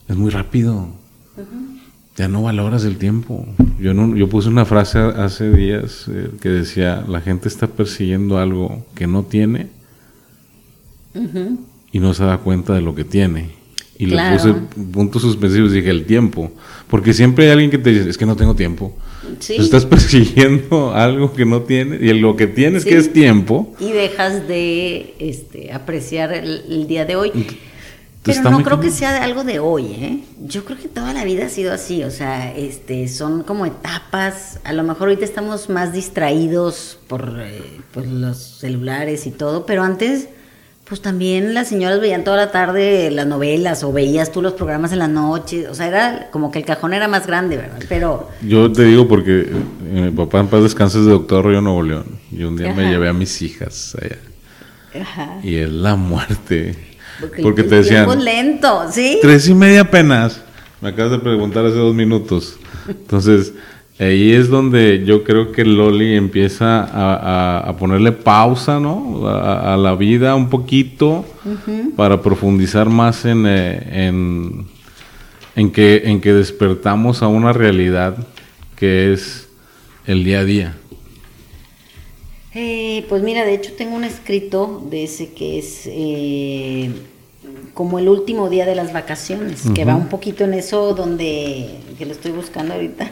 es 0.07 0.15
muy 0.15 0.29
rápido. 0.29 0.89
Ya 2.15 2.27
no 2.27 2.41
valoras 2.41 2.83
el 2.83 2.97
tiempo. 2.97 3.45
Yo, 3.79 3.93
no, 3.93 4.15
yo 4.15 4.27
puse 4.27 4.49
una 4.49 4.65
frase 4.65 4.97
hace 4.97 5.51
días 5.51 6.07
eh, 6.07 6.31
que 6.41 6.49
decía, 6.49 7.05
la 7.07 7.21
gente 7.21 7.47
está 7.47 7.67
persiguiendo 7.67 8.39
algo 8.39 8.85
que 8.95 9.05
no 9.05 9.23
tiene 9.23 9.67
y 11.91 11.99
no 11.99 12.13
se 12.15 12.23
da 12.23 12.39
cuenta 12.39 12.73
de 12.73 12.81
lo 12.81 12.95
que 12.95 13.03
tiene. 13.03 13.56
Y 13.99 14.05
le 14.05 14.17
puse 14.31 14.53
puntos 14.93 15.21
suspensivos 15.23 15.71
y 15.71 15.75
dije 15.75 15.89
el 15.89 16.05
tiempo. 16.05 16.51
Porque 16.89 17.13
siempre 17.13 17.45
hay 17.45 17.51
alguien 17.51 17.71
que 17.71 17.77
te 17.77 17.91
dice, 17.91 18.09
es 18.09 18.17
que 18.17 18.25
no 18.25 18.35
tengo 18.35 18.55
tiempo. 18.55 18.95
Estás 19.49 19.85
persiguiendo 19.87 20.93
algo 20.93 21.33
que 21.33 21.45
no 21.45 21.61
tienes 21.61 22.01
y 22.01 22.13
lo 22.13 22.35
que 22.35 22.47
tienes 22.47 22.85
que 22.85 22.97
es 22.97 23.11
tiempo. 23.11 23.73
Y 23.79 23.91
dejas 23.91 24.47
de 24.47 25.15
este, 25.19 25.73
apreciar 25.73 26.33
el, 26.33 26.87
día 26.87 27.05
de 27.05 27.15
hoy. 27.15 27.31
Pero 28.23 28.51
no 28.51 28.61
creo 28.61 28.79
que 28.79 28.91
sea 28.91 29.23
algo 29.23 29.43
de 29.43 29.59
hoy, 29.59 29.85
¿eh? 29.85 30.19
Yo 30.45 30.65
creo 30.65 30.77
que 30.77 30.89
toda 30.89 31.13
la 31.13 31.23
vida 31.23 31.45
ha 31.45 31.49
sido 31.49 31.71
así, 31.71 32.03
o 32.03 32.11
sea, 32.11 32.53
este, 32.55 33.07
son 33.07 33.43
como 33.43 33.65
etapas. 33.65 34.59
A 34.65 34.73
lo 34.73 34.83
mejor 34.83 35.07
ahorita 35.07 35.23
estamos 35.23 35.69
más 35.69 35.93
distraídos 35.93 36.99
por, 37.07 37.37
eh, 37.39 37.61
por 37.93 38.05
los 38.05 38.37
celulares 38.37 39.25
y 39.27 39.31
todo, 39.31 39.65
pero 39.65 39.83
antes 39.83 40.27
pues 40.87 41.01
también 41.01 41.53
las 41.53 41.67
señoras 41.67 41.99
veían 41.99 42.23
toda 42.23 42.37
la 42.37 42.51
tarde 42.51 43.11
las 43.11 43.27
novelas 43.27 43.83
o 43.83 43.91
veías 43.91 44.31
tú 44.31 44.41
los 44.41 44.53
programas 44.53 44.93
en 44.93 44.99
la 44.99 45.07
noche, 45.07 45.67
o 45.67 45.75
sea, 45.75 45.87
era 45.87 46.29
como 46.31 46.51
que 46.51 46.59
el 46.59 46.65
cajón 46.65 46.93
era 46.93 47.07
más 47.07 47.27
grande, 47.27 47.57
¿verdad? 47.57 47.79
Pero... 47.89 48.29
Yo 48.41 48.71
te 48.71 48.83
digo 48.83 49.07
porque 49.07 49.41
eh, 49.41 49.51
mi 49.83 50.11
papá 50.11 50.39
en 50.39 50.47
paz 50.47 50.63
descanse 50.63 50.99
de 50.99 51.09
doctor 51.09 51.45
Río 51.45 51.61
Nuevo 51.61 51.83
León 51.83 52.19
y 52.31 52.43
un 52.43 52.55
día 52.55 52.73
me 52.73 52.89
llevé 52.89 53.09
a 53.09 53.13
mis 53.13 53.41
hijas 53.41 53.97
allá. 54.01 54.17
Ajá. 55.01 55.39
Y 55.43 55.57
es 55.57 55.69
la 55.69 55.95
muerte. 55.95 56.75
Porque, 57.41 57.63
te 57.63 57.75
decían... 57.75 58.23
lento, 58.23 58.85
¿sí? 58.91 59.19
Tres 59.21 59.47
y 59.49 59.53
media 59.53 59.81
apenas. 59.81 60.41
Me 60.81 60.89
acabas 60.89 61.11
de 61.11 61.19
preguntar 61.19 61.65
hace 61.65 61.77
dos 61.77 61.95
minutos. 61.95 62.57
Entonces... 62.87 63.53
Ahí 63.99 64.31
es 64.31 64.47
donde 64.49 65.03
yo 65.05 65.23
creo 65.23 65.51
que 65.51 65.65
Loli 65.65 66.15
empieza 66.15 66.87
a, 67.67 67.75
ponerle 67.77 68.11
pausa, 68.11 68.79
¿no? 68.79 69.27
A, 69.27 69.75
la 69.75 69.95
vida 69.95 70.35
un 70.35 70.49
poquito 70.49 71.25
para 71.95 72.21
profundizar 72.21 72.89
más 72.89 73.25
en, 73.25 73.45
eh, 73.47 74.07
en, 75.55 75.71
que, 75.71 76.03
en 76.05 76.21
que 76.21 76.31
despertamos 76.31 77.23
a 77.23 77.27
una 77.27 77.53
realidad 77.53 78.15
que 78.75 79.13
es 79.13 79.47
el 80.05 80.23
día 80.23 80.41
a 80.41 80.43
día. 80.43 80.77
Eh, 82.53 83.03
pues 83.09 83.23
mira, 83.23 83.45
de 83.45 83.55
hecho 83.55 83.73
tengo 83.73 83.95
un 83.95 84.03
escrito 84.03 84.85
de 84.91 85.05
ese 85.05 85.33
que 85.33 85.57
es 85.57 85.83
eh, 85.87 86.91
como 87.73 87.97
el 87.97 88.09
último 88.09 88.47
día 88.47 88.67
de 88.67 88.75
las 88.75 88.93
vacaciones, 88.93 89.63
que 89.73 89.85
va 89.85 89.95
un 89.95 90.07
poquito 90.07 90.43
en 90.43 90.53
eso 90.53 90.93
donde, 90.93 91.79
que 91.97 92.05
lo 92.05 92.11
estoy 92.11 92.31
buscando 92.31 92.75
ahorita 92.75 93.09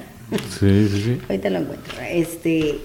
Sí, 0.59 0.88
sí, 0.89 1.01
sí. 1.03 1.17
Ahorita 1.30 1.49
lo 1.49 1.59
encuentro. 1.59 1.93
Este, 2.09 2.80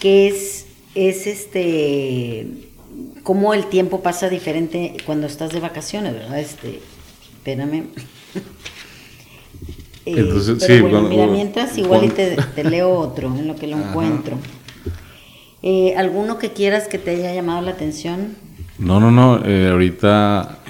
que 0.00 0.28
es, 0.28 0.66
es 0.94 1.26
este, 1.26 2.46
cómo 3.22 3.54
el 3.54 3.66
tiempo 3.66 4.00
pasa 4.02 4.28
diferente 4.28 4.96
cuando 5.04 5.26
estás 5.26 5.52
de 5.52 5.60
vacaciones, 5.60 6.14
¿verdad? 6.14 6.40
Este, 6.40 6.80
espérame. 7.38 7.88
Eh, 10.06 10.14
Entonces, 10.20 10.62
sí, 10.62 10.82
mira, 10.82 11.26
mientras 11.26 11.76
igual 11.76 12.04
y 12.04 12.08
te, 12.08 12.64
leo 12.64 12.92
otro 12.92 13.28
en 13.28 13.46
lo 13.46 13.56
que 13.56 13.66
lo 13.66 13.76
encuentro. 13.88 14.38
Eh, 15.62 15.94
¿Alguno 15.98 16.38
que 16.38 16.54
quieras 16.54 16.88
que 16.88 16.96
te 16.96 17.10
haya 17.10 17.34
llamado 17.34 17.60
la 17.60 17.72
atención? 17.72 18.34
No, 18.78 19.00
no, 19.00 19.10
no. 19.10 19.44
Eh, 19.44 19.68
ahorita 19.70 20.60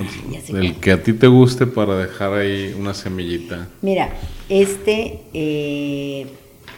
el 0.48 0.76
que 0.76 0.92
a 0.92 1.02
ti 1.02 1.12
te 1.12 1.26
guste 1.26 1.66
para 1.66 1.96
dejar 1.96 2.32
ahí 2.32 2.74
una 2.78 2.94
semillita. 2.94 3.68
Mira, 3.82 4.10
este 4.48 5.20
eh, 5.34 6.26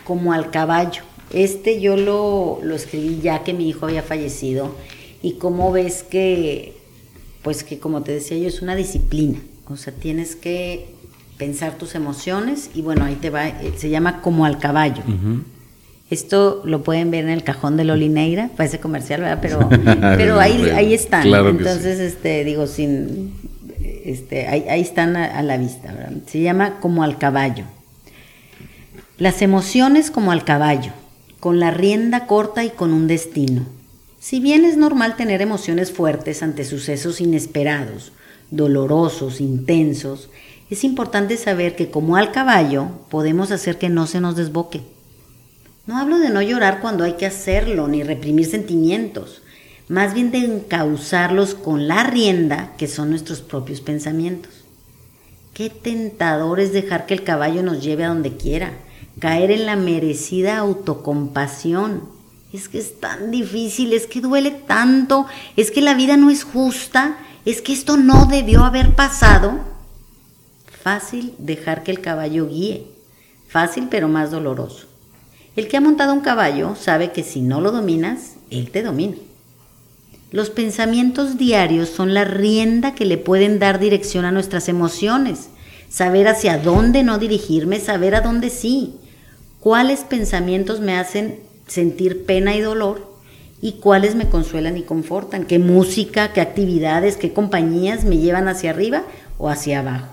como 0.04 0.32
al 0.32 0.50
caballo. 0.50 1.02
Este 1.32 1.80
yo 1.80 1.96
lo, 1.96 2.58
lo, 2.62 2.74
escribí 2.74 3.20
ya 3.22 3.44
que 3.44 3.54
mi 3.54 3.68
hijo 3.68 3.86
había 3.86 4.02
fallecido 4.02 4.74
y 5.22 5.34
como 5.34 5.70
ves 5.70 6.02
que, 6.02 6.74
pues 7.42 7.62
que 7.62 7.78
como 7.78 8.02
te 8.02 8.10
decía 8.10 8.36
yo, 8.36 8.48
es 8.48 8.62
una 8.62 8.74
disciplina. 8.74 9.38
O 9.68 9.76
sea, 9.76 9.92
tienes 9.92 10.34
que 10.34 10.88
pensar 11.38 11.78
tus 11.78 11.94
emociones 11.94 12.70
y 12.74 12.82
bueno, 12.82 13.04
ahí 13.04 13.14
te 13.14 13.30
va, 13.30 13.46
eh, 13.46 13.72
se 13.76 13.88
llama 13.88 14.20
como 14.20 14.44
al 14.44 14.58
caballo. 14.58 15.02
Esto 16.10 16.60
lo 16.64 16.82
pueden 16.82 17.12
ver 17.12 17.24
en 17.24 17.30
el 17.30 17.44
cajón 17.44 17.76
de 17.76 17.84
Lolineira, 17.84 18.50
parece 18.56 18.80
comercial, 18.80 19.20
¿verdad? 19.20 19.38
Pero, 19.40 19.68
pero 20.16 20.40
ahí, 20.40 20.68
ahí 20.70 20.92
están. 20.92 21.24
Entonces, 21.24 22.00
este, 22.00 22.42
digo, 22.42 22.66
sin, 22.66 23.32
este, 24.04 24.48
ahí, 24.48 24.64
ahí 24.68 24.80
están 24.80 25.16
a, 25.16 25.40
la 25.42 25.56
vista, 25.56 25.92
¿verdad? 25.92 26.12
Se 26.26 26.40
llama 26.40 26.80
como 26.80 27.04
al 27.04 27.16
caballo. 27.16 27.64
Las 29.18 29.40
emociones 29.40 30.10
como 30.10 30.32
al 30.32 30.44
caballo, 30.44 30.90
con 31.38 31.60
la 31.60 31.70
rienda 31.70 32.26
corta 32.26 32.64
y 32.64 32.70
con 32.70 32.92
un 32.92 33.06
destino. 33.06 33.66
Si 34.18 34.40
bien 34.40 34.64
es 34.64 34.76
normal 34.76 35.14
tener 35.14 35.40
emociones 35.40 35.92
fuertes 35.92 36.42
ante 36.42 36.64
sucesos 36.64 37.20
inesperados, 37.20 38.12
dolorosos, 38.50 39.40
intensos, 39.40 40.28
es 40.70 40.82
importante 40.82 41.36
saber 41.36 41.76
que 41.76 41.90
como 41.90 42.16
al 42.16 42.32
caballo 42.32 42.88
podemos 43.10 43.52
hacer 43.52 43.78
que 43.78 43.88
no 43.88 44.08
se 44.08 44.20
nos 44.20 44.34
desboque 44.34 44.82
no 45.90 45.98
hablo 45.98 46.20
de 46.20 46.30
no 46.30 46.40
llorar 46.40 46.78
cuando 46.80 47.02
hay 47.02 47.14
que 47.14 47.26
hacerlo, 47.26 47.88
ni 47.88 48.04
reprimir 48.04 48.46
sentimientos, 48.46 49.42
más 49.88 50.14
bien 50.14 50.30
de 50.30 50.38
encauzarlos 50.38 51.56
con 51.56 51.88
la 51.88 52.04
rienda 52.04 52.74
que 52.78 52.86
son 52.86 53.10
nuestros 53.10 53.40
propios 53.40 53.80
pensamientos. 53.80 54.52
Qué 55.52 55.68
tentador 55.68 56.60
es 56.60 56.72
dejar 56.72 57.06
que 57.06 57.14
el 57.14 57.24
caballo 57.24 57.64
nos 57.64 57.82
lleve 57.82 58.04
a 58.04 58.10
donde 58.10 58.36
quiera, 58.36 58.72
caer 59.18 59.50
en 59.50 59.66
la 59.66 59.74
merecida 59.74 60.58
autocompasión. 60.58 62.02
Es 62.52 62.68
que 62.68 62.78
es 62.78 63.00
tan 63.00 63.32
difícil, 63.32 63.92
es 63.92 64.06
que 64.06 64.20
duele 64.20 64.52
tanto, 64.52 65.26
es 65.56 65.72
que 65.72 65.80
la 65.80 65.94
vida 65.94 66.16
no 66.16 66.30
es 66.30 66.44
justa, 66.44 67.18
es 67.44 67.62
que 67.62 67.72
esto 67.72 67.96
no 67.96 68.26
debió 68.26 68.62
haber 68.62 68.94
pasado. 68.94 69.58
Fácil 70.84 71.34
dejar 71.38 71.82
que 71.82 71.90
el 71.90 72.00
caballo 72.00 72.46
guíe, 72.46 72.86
fácil 73.48 73.88
pero 73.90 74.06
más 74.06 74.30
doloroso. 74.30 74.89
El 75.60 75.68
que 75.68 75.76
ha 75.76 75.82
montado 75.82 76.14
un 76.14 76.22
caballo 76.22 76.74
sabe 76.74 77.12
que 77.12 77.22
si 77.22 77.42
no 77.42 77.60
lo 77.60 77.70
dominas, 77.70 78.36
él 78.50 78.70
te 78.70 78.82
domina. 78.82 79.16
Los 80.30 80.48
pensamientos 80.48 81.36
diarios 81.36 81.90
son 81.90 82.14
la 82.14 82.24
rienda 82.24 82.94
que 82.94 83.04
le 83.04 83.18
pueden 83.18 83.58
dar 83.58 83.78
dirección 83.78 84.24
a 84.24 84.32
nuestras 84.32 84.70
emociones. 84.70 85.50
Saber 85.90 86.28
hacia 86.28 86.56
dónde 86.56 87.02
no 87.02 87.18
dirigirme, 87.18 87.78
saber 87.78 88.14
a 88.14 88.22
dónde 88.22 88.48
sí. 88.48 88.94
Cuáles 89.60 90.00
pensamientos 90.00 90.80
me 90.80 90.96
hacen 90.96 91.40
sentir 91.66 92.24
pena 92.24 92.56
y 92.56 92.62
dolor 92.62 93.14
y 93.60 93.72
cuáles 93.72 94.14
me 94.14 94.30
consuelan 94.30 94.78
y 94.78 94.82
confortan. 94.82 95.44
Qué 95.44 95.58
música, 95.58 96.32
qué 96.32 96.40
actividades, 96.40 97.18
qué 97.18 97.34
compañías 97.34 98.04
me 98.04 98.16
llevan 98.16 98.48
hacia 98.48 98.70
arriba 98.70 99.02
o 99.36 99.50
hacia 99.50 99.80
abajo. 99.80 100.08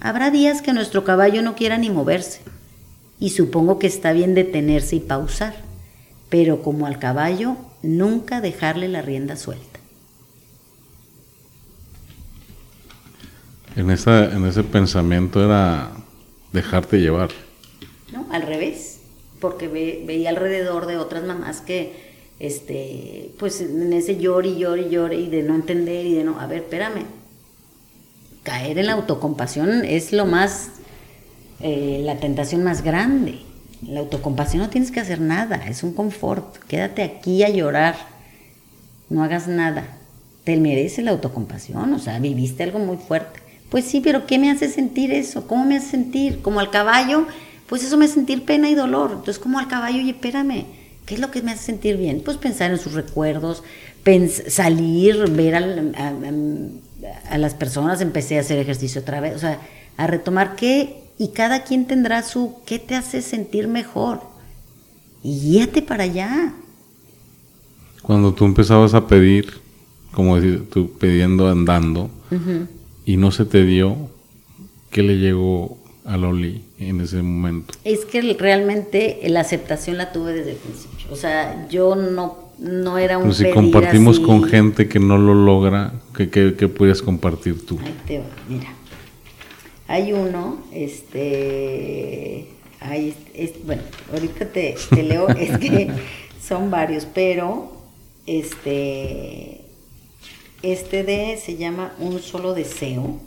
Habrá 0.00 0.30
días 0.30 0.62
que 0.62 0.72
nuestro 0.72 1.04
caballo 1.04 1.42
no 1.42 1.54
quiera 1.54 1.76
ni 1.76 1.90
moverse 1.90 2.40
y 3.20 3.30
supongo 3.30 3.78
que 3.78 3.86
está 3.86 4.12
bien 4.12 4.34
detenerse 4.34 4.96
y 4.96 5.00
pausar, 5.00 5.54
pero 6.30 6.62
como 6.62 6.86
al 6.86 6.98
caballo, 6.98 7.56
nunca 7.82 8.40
dejarle 8.40 8.88
la 8.88 9.02
rienda 9.02 9.36
suelta. 9.36 9.78
En, 13.76 13.90
esa, 13.90 14.24
en 14.34 14.46
ese 14.46 14.64
pensamiento 14.64 15.44
era 15.44 15.92
dejarte 16.52 16.98
llevar. 16.98 17.30
No, 18.10 18.26
al 18.32 18.42
revés, 18.42 19.00
porque 19.38 19.68
veía 19.68 20.30
alrededor 20.30 20.86
de 20.86 20.96
otras 20.96 21.22
mamás 21.24 21.60
que, 21.60 22.10
este, 22.38 23.32
pues 23.38 23.60
en 23.60 23.92
ese 23.92 24.16
llore 24.16 24.48
y 24.48 24.58
llore 24.58 24.82
y 24.82 24.90
llore 24.90 25.16
y 25.16 25.28
de 25.28 25.42
no 25.42 25.54
entender 25.54 26.06
y 26.06 26.14
de 26.14 26.24
no, 26.24 26.40
a 26.40 26.46
ver, 26.46 26.62
espérame, 26.62 27.04
caer 28.42 28.78
en 28.78 28.86
la 28.86 28.94
autocompasión 28.94 29.84
es 29.84 30.12
lo 30.12 30.24
más 30.24 30.70
eh, 31.60 32.00
la 32.04 32.16
tentación 32.16 32.64
más 32.64 32.82
grande. 32.82 33.40
La 33.86 34.00
autocompasión 34.00 34.62
no 34.62 34.70
tienes 34.70 34.90
que 34.90 35.00
hacer 35.00 35.20
nada, 35.20 35.56
es 35.68 35.82
un 35.82 35.92
confort. 35.92 36.58
Quédate 36.68 37.02
aquí 37.02 37.42
a 37.42 37.48
llorar, 37.48 37.96
no 39.08 39.22
hagas 39.22 39.48
nada. 39.48 39.84
Te 40.44 40.56
merece 40.56 41.02
la 41.02 41.10
autocompasión, 41.12 41.92
o 41.92 41.98
sea, 41.98 42.18
viviste 42.18 42.62
algo 42.62 42.78
muy 42.78 42.96
fuerte. 42.96 43.40
Pues 43.70 43.84
sí, 43.84 44.00
pero 44.00 44.26
¿qué 44.26 44.38
me 44.38 44.50
hace 44.50 44.68
sentir 44.68 45.12
eso? 45.12 45.46
¿Cómo 45.46 45.64
me 45.64 45.76
hace 45.76 45.90
sentir? 45.90 46.42
Como 46.42 46.60
al 46.60 46.70
caballo, 46.70 47.26
pues 47.68 47.84
eso 47.84 47.96
me 47.96 48.06
hace 48.06 48.14
sentir 48.14 48.44
pena 48.44 48.68
y 48.68 48.74
dolor. 48.74 49.10
Entonces, 49.12 49.38
como 49.38 49.58
al 49.58 49.68
caballo, 49.68 49.98
oye, 49.98 50.10
espérame, 50.10 50.64
¿qué 51.06 51.14
es 51.14 51.20
lo 51.20 51.30
que 51.30 51.42
me 51.42 51.52
hace 51.52 51.64
sentir 51.64 51.96
bien? 51.96 52.22
Pues 52.24 52.36
pensar 52.36 52.70
en 52.70 52.78
sus 52.78 52.94
recuerdos, 52.94 53.62
salir, 54.48 55.30
ver 55.30 55.54
a, 55.54 56.14
a 57.30 57.38
las 57.38 57.54
personas, 57.54 58.00
empecé 58.00 58.38
a 58.38 58.40
hacer 58.40 58.58
ejercicio 58.58 59.02
otra 59.02 59.20
vez, 59.20 59.36
o 59.36 59.38
sea, 59.38 59.60
a 59.96 60.06
retomar 60.06 60.56
qué 60.56 61.09
y 61.20 61.28
cada 61.28 61.64
quien 61.64 61.86
tendrá 61.86 62.22
su 62.22 62.54
qué 62.64 62.78
te 62.78 62.94
hace 62.94 63.20
sentir 63.20 63.68
mejor. 63.68 64.22
Y 65.22 65.38
guíate 65.38 65.82
para 65.82 66.04
allá. 66.04 66.54
Cuando 68.00 68.32
tú 68.32 68.46
empezabas 68.46 68.94
a 68.94 69.06
pedir, 69.06 69.60
como 70.12 70.36
decir, 70.36 70.66
tú 70.70 70.92
pidiendo 70.98 71.46
andando, 71.50 72.08
y 73.04 73.18
no 73.18 73.32
se 73.32 73.44
te 73.44 73.66
dio, 73.66 73.98
¿qué 74.90 75.02
le 75.02 75.18
llegó 75.18 75.76
a 76.06 76.16
Loli 76.16 76.62
en 76.78 77.02
ese 77.02 77.20
momento? 77.20 77.74
Es 77.84 78.06
que 78.06 78.22
realmente 78.38 79.20
la 79.26 79.40
aceptación 79.40 79.98
la 79.98 80.12
tuve 80.12 80.32
desde 80.32 80.52
el 80.52 80.56
principio. 80.56 81.06
O 81.10 81.16
sea, 81.16 81.68
yo 81.68 81.96
no 81.96 82.48
no 82.58 82.96
era 82.96 83.18
un 83.18 83.24
Pero 83.24 83.34
si 83.34 83.50
compartimos 83.50 84.20
con 84.20 84.44
gente 84.44 84.88
que 84.88 84.98
no 85.00 85.18
lo 85.18 85.34
logra, 85.34 85.92
¿qué, 86.16 86.30
qué, 86.30 86.68
puedes 86.68 87.02
compartir 87.02 87.66
tú? 87.66 87.78
Ahí 87.82 87.94
te 88.06 88.18
va, 88.18 88.24
mira. 88.48 88.79
Hay 89.90 90.12
uno, 90.12 90.58
este, 90.72 92.46
hay, 92.78 93.12
bueno, 93.64 93.82
ahorita 94.12 94.46
te, 94.46 94.76
leo, 95.02 95.28
es 95.30 95.58
que 95.58 95.90
son 96.40 96.70
varios, 96.70 97.08
pero 97.12 97.72
este, 98.24 99.62
este 100.62 101.02
de 101.02 101.36
se 101.44 101.56
llama 101.56 101.92
Un 101.98 102.20
solo 102.20 102.54
deseo, 102.54 103.18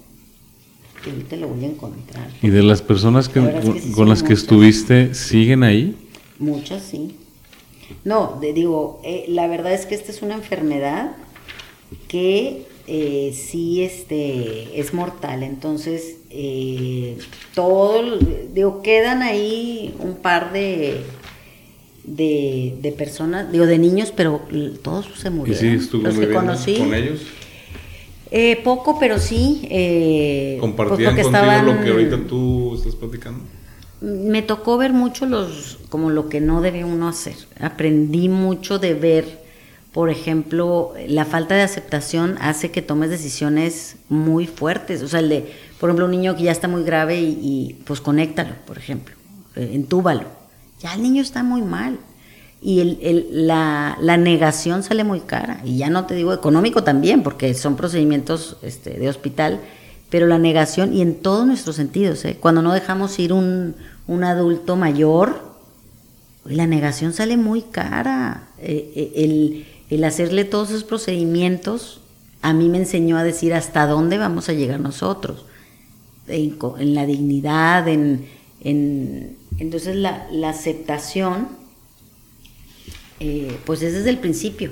que 1.04 1.10
ahorita 1.10 1.36
lo 1.36 1.50
voy 1.50 1.66
a 1.66 1.68
encontrar. 1.68 2.30
¿Y 2.42 2.48
de 2.48 2.64
las 2.64 2.82
personas 2.82 3.28
que, 3.28 3.42
con, 3.94 4.08
las 4.08 4.24
que 4.24 4.32
estuviste, 4.32 5.16
siguen 5.16 5.64
ahí? 5.64 5.98
Muchas, 6.40 6.82
sí. 6.84 7.18
No, 8.06 8.40
digo, 8.42 9.02
eh, 9.04 9.26
la 9.28 9.48
verdad 9.48 9.74
es 9.74 9.86
que 9.86 9.96
esta 9.96 10.14
es 10.14 10.22
una 10.22 10.36
enfermedad 10.36 11.18
que 12.08 12.68
eh, 12.88 13.34
sí 13.34 13.84
este, 13.84 14.80
es 14.80 14.94
mortal, 14.94 15.44
entonces 15.44 16.23
eh, 16.34 17.18
todo, 17.54 18.18
digo, 18.54 18.82
quedan 18.82 19.22
ahí 19.22 19.96
un 20.00 20.16
par 20.16 20.52
de, 20.52 21.02
de, 22.04 22.96
personas, 22.98 23.52
digo, 23.52 23.66
de 23.66 23.78
niños, 23.78 24.12
pero 24.16 24.42
todos 24.82 25.08
se 25.16 25.30
murieron. 25.30 25.66
¿Y 25.66 25.78
sí 25.78 25.84
estuvo 25.84 26.04
Los 26.04 26.18
que 26.18 26.32
conocí, 26.32 26.78
con 26.78 26.94
ellos? 26.94 27.22
poco, 28.64 28.98
pero 29.00 29.20
sí. 29.20 29.68
Eh, 29.70 30.58
¿Compartían 30.60 31.16
contigo 31.16 31.62
lo 31.66 31.82
que 31.84 31.90
ahorita 31.92 32.18
tú 32.28 32.76
estás 32.76 32.96
platicando? 32.96 33.44
me 34.04 34.42
tocó 34.42 34.78
ver 34.78 34.92
mucho 34.92 35.26
los, 35.26 35.80
como 35.88 36.10
lo 36.10 36.28
que 36.28 36.42
no 36.42 36.62
debe 36.62 36.84
uno 36.84 37.08
hacer. 37.08 37.36
Aprendí 37.60 38.28
mucho 38.28 38.78
de 38.78 38.96
ver, 38.96 39.26
por 39.94 40.10
ejemplo, 40.10 40.94
la 41.08 41.24
falta 41.24 41.56
de 41.56 41.62
aceptación 41.62 42.36
hace 42.42 42.70
que 42.70 42.82
tomes 42.82 43.10
decisiones 43.10 43.96
muy 44.10 44.46
fuertes. 44.46 45.02
O 45.04 45.08
sea, 45.08 45.22
el 45.22 45.30
de, 45.30 45.46
por 45.84 45.90
ejemplo, 45.90 46.06
un 46.06 46.12
niño 46.12 46.38
que 46.38 46.44
ya 46.44 46.54
está 46.54 46.70
muy 46.70 46.86
grave 46.86 47.20
y, 47.20 47.76
pues 47.84 48.00
conéctalo, 48.00 48.54
por 48.66 48.78
ejemplo, 48.78 49.16
eh, 49.58 49.72
entúbalo. 49.74 50.28
Ya 50.80 50.94
el 50.94 51.04
niño 51.04 51.22
está 51.22 51.44
muy 51.44 51.62
mal. 51.62 52.00
Y 52.62 52.80
el, 52.80 53.48
la, 53.48 53.98
la, 54.00 54.16
negación 54.16 54.84
sale 54.84 55.04
muy 55.04 55.20
cara. 55.20 55.60
Y 55.66 55.80
ya 55.80 55.90
no 55.90 56.06
te 56.06 56.16
digo 56.16 56.34
económico 56.34 56.86
también, 56.86 57.22
porque 57.22 57.54
son 57.54 57.76
procedimientos 57.76 58.56
este, 58.62 58.92
de 58.92 59.10
hospital, 59.10 59.60
pero 60.10 60.26
la 60.26 60.40
negación 60.40 60.94
y 60.94 61.02
en 61.02 61.16
todos 61.16 61.46
nuestros 61.46 61.76
sentidos. 61.76 62.24
¿eh? 62.24 62.38
Cuando 62.40 62.62
no 62.62 62.72
dejamos 62.72 63.20
ir 63.20 63.34
un, 63.34 63.76
un 64.08 64.24
adulto 64.24 64.78
mayor, 64.78 65.54
la 66.46 66.66
negación 66.66 67.12
sale 67.12 67.36
muy 67.36 67.62
cara. 67.62 68.48
Eh, 68.58 68.94
eh, 68.96 69.66
el, 69.90 70.04
hacerle 70.06 70.46
todos 70.46 70.70
esos 70.70 70.86
procedimientos 70.86 72.00
a 72.42 72.54
mí 72.54 72.70
me 72.70 72.78
enseñó 72.78 73.18
a 73.18 73.26
decir 73.26 73.54
hasta 73.54 73.86
dónde 73.86 74.18
vamos 74.18 74.48
a 74.48 74.54
llegar 74.54 74.80
nosotros, 74.80 75.46
en, 76.28 76.96
la 76.96 77.06
dignidad, 77.06 77.88
en, 77.88 78.26
entonces 79.60 79.96
la, 79.96 80.28
aceptación, 80.48 81.48
eh, 83.20 83.58
pues 83.66 83.82
es 83.82 83.94
desde 83.94 84.10
el 84.10 84.18
principio, 84.18 84.72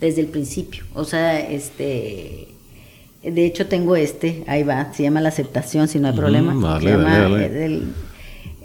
desde 0.00 0.20
el 0.20 0.28
principio. 0.28 0.84
O 0.94 1.04
sea, 1.04 1.40
este, 1.40 2.48
de 3.22 3.46
hecho 3.46 3.66
tengo 3.66 3.96
este, 3.96 4.44
ahí 4.46 4.62
va, 4.62 4.92
se 4.92 5.02
llama 5.02 5.20
la 5.20 5.28
aceptación, 5.28 5.88
si 5.88 5.98
no 5.98 6.08
hay 6.08 6.14
problema. 6.14 6.80
se 6.80 6.86
llama, 6.88 7.28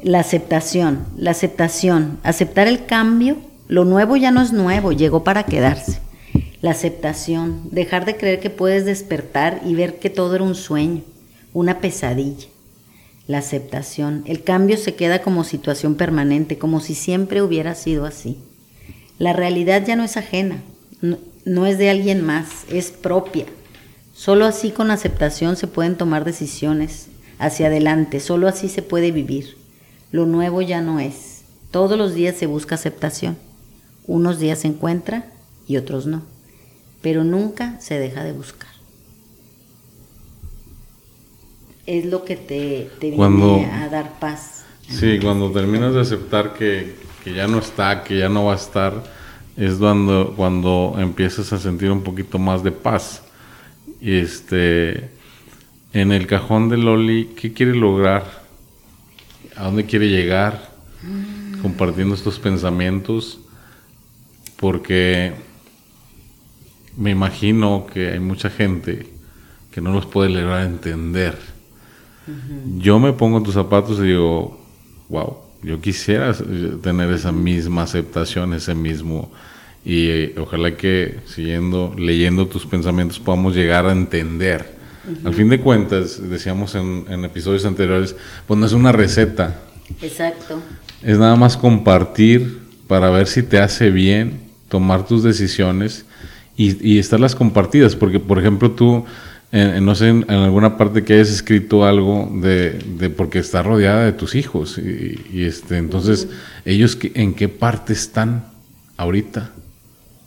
la 0.04 0.20
aceptación, 0.20 1.06
la 1.18 1.32
aceptación, 1.32 2.20
aceptar 2.24 2.68
el 2.68 2.86
cambio, 2.86 3.38
lo 3.68 3.86
nuevo 3.86 4.18
ya 4.18 4.32
no 4.32 4.42
es 4.42 4.52
nuevo, 4.52 4.92
llegó 4.92 5.24
para 5.24 5.44
quedarse. 5.44 6.00
La 6.62 6.72
aceptación, 6.72 7.70
dejar 7.72 8.06
de 8.06 8.18
creer 8.18 8.40
que 8.40 8.50
puedes 8.50 8.86
despertar 8.86 9.62
y 9.66 9.76
ver 9.76 10.00
que 10.00 10.10
todo 10.10 10.36
era 10.36 10.44
un 10.44 10.56
sueño, 10.56 11.04
una 11.54 11.80
pesadilla. 11.80 12.48
La 13.28 13.38
aceptación, 13.38 14.24
el 14.26 14.44
cambio 14.44 14.76
se 14.76 14.96
queda 14.96 15.22
como 15.22 15.44
situación 15.44 15.96
permanente, 15.96 16.58
como 16.58 16.82
si 16.82 16.94
siempre 16.94 17.42
hubiera 17.42 17.74
sido 17.76 18.06
así. 18.06 18.38
La 19.18 19.32
realidad 19.32 19.86
ya 19.86 19.96
no 19.96 20.04
es 20.04 20.18
ajena, 20.18 20.62
no, 21.02 21.18
no 21.46 21.66
es 21.66 21.78
de 21.78 21.90
alguien 21.90 22.24
más, 22.24 22.66
es 22.70 22.92
propia. 22.92 23.46
Solo 24.14 24.46
así 24.46 24.72
con 24.72 24.92
aceptación 24.92 25.56
se 25.56 25.68
pueden 25.68 25.96
tomar 25.96 26.26
decisiones 26.26 27.08
hacia 27.40 27.68
adelante, 27.68 28.20
solo 28.20 28.48
así 28.48 28.68
se 28.70 28.82
puede 28.82 29.12
vivir. 29.12 29.58
Lo 30.12 30.26
nuevo 30.26 30.62
ya 30.62 30.82
no 30.82 31.00
es. 31.00 31.42
Todos 31.72 31.98
los 31.98 32.14
días 32.14 32.36
se 32.36 32.46
busca 32.46 32.76
aceptación. 32.76 33.38
Unos 34.06 34.38
días 34.40 34.60
se 34.60 34.68
encuentra 34.68 35.26
y 35.68 35.78
otros 35.78 36.06
no. 36.06 36.22
Pero 37.02 37.24
nunca 37.24 37.80
se 37.80 37.98
deja 37.98 38.24
de 38.24 38.32
buscar. 38.32 38.73
Es 41.86 42.06
lo 42.06 42.24
que 42.24 42.36
te, 42.36 42.90
te 43.00 43.12
viene 43.12 43.66
a 43.66 43.90
dar 43.90 44.20
paz. 44.20 44.66
Sí, 44.88 45.20
cuando 45.22 45.52
terminas 45.52 45.94
de 45.94 46.02
aceptar 46.02 46.54
que, 46.54 46.96
ya 47.26 47.48
no 47.48 47.60
está, 47.60 48.04
que 48.04 48.18
ya 48.18 48.30
no 48.30 48.46
va 48.46 48.54
a 48.54 48.58
estar, 48.58 49.04
es 49.58 49.76
cuando, 49.76 50.34
cuando 50.36 50.96
empiezas 50.98 51.52
a 51.54 51.60
sentir 51.60 51.92
un 51.92 52.04
poquito 52.04 52.40
más 52.40 52.64
de 52.64 52.72
paz. 52.72 53.24
Y 54.02 54.18
este, 54.18 55.10
en 55.94 56.12
el 56.12 56.28
cajón 56.28 56.70
de 56.70 56.78
Loli, 56.78 57.32
¿qué 57.36 57.54
quiere 57.54 57.76
lograr? 57.76 58.44
a 59.56 59.66
dónde 59.66 59.86
quiere 59.86 60.10
llegar 60.10 60.72
compartiendo 61.62 62.16
estos 62.16 62.40
pensamientos, 62.40 63.40
porque 64.58 65.34
me 66.98 67.12
imagino 67.12 67.88
que 67.92 68.12
hay 68.12 68.20
mucha 68.20 68.50
gente 68.50 69.08
que 69.72 69.82
no 69.82 69.92
los 69.92 70.06
puede 70.06 70.30
lograr 70.30 70.66
Yo 72.78 73.00
me 73.00 73.14
pongo 73.14 73.38
en 73.38 73.44
tus 73.44 73.54
zapatos 73.54 74.00
y 74.00 74.04
digo, 74.04 74.60
wow, 75.10 75.38
yo 75.62 75.82
quisiera 75.82 76.34
tener 76.82 77.12
esa 77.12 77.32
misma 77.32 77.84
aceptación, 77.84 78.54
ese 78.54 78.76
mismo, 78.76 79.32
y 79.84 80.08
eh, 80.08 80.36
ojalá 80.38 80.76
que 80.78 81.20
siguiendo, 81.26 81.94
leyendo 81.98 82.48
tus 82.48 82.66
pensamientos 82.66 83.20
podamos 83.20 83.54
llegar 83.54 83.86
a 83.86 83.92
entender 83.92 84.84
al 85.26 85.34
fin 85.34 85.50
de 85.50 85.60
cuentas, 85.60 86.30
decíamos 86.30 86.76
en, 86.76 87.26
episodios 87.26 87.66
anteriores, 87.66 88.16
pues 88.48 88.58
no 88.58 88.66
es 88.66 88.72
una 88.72 88.94
receta. 88.94 89.60
Exacto. 90.02 90.62
Es 91.02 91.18
nada 91.18 91.36
más 91.36 91.58
compartir 91.58 92.60
para 92.88 93.10
ver 93.10 93.28
si 93.28 93.44
te 93.44 93.60
hace 93.60 93.90
bien 93.90 94.40
tomar 94.70 95.06
tus 95.06 95.22
decisiones 95.22 96.06
y, 96.56 96.98
estarlas 97.00 97.36
compartidas. 97.36 97.98
Porque, 97.98 98.22
por 98.22 98.40
ejemplo, 98.40 98.72
tú, 98.72 99.04
no 99.54 99.96
sé, 99.96 100.10
en, 100.10 100.30
alguna 100.30 100.78
parte 100.78 101.04
que 101.04 101.14
hayas 101.14 101.30
escrito 101.30 101.86
algo 101.86 102.30
de, 102.42 103.14
porque 103.16 103.40
está 103.40 103.62
rodeada 103.62 104.06
de 104.06 104.14
tus 104.14 104.36
hijos. 104.36 104.78
Y, 104.78 105.44
este, 105.44 105.78
entonces, 105.78 106.28
¿ellos 106.66 106.98
en 107.02 107.34
qué 107.34 107.50
parte 107.50 107.94
están 107.94 108.46
ahorita 108.98 109.52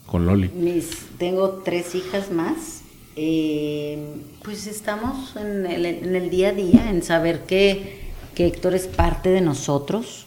con 0.07 0.27
Loli? 0.27 0.51
Mis, 0.55 0.89
tengo 1.19 1.63
tres 1.65 1.95
hijas 1.95 2.31
más 2.31 2.77
eh, 3.19 3.99
pues 4.43 4.67
estamos 4.67 5.35
en 5.37 5.65
el, 5.65 6.29
día 6.31 6.51
a 6.51 6.53
día, 6.53 6.91
en 6.91 7.03
saber 7.03 7.41
que, 7.41 8.05
Héctor 8.37 8.75
es 8.75 8.87
parte 8.87 9.31
de 9.31 9.41
nosotros, 9.41 10.27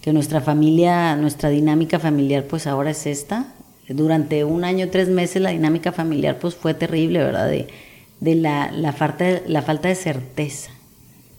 que 0.00 0.12
nuestra 0.12 0.40
familia, 0.40 1.16
nuestra 1.16 1.48
dinámica 1.48 1.98
familiar 1.98 2.44
pues 2.44 2.68
ahora 2.68 2.90
es 2.90 3.06
esta. 3.06 3.52
Durante 3.88 4.44
un 4.44 4.62
año, 4.64 4.88
tres 4.90 5.08
meses 5.08 5.42
la 5.42 5.50
dinámica 5.50 5.90
familiar 5.90 6.38
pues 6.38 6.54
fue 6.54 6.74
terrible, 6.74 7.18
¿verdad? 7.18 7.48
De, 7.48 7.66
de 8.20 8.34
la, 8.34 8.70
la, 8.72 8.92
falta, 8.92 9.42
la 9.46 9.62
falta 9.62 9.88
de 9.88 9.94
certeza. 9.94 10.70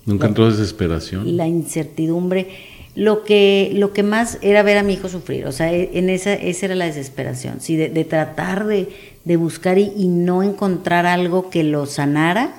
¿Nunca 0.06 0.28
entró 0.28 0.50
desesperación? 0.50 1.38
La 1.38 1.48
incertidumbre. 1.48 2.48
lo 2.96 3.24
que, 3.24 3.72
lo 3.76 3.94
que 3.94 4.04
más 4.04 4.40
era 4.42 4.64
ver 4.64 4.78
a 4.78 4.84
mi 4.84 4.94
hijo 4.94 5.08
sufrir, 5.10 5.46
o 5.46 5.52
sea, 5.52 5.72
e, 5.72 5.92
en 5.94 6.10
esa, 6.10 6.34
esa 6.34 6.66
era 6.66 6.76
la 6.76 6.86
desesperación, 6.86 7.62
sí, 7.62 7.76
de, 7.76 7.90
de 7.90 8.04
tratar 8.04 8.66
de, 8.66 8.90
de 9.24 9.38
buscar 9.38 9.78
y, 9.78 9.94
y, 9.96 10.08
no 10.08 10.44
encontrar 10.44 11.06
algo 11.06 11.50
que 11.50 11.64
lo 11.64 11.86
sanara 11.86 12.54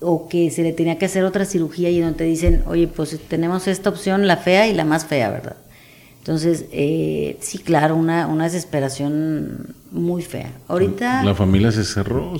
o 0.00 0.28
que 0.28 0.50
se 0.50 0.62
le 0.62 0.72
tenía 0.72 0.98
que 0.98 1.06
hacer 1.06 1.24
otra 1.24 1.44
cirugía 1.44 1.90
y 1.90 2.00
donde 2.00 2.18
te 2.18 2.24
dicen, 2.24 2.62
oye, 2.66 2.88
pues 2.88 3.18
tenemos 3.28 3.66
esta 3.68 3.90
opción, 3.90 4.26
la 4.26 4.36
fea 4.36 4.66
y 4.68 4.74
la 4.74 4.84
más 4.84 5.06
fea, 5.06 5.30
¿verdad? 5.30 5.56
Entonces, 6.26 6.64
eh, 6.72 7.36
sí, 7.40 7.58
claro, 7.58 7.94
una, 7.94 8.26
una 8.26 8.44
desesperación 8.44 9.76
muy 9.92 10.22
fea. 10.22 10.50
Ahorita... 10.66 11.22
¿La 11.22 11.36
familia 11.36 11.70
se 11.70 11.84
cerró? 11.84 12.32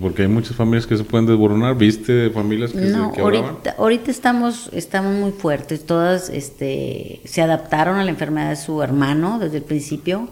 porque 0.00 0.22
hay 0.22 0.28
muchas 0.28 0.54
familias 0.54 0.86
que 0.86 0.96
se 0.96 1.02
pueden 1.02 1.26
desboronar. 1.26 1.76
¿Viste 1.76 2.30
familias 2.30 2.70
que 2.70 2.82
no, 2.82 3.12
se 3.12 3.20
ahorita, 3.20 3.74
ahorita 3.76 4.12
estamos, 4.12 4.70
estamos 4.72 5.18
muy 5.18 5.32
fuertes. 5.32 5.84
Todas 5.84 6.30
este, 6.30 7.22
se 7.24 7.42
adaptaron 7.42 7.96
a 7.96 8.04
la 8.04 8.10
enfermedad 8.10 8.50
de 8.50 8.56
su 8.56 8.80
hermano 8.80 9.40
desde 9.40 9.56
el 9.56 9.64
principio. 9.64 10.28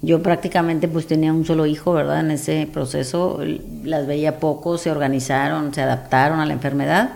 Yo 0.00 0.22
prácticamente 0.22 0.86
pues 0.86 1.08
tenía 1.08 1.32
un 1.32 1.44
solo 1.44 1.66
hijo, 1.66 1.92
¿verdad? 1.92 2.20
En 2.20 2.30
ese 2.30 2.68
proceso 2.72 3.40
las 3.82 4.06
veía 4.06 4.38
poco, 4.38 4.78
se 4.78 4.92
organizaron, 4.92 5.74
se 5.74 5.82
adaptaron 5.82 6.38
a 6.38 6.46
la 6.46 6.52
enfermedad 6.52 7.14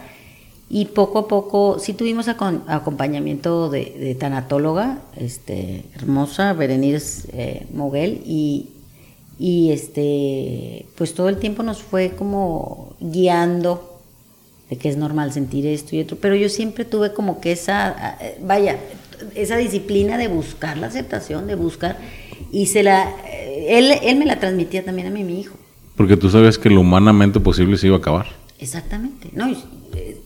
y 0.74 0.86
poco 0.86 1.18
a 1.18 1.28
poco 1.28 1.78
sí 1.78 1.92
tuvimos 1.92 2.28
acompañamiento 2.28 3.68
de, 3.68 4.16
tanatóloga, 4.18 5.00
este, 5.18 5.84
hermosa, 5.94 6.54
Berenice 6.54 7.28
eh, 7.34 7.66
Moguel, 7.74 8.22
y, 8.24 8.70
y 9.38 9.70
este, 9.70 10.86
pues 10.96 11.12
todo 11.12 11.28
el 11.28 11.36
tiempo 11.36 11.62
nos 11.62 11.82
fue 11.82 12.12
como 12.16 12.96
guiando 13.00 14.00
de 14.70 14.78
que 14.78 14.88
es 14.88 14.96
normal 14.96 15.34
sentir 15.34 15.66
esto 15.66 15.94
y 15.94 16.00
otro, 16.00 16.16
pero 16.18 16.36
yo 16.36 16.48
siempre 16.48 16.86
tuve 16.86 17.12
como 17.12 17.42
que 17.42 17.52
esa, 17.52 18.16
eh, 18.22 18.38
vaya, 18.42 18.78
esa 19.34 19.58
disciplina 19.58 20.16
de 20.16 20.28
buscar 20.28 20.78
la 20.78 20.86
aceptación, 20.86 21.46
de 21.48 21.54
buscar, 21.54 21.98
y 22.50 22.64
se 22.64 22.82
la, 22.82 23.14
eh, 23.26 23.76
él, 23.76 23.92
él 24.02 24.16
me 24.16 24.24
la 24.24 24.40
transmitía 24.40 24.82
también 24.86 25.08
a 25.08 25.10
mí, 25.10 25.22
mi 25.22 25.38
hijo. 25.38 25.54
Porque 25.96 26.16
tú 26.16 26.30
sabes 26.30 26.56
que 26.56 26.70
lo 26.70 26.80
humanamente 26.80 27.40
posible 27.40 27.76
se 27.76 27.88
iba 27.88 27.96
a 27.96 27.98
acabar. 27.98 28.41
Exactamente, 28.62 29.28
no, 29.32 29.52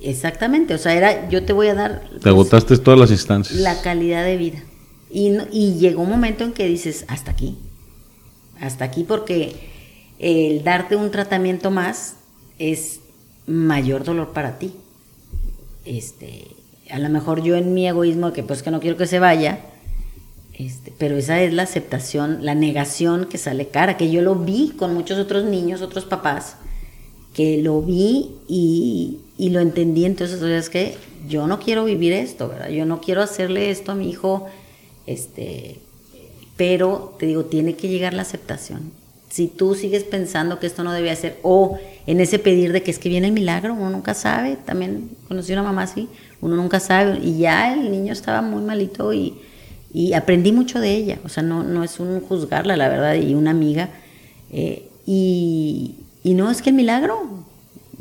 Exactamente, 0.03 0.75
o 0.75 0.79
sea, 0.79 0.93
era 0.93 1.29
yo 1.31 1.45
te 1.45 1.55
voy 1.55 1.69
a 1.69 1.75
dar... 1.75 2.03
Te 2.03 2.09
pues, 2.09 2.27
agotaste 2.27 2.77
todas 2.77 3.01
las 3.01 3.11
instancias. 3.11 3.59
La 3.59 3.81
calidad 3.81 4.25
de 4.25 4.37
vida. 4.37 4.59
Y, 5.11 5.39
y 5.51 5.75
llegó 5.79 6.03
un 6.03 6.11
momento 6.11 6.45
en 6.45 6.53
que 6.53 6.67
dices, 6.67 7.07
hasta 7.09 7.31
aquí, 7.31 7.57
hasta 8.61 8.85
aquí 8.85 9.05
porque 9.05 9.57
el 10.19 10.63
darte 10.63 10.97
un 10.97 11.11
tratamiento 11.11 11.71
más 11.71 12.17
es 12.59 13.01
mayor 13.47 14.05
dolor 14.05 14.35
para 14.35 14.59
ti. 14.59 14.75
Este, 15.87 16.47
a 16.91 16.99
lo 16.99 17.09
mejor 17.09 17.43
yo 17.43 17.57
en 17.57 17.73
mi 17.73 17.89
egoísmo, 17.89 18.35
que 18.35 18.43
pues 18.43 18.63
que 18.63 18.71
no 18.71 18.81
quiero 18.81 18.99
que 18.99 19.07
se 19.07 19.19
vaya, 19.19 19.61
este, 20.53 20.93
pero 20.99 21.17
esa 21.17 21.41
es 21.41 21.55
la 21.55 21.63
aceptación, 21.63 22.45
la 22.45 22.55
negación 22.55 23.25
que 23.25 23.39
sale 23.39 23.69
cara, 23.69 23.97
que 23.97 24.11
yo 24.11 24.21
lo 24.21 24.35
vi 24.35 24.75
con 24.77 24.93
muchos 24.93 25.19
otros 25.19 25.45
niños, 25.45 25.81
otros 25.81 26.05
papás, 26.05 26.57
que 27.37 27.59
lo 27.59 27.83
vi 27.83 28.31
y, 28.49 29.19
y 29.37 29.51
lo 29.51 29.61
entendí, 29.61 30.07
entonces 30.07 30.41
es 30.41 30.71
que 30.71 30.97
yo 31.29 31.47
no 31.47 31.61
quiero 31.61 31.85
vivir 31.85 32.15
esto, 32.15 32.49
¿verdad? 32.49 32.71
Yo 32.71 32.87
no 32.87 33.03
quiero 33.03 33.21
hacerle 33.21 33.69
esto 33.71 33.93
a 33.93 33.95
mi 33.95 34.09
hijo, 34.09 34.47
este, 35.07 35.77
pero 36.57 37.15
te 37.19 37.27
digo, 37.27 37.45
tiene 37.45 37.75
que 37.75 37.89
llegar 37.89 38.15
la 38.15 38.23
aceptación. 38.23 38.91
Si 39.29 39.49
tú 39.49 39.75
sigues 39.75 40.03
pensando 40.03 40.59
que 40.59 40.67
esto 40.67 40.83
no 40.83 40.95
debía 40.95 41.15
ser, 41.15 41.39
o 41.43 41.79
en 42.07 42.21
ese 42.21 42.39
pedir 42.39 42.73
de 42.73 42.83
que 42.83 42.91
es 42.91 42.99
que 42.99 43.11
viene 43.11 43.27
el 43.27 43.35
milagro, 43.35 43.75
uno 43.75 43.91
nunca 43.91 44.15
sabe, 44.15 44.57
también 44.65 45.11
conocí 45.29 45.53
una 45.53 45.63
mamá 45.63 45.83
así, 45.83 46.09
uno 46.41 46.57
nunca 46.57 46.81
sabe, 46.81 47.19
y 47.23 47.37
ya 47.37 47.75
el 47.75 47.91
niño 47.91 48.15
estaba 48.15 48.41
muy 48.41 48.63
malito 48.63 49.13
y, 49.13 49.35
y 49.93 50.15
aprendí 50.15 50.53
mucho 50.53 50.81
de 50.81 50.95
ella, 50.95 51.19
o 51.23 51.29
sea, 51.29 51.43
no, 51.43 51.65
no 51.65 51.85
es 51.85 52.01
un 52.01 52.23
juzgarla, 52.23 52.79
la 52.79 52.89
verdad, 52.89 53.15
y 53.17 53.35
una 53.35 53.51
amiga, 53.51 53.91
eh, 54.51 54.89
y, 55.05 55.97
y 56.27 56.35
no 56.35 56.51
es 56.51 56.61
que 56.61 56.71
el 56.71 56.75
milagro, 56.75 57.23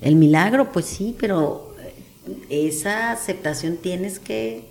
el 0.01 0.15
milagro, 0.15 0.71
pues 0.71 0.85
sí, 0.85 1.15
pero 1.19 1.75
esa 2.49 3.11
aceptación 3.11 3.77
tienes 3.77 4.17
que 4.17 4.63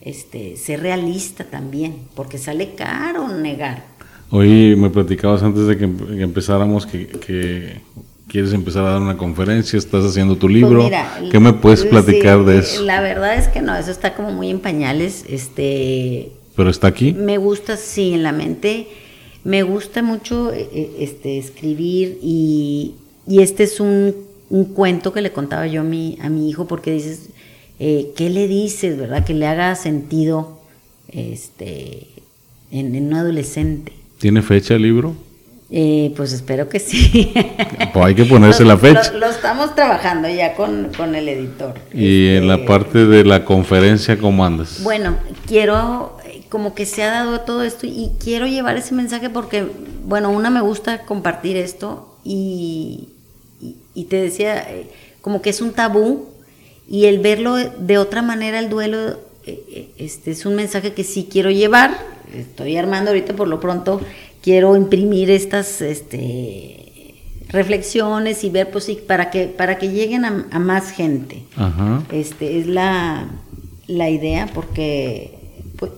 este, 0.00 0.56
ser 0.56 0.82
realista 0.82 1.42
también, 1.42 1.96
porque 2.14 2.38
sale 2.38 2.76
caro 2.76 3.26
negar. 3.26 3.82
Hoy 4.30 4.76
me 4.76 4.88
platicabas 4.88 5.42
antes 5.42 5.66
de 5.66 5.78
que, 5.78 5.84
empezáramos 6.22 6.86
que, 6.86 7.80
quieres 8.28 8.52
empezar 8.52 8.84
a 8.84 8.92
dar 8.92 9.00
una 9.02 9.16
conferencia, 9.16 9.80
estás 9.80 10.04
haciendo 10.04 10.36
tu 10.36 10.48
libro. 10.48 10.82
Pues 10.82 10.84
mira, 10.84 11.22
¿Qué 11.28 11.40
me 11.40 11.54
puedes 11.54 11.84
platicar 11.84 12.44
de 12.44 12.60
eso? 12.60 12.84
La 12.84 13.00
verdad 13.00 13.34
es 13.34 13.48
que 13.48 13.62
no, 13.62 13.74
eso 13.74 13.90
está 13.90 14.14
como 14.14 14.30
muy 14.30 14.48
en 14.48 14.60
pañales. 14.60 15.24
Este, 15.28 16.30
¿Pero 16.54 16.70
está 16.70 16.86
aquí? 16.86 17.14
Me 17.14 17.36
gusta, 17.36 17.76
sí, 17.76 18.14
en 18.14 18.22
la 18.22 18.30
mente. 18.30 18.86
Me 19.44 19.62
gusta 19.62 20.02
mucho 20.02 20.52
eh, 20.52 20.68
eh, 20.72 20.96
este, 21.00 21.38
escribir 21.38 22.18
y, 22.22 22.94
y 23.26 23.42
este 23.42 23.64
es 23.64 23.80
un 23.80 24.14
un 24.52 24.66
cuento 24.66 25.14
que 25.14 25.22
le 25.22 25.32
contaba 25.32 25.66
yo 25.66 25.80
a 25.80 25.84
mi, 25.84 26.18
a 26.20 26.28
mi 26.28 26.50
hijo, 26.50 26.66
porque 26.66 26.92
dices, 26.92 27.30
eh, 27.80 28.12
¿qué 28.14 28.28
le 28.28 28.46
dices, 28.46 28.98
verdad? 28.98 29.24
Que 29.24 29.32
le 29.32 29.46
haga 29.46 29.74
sentido 29.76 30.60
este, 31.08 32.06
en, 32.70 32.94
un 32.94 33.14
adolescente. 33.14 33.92
¿Tiene 34.18 34.42
fecha 34.42 34.74
el 34.74 34.82
libro? 34.82 35.14
Eh, 35.70 36.12
pues 36.18 36.34
espero 36.34 36.68
que 36.68 36.78
sí. 36.78 37.32
Pues 37.94 38.06
hay 38.06 38.14
que 38.14 38.26
ponerse 38.26 38.64
la 38.64 38.76
fecha. 38.76 39.12
Lo, 39.14 39.26
estamos 39.26 39.74
trabajando 39.74 40.28
ya 40.28 40.54
con, 40.54 41.14
el 41.14 41.28
editor. 41.28 41.74
¿Y 41.92 42.28
en 42.28 42.46
la 42.46 42.54
este, 42.54 42.66
parte 42.66 43.06
de 43.06 43.24
la 43.24 43.46
conferencia 43.46 44.18
cómo 44.18 44.44
andas? 44.44 44.82
Bueno, 44.82 45.16
quiero, 45.46 46.18
como 46.52 46.74
que 46.74 46.84
se 46.84 47.02
ha 47.02 47.10
dado 47.10 47.40
todo 47.40 47.62
esto 47.62 47.86
y 47.86 48.10
quiero 48.22 48.46
llevar 48.46 48.76
ese 48.76 48.94
mensaje 48.94 49.30
porque, 49.30 49.66
bueno, 50.04 50.28
una 50.28 50.50
me 50.50 50.60
gusta 50.60 51.06
compartir 51.06 51.56
esto 51.56 52.14
y, 52.24 53.08
y 53.94 54.04
te 54.04 54.16
decía, 54.16 54.58
eh, 54.58 54.90
como 55.22 55.40
que 55.40 55.48
es 55.48 55.62
un 55.62 55.72
tabú 55.72 56.28
y 56.86 57.06
el 57.06 57.20
verlo 57.20 57.54
de 57.56 57.96
otra 57.96 58.20
manera, 58.20 58.58
el 58.58 58.68
duelo, 58.68 59.18
eh, 59.46 59.64
eh, 59.70 59.88
este 59.96 60.32
es 60.32 60.44
un 60.44 60.54
mensaje 60.54 60.92
que 60.92 61.04
sí 61.04 61.26
quiero 61.32 61.50
llevar, 61.50 61.96
estoy 62.34 62.76
armando 62.76 63.12
ahorita 63.12 63.34
por 63.34 63.48
lo 63.48 63.58
pronto, 63.58 64.02
quiero 64.42 64.76
imprimir 64.76 65.30
estas 65.30 65.80
este, 65.80 67.14
reflexiones 67.48 68.44
y 68.44 68.50
ver 68.50 68.70
pues 68.70 68.84
sí, 68.84 68.98
para 69.06 69.30
que, 69.30 69.46
para 69.46 69.78
que 69.78 69.88
lleguen 69.88 70.26
a, 70.26 70.58
más 70.58 70.90
gente. 70.90 71.44
Este, 72.12 72.58
es 72.58 72.66
la, 72.66 73.26
la 73.86 74.10
idea 74.10 74.50
porque 74.52 75.38
pues, 75.78 75.92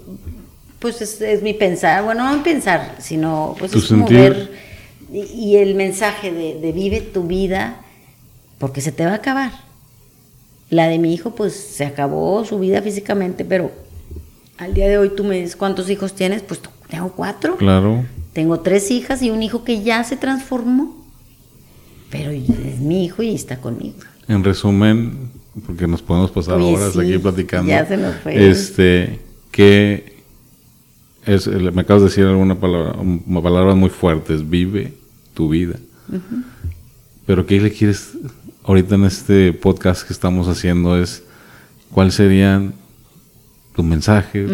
pues 0.85 1.01
es, 1.01 1.43
mi 1.43 1.55
pensar, 1.55 2.05
bueno, 2.05 2.31
no 2.31 2.43
pensar, 2.43 2.97
sino 2.99 3.57
pues 3.59 3.73
es 3.73 3.87
como 3.87 4.07
ver 4.07 4.51
y, 5.11 5.57
el 5.57 5.77
mensaje 5.77 6.31
de, 6.31 6.61
de, 6.61 6.73
vive 6.73 7.01
tu 7.01 7.23
vida 7.27 7.81
porque 8.59 8.83
se 8.83 8.93
te 8.93 9.07
va 9.07 9.13
a 9.13 9.15
acabar. 9.15 9.51
La 10.69 10.87
de 10.87 10.99
mi 10.99 11.15
hijo, 11.15 11.35
pues 11.35 11.55
se 11.55 11.87
acabó 11.87 12.45
su 12.45 12.59
vida 12.59 12.83
físicamente, 12.83 13.47
pero 13.47 13.73
al 14.59 14.75
día 14.75 14.87
de 14.87 14.99
hoy 14.99 15.09
tú 15.17 15.25
me 15.25 15.37
dices 15.37 15.57
cuántos 15.57 15.89
hijos 15.89 16.13
tienes, 16.13 16.43
pues 16.43 16.61
tengo 16.91 17.13
cuatro. 17.13 17.57
Claro. 17.57 18.05
Tengo 18.35 18.61
tres 18.61 18.91
hijas 18.91 19.23
y 19.23 19.31
un 19.31 19.43
hijo 19.43 19.65
que 19.65 19.83
ya 19.83 20.05
se 20.05 20.19
transformó, 20.19 21.03
pero 22.11 22.31
es 22.31 22.79
mi 22.79 23.07
hijo 23.07 23.23
y 23.23 23.35
está 23.35 23.57
conmigo. 23.57 23.97
En 24.29 24.45
resumen, 24.45 25.31
porque 25.65 25.87
nos 25.87 26.03
podemos 26.03 26.31
pasar 26.31 26.61
horas 26.61 26.95
aquí 26.95 27.17
platicando. 27.17 27.71
Ya 27.71 27.87
se 27.87 27.97
nos 27.97 28.17
fue. 28.17 28.51
Este, 28.51 29.21
que 29.51 30.14
es, 31.27 31.47
me 31.47 31.81
acabas 31.83 32.03
de 32.03 32.09
decir 32.09 32.25
alguna 32.25 32.59
palabra, 32.59 32.97
palabras 33.43 33.77
muy 33.77 33.91
fuertes, 33.91 34.49
vive 34.49 34.95
tu 35.35 35.49
vida. 35.49 35.79
Pero 37.27 37.47
¿qué 37.47 37.61
le 37.61 37.73
quieres 37.73 38.13
ahorita 38.65 38.95
en 38.95 39.05
este 39.05 39.53
podcast 39.53 40.07
que 40.07 40.13
estamos 40.13 40.49
haciendo 40.49 40.97
es 40.97 41.23
cuál 41.91 42.13
sería 42.13 42.63
tu 43.75 43.83
mensaje, 43.83 44.47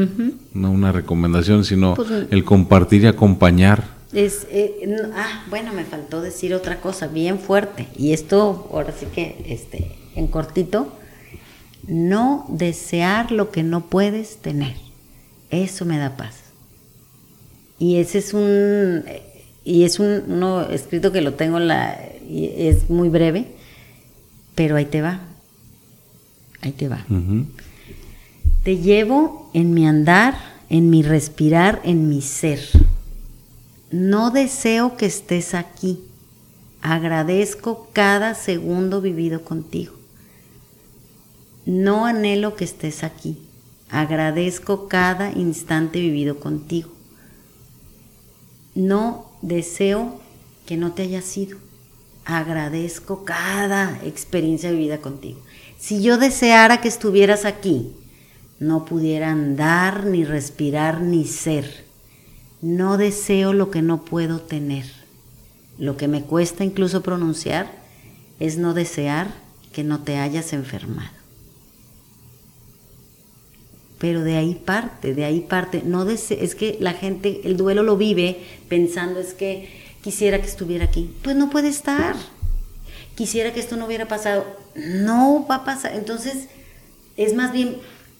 no 0.55 0.71
una 0.71 0.93
recomendación, 0.93 1.64
sino 1.64 1.95
pues, 1.95 2.09
el 2.31 2.45
compartir 2.45 3.03
y 3.03 3.07
acompañar. 3.07 3.85
Es, 4.12 4.47
eh, 4.51 4.89
ah, 5.14 5.45
bueno, 5.51 5.73
me 5.73 5.85
faltó 5.85 6.23
decir 6.23 6.55
otra 6.55 6.81
cosa 6.81 7.07
bien 7.07 7.39
fuerte, 7.39 7.87
y 7.97 8.12
esto 8.12 8.68
ahora 8.73 8.93
sí 8.99 9.07
que 9.14 9.45
este, 9.47 9.93
en 10.14 10.27
cortito, 10.27 10.93
no 11.87 12.47
desear 12.49 13.31
lo 13.31 13.51
que 13.51 13.62
no 13.62 13.87
puedes 13.87 14.39
tener, 14.39 14.77
eso 15.51 15.85
me 15.85 15.99
da 15.99 16.16
paz. 16.16 16.49
Y 17.81 17.97
ese 17.97 18.18
es 18.18 18.35
un, 18.35 19.05
y 19.64 19.85
es 19.85 19.99
un 19.99 20.22
uno 20.28 20.68
escrito 20.68 21.11
que 21.12 21.22
lo 21.22 21.33
tengo 21.33 21.57
en 21.57 21.66
la, 21.66 21.99
es 22.31 22.91
muy 22.91 23.09
breve, 23.09 23.47
pero 24.55 24.76
ahí 24.76 24.85
te 24.85 25.01
va. 25.01 25.20
Ahí 26.61 26.72
te 26.72 26.89
va. 26.89 27.07
Te 28.62 28.76
llevo 28.76 29.51
en 29.55 29.72
mi 29.72 29.87
andar, 29.87 30.35
en 30.68 30.91
mi 30.91 31.03
respirar, 31.03 31.81
en 31.83 32.11
mi 32.11 32.20
ser. 32.20 32.61
No 33.91 34.31
deseo 34.31 34.99
que 34.99 35.07
estés 35.07 35.55
aquí. 35.55 36.01
Agradezco 36.83 37.89
cada 37.95 38.35
segundo 38.35 39.01
vivido 39.01 39.43
contigo. 39.43 39.95
No 41.64 42.05
anhelo 42.05 42.57
que 42.57 42.64
estés 42.64 43.05
aquí. 43.05 43.39
agradezco 43.89 44.87
cada 44.87 45.33
instante 45.33 45.99
vivido 45.99 46.39
contigo. 46.39 46.99
No 48.75 49.31
deseo 49.43 50.21
que 50.66 50.77
no 50.77 50.93
te 50.93 51.03
haya 51.03 51.23
sido. 51.23 51.59
Agradezco 52.25 53.25
cada 53.25 54.01
experiencia 54.05 54.71
vivida 54.71 54.99
contigo. 54.99 55.41
Si 55.79 56.03
yo 56.03 56.18
deseara 56.18 56.81
que 56.81 56.89
estuvieras 56.89 57.45
aquí, 57.45 57.93
no 58.59 58.85
pudiera 58.85 59.31
andar, 59.31 60.05
ni 60.05 60.25
respirar, 60.25 61.01
ni 61.01 61.25
ser. 61.25 61.85
No 62.61 62.99
deseo 62.99 63.55
lo 63.55 63.71
que 63.71 63.81
no 63.81 64.05
puedo 64.05 64.41
tener. 64.41 64.85
Lo 65.79 65.97
que 65.97 66.09
me 66.09 66.23
cuesta 66.23 66.62
incluso 66.62 67.03
pronunciar 67.03 67.73
es 68.39 68.59
no 68.59 68.75
desear 68.75 69.33
que 69.73 69.83
no 69.83 70.01
te 70.01 70.18
hayas 70.18 70.53
enfermado. 70.53 71.20
Pero 74.01 74.22
de 74.22 74.38
ahí 74.38 74.55
parte, 74.55 75.14
de 75.14 75.26
ahí 75.26 75.40
parte. 75.40 75.82
No 75.84 76.09
es 76.09 76.55
que 76.55 76.78
la 76.80 76.94
gente, 76.94 77.42
el 77.44 77.59
duelo 77.59 77.82
lo 77.82 77.98
vive 77.98 78.38
pensando 78.66 79.20
es 79.20 79.34
que 79.34 79.68
quisiera 80.03 80.40
que 80.40 80.46
estuviera 80.46 80.86
aquí. 80.86 81.14
Pues 81.22 81.36
no 81.36 81.51
puede 81.51 81.68
estar. 81.68 82.16
Quisiera 83.14 83.53
que 83.53 83.61
esto 83.61 83.76
no 83.76 83.84
hubiera 83.84 84.09
pasado. 84.09 84.46
No 84.74 85.46
va 85.46 85.57
a 85.57 85.64
pasar. 85.66 85.94
Entonces, 85.94 86.48
es 87.18 87.34
más 87.34 87.53
bien 87.53 87.76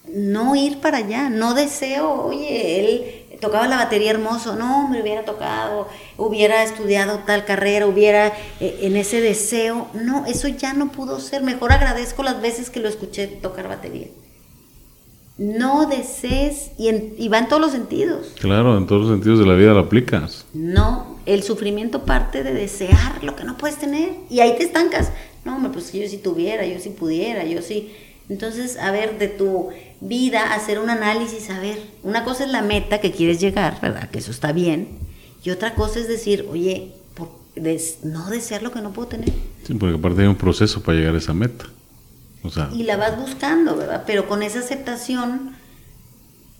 no 0.07 0.55
ir 0.55 0.81
para 0.81 0.99
allá. 0.99 1.31
No 1.31 1.55
deseo, 1.55 2.25
oye, 2.25 2.81
él 2.81 3.39
tocaba 3.41 3.67
la 3.67 3.79
batería 3.79 4.11
hermoso. 4.11 4.57
No, 4.57 4.87
me 4.87 5.01
hubiera 5.01 5.25
tocado, 5.25 5.89
hubiera 6.19 6.63
estudiado 6.63 7.21
tal 7.21 7.47
carrera, 7.47 7.87
hubiera 7.87 8.35
eh, 8.61 8.81
en 8.83 8.99
ese 8.99 9.23
deseo. 9.23 9.89
No, 9.95 10.27
eso 10.27 10.47
ya 10.49 10.75
no 10.75 10.93
pudo 10.93 11.21
ser. 11.21 11.43
Mejor 11.43 11.73
agradezco 11.73 12.23
las 12.23 12.43
veces 12.43 12.69
que 12.69 12.81
lo 12.81 12.89
escuché 12.91 13.29
tocar 13.29 13.67
batería 13.67 14.09
no 15.41 15.87
desees, 15.87 16.73
y, 16.77 16.91
y, 17.17 17.29
va 17.29 17.39
en 17.39 17.49
todos 17.49 17.63
los 17.63 17.73
sentidos. 17.73 18.35
Claro, 18.39 18.77
en 18.77 18.87
todos 18.87 19.07
los 19.07 19.11
sentidos 19.11 19.39
de 19.39 19.47
la 19.47 19.55
vida 19.55 19.73
lo 19.73 19.81
aplicas. 19.81 20.45
No, 20.53 21.17
el 21.25 21.43
sufrimiento 21.43 22.05
parte 22.05 22.43
de 22.43 22.53
desear 22.53 23.25
lo 23.25 23.35
que 23.37 23.45
no 23.45 23.57
puedes 23.57 23.79
tener 23.79 24.11
y 24.29 24.41
ahí 24.41 24.55
te 24.59 24.65
estancas. 24.65 25.11
No, 25.47 25.73
pues 25.73 25.95
yo 25.95 26.07
si 26.07 26.19
tuviera, 26.19 26.67
yo 26.67 26.79
si 26.79 26.91
pudiera, 26.91 27.47
yo 27.47 27.63
sí. 27.63 27.91
Entonces, 28.29 28.77
a 28.77 28.91
ver, 28.91 29.19
de 29.19 29.29
tu 29.29 29.71
vida, 30.03 30.53
hacer 30.53 30.79
un 30.79 30.91
análisis, 30.91 31.49
a 31.49 31.59
ver, 31.59 31.79
una 32.03 32.23
cosa 32.23 32.45
es 32.45 32.51
la 32.51 32.61
meta 32.61 33.01
que 33.01 33.11
quieres 33.11 33.41
llegar, 33.41 33.81
¿verdad? 33.81 34.11
Que 34.11 34.19
eso 34.19 34.33
está 34.33 34.53
bien. 34.53 34.89
Y 35.43 35.49
otra 35.49 35.75
cosa 35.75 36.01
es 36.01 36.07
decir, 36.07 36.47
oye, 36.51 36.93
no 38.05 38.29
desear 38.29 38.63
lo 38.63 38.73
que 38.73 38.83
no 38.83 38.93
puedo 38.93 39.09
tener. 39.09 39.33
Sí, 39.67 39.73
porque 39.73 39.97
aparte 39.97 40.21
hay 40.21 40.29
un 40.29 40.37
proceso 40.37 40.83
para 40.83 40.99
llegar 40.99 41.15
a 41.15 41.19
esa 41.19 41.33
meta 41.33 41.65
y 42.73 42.83
la 42.85 42.97
vas 42.97 43.19
buscando, 43.19 43.77
¿verdad? 43.77 44.05
Pero 44.07 44.27
con 44.27 44.43
esa 44.43 44.61
aceptación 44.61 45.53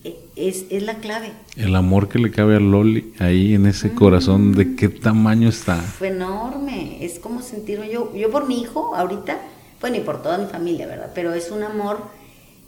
eh, 0.05 0.19
es, 0.37 0.65
es, 0.71 0.83
la 0.83 0.95
clave. 0.95 1.33
El 1.57 1.75
amor 1.77 2.09
que 2.09 2.19
le 2.19 2.31
cabe 2.31 2.57
a 2.57 2.61
Loli 2.61 3.15
ahí 3.19 3.55
en 3.55 3.67
ese 3.67 3.93
corazón, 3.95 4.53
¿de 4.53 4.77
qué 4.77 4.89
tamaño 4.89 5.49
está? 5.49 5.77
Fue 5.77 6.09
enorme, 6.09 7.05
es 7.05 7.19
como 7.19 7.43
sentirme 7.43 7.91
yo, 7.91 8.15
yo 8.15 8.31
por 8.31 8.47
mi 8.47 8.61
hijo 8.61 8.95
ahorita, 8.95 9.39
bueno, 9.81 9.97
y 9.97 10.01
por 10.01 10.23
toda 10.23 10.39
mi 10.39 10.47
familia, 10.47 10.87
¿verdad? 10.87 11.13
Pero 11.15 11.33
es 11.33 11.51
un 11.51 11.63
amor 11.63 11.99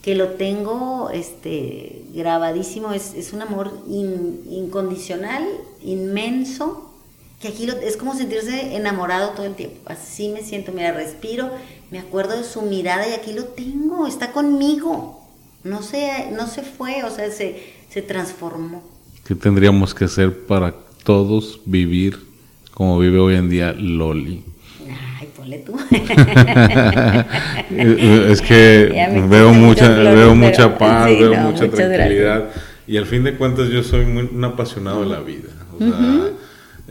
que 0.02 0.14
lo 0.14 0.30
tengo 0.30 1.10
este, 1.10 2.04
grabadísimo, 2.12 2.92
es, 2.92 3.14
es 3.14 3.32
un 3.32 3.42
amor 3.42 3.72
incondicional, 3.86 5.46
inmenso, 5.82 6.90
que 7.40 7.48
aquí 7.48 7.68
es 7.82 7.96
como 7.96 8.14
sentirse 8.14 8.76
enamorado 8.76 9.30
todo 9.30 9.46
el 9.46 9.54
tiempo. 9.54 9.76
Así 9.86 10.28
me 10.28 10.42
siento, 10.42 10.72
mira, 10.72 10.92
respiro, 10.92 11.50
me 11.92 11.98
acuerdo 11.98 12.36
de 12.38 12.42
su 12.42 12.62
mirada 12.62 13.06
y 13.06 13.12
aquí 13.12 13.34
lo 13.34 13.44
tengo, 13.44 14.06
está 14.06 14.32
conmigo. 14.32 15.20
No 15.62 15.82
se, 15.82 16.30
no 16.32 16.46
se 16.46 16.62
fue, 16.62 17.04
o 17.04 17.10
sea, 17.10 17.30
se, 17.30 17.62
se 17.90 18.00
transformó. 18.00 18.82
¿Qué 19.24 19.34
tendríamos 19.34 19.94
que 19.94 20.06
hacer 20.06 20.46
para 20.46 20.74
todos 21.04 21.60
vivir 21.66 22.18
como 22.72 22.98
vive 22.98 23.18
hoy 23.18 23.34
en 23.34 23.50
día 23.50 23.74
Loli? 23.74 24.42
Ay, 25.20 25.28
ponle 25.36 25.58
tú. 25.58 25.78
es 27.70 28.40
que 28.40 29.26
veo 29.28 29.52
mucha, 29.52 29.88
veo 29.90 30.34
mucha 30.34 30.78
paz, 30.78 31.06
veo 31.06 31.34
mucha 31.34 31.68
tranquilidad. 31.68 32.48
Y 32.86 32.96
al 32.96 33.04
fin 33.04 33.22
de 33.22 33.36
cuentas 33.36 33.68
yo 33.68 33.82
soy 33.82 34.06
muy, 34.06 34.30
un 34.32 34.42
apasionado 34.42 35.02
de 35.02 35.08
la 35.10 35.20
vida. 35.20 35.50
O 35.74 35.78
sea, 35.78 36.30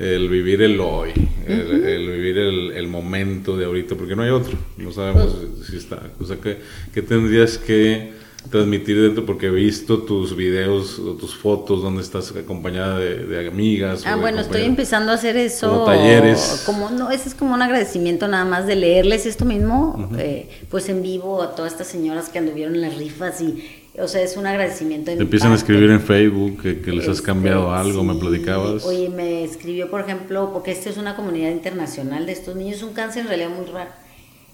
el 0.01 0.29
vivir 0.29 0.63
el 0.63 0.79
hoy, 0.79 1.11
el, 1.47 2.09
vivir 2.09 2.37
el, 2.39 2.87
momento 2.87 3.55
de 3.55 3.65
ahorita, 3.65 3.95
porque 3.95 4.15
no 4.15 4.23
hay 4.23 4.31
otro, 4.31 4.57
no 4.77 4.91
sabemos 4.91 5.37
si 5.69 5.77
está. 5.77 6.01
O 6.19 6.25
sea, 6.25 6.37
¿qué, 6.37 7.01
tendrías 7.03 7.59
que 7.59 8.13
transmitir 8.49 8.99
dentro? 8.99 9.27
Porque 9.27 9.45
he 9.45 9.51
visto 9.51 9.99
tus 9.99 10.35
videos 10.35 10.97
o 10.97 11.13
tus 11.13 11.35
fotos 11.35 11.83
donde 11.83 12.01
estás 12.01 12.35
acompañada 12.35 12.97
de, 12.97 13.47
amigas. 13.47 14.03
Ah, 14.07 14.15
bueno, 14.15 14.41
estoy 14.41 14.63
empezando 14.63 15.11
a 15.11 15.15
hacer 15.15 15.37
eso. 15.37 15.69
Como 15.69 15.85
talleres. 15.85 16.63
Como, 16.65 16.89
no, 16.89 17.11
ese 17.11 17.29
es 17.29 17.35
como 17.35 17.53
un 17.53 17.61
agradecimiento 17.61 18.27
nada 18.27 18.45
más 18.45 18.65
de 18.65 18.77
leerles 18.77 19.27
esto 19.27 19.45
mismo, 19.45 20.09
eh, 20.17 20.49
pues 20.71 20.89
en 20.89 21.03
vivo 21.03 21.43
a 21.43 21.53
todas 21.53 21.73
estas 21.73 21.87
señoras 21.87 22.29
que 22.29 22.39
anduvieron 22.39 22.73
en 22.73 22.81
las 22.81 22.97
rifas 22.97 23.39
y 23.41 23.80
o 23.99 24.07
sea, 24.07 24.21
es 24.21 24.37
un 24.37 24.47
agradecimiento. 24.47 25.11
Te 25.11 25.21
empiezan 25.21 25.51
a 25.51 25.55
escribir 25.55 25.89
en 25.91 26.01
Facebook 26.01 26.61
que, 26.61 26.91
les 26.91 27.07
has 27.07 27.17
este, 27.17 27.25
cambiado 27.25 27.73
algo, 27.73 28.03
me 28.03 28.15
platicabas. 28.15 28.85
Oye, 28.85 29.09
me 29.09 29.43
escribió, 29.43 29.89
por 29.89 30.01
ejemplo, 30.01 30.51
porque 30.53 30.71
esta 30.71 30.89
es 30.89 30.97
una 30.97 31.15
comunidad 31.15 31.51
internacional 31.51 32.25
de 32.25 32.31
estos 32.31 32.55
niños, 32.55 32.83
un 32.83 32.93
cáncer 32.93 33.23
en 33.23 33.27
realidad 33.27 33.49
muy 33.49 33.65
raro. 33.65 33.91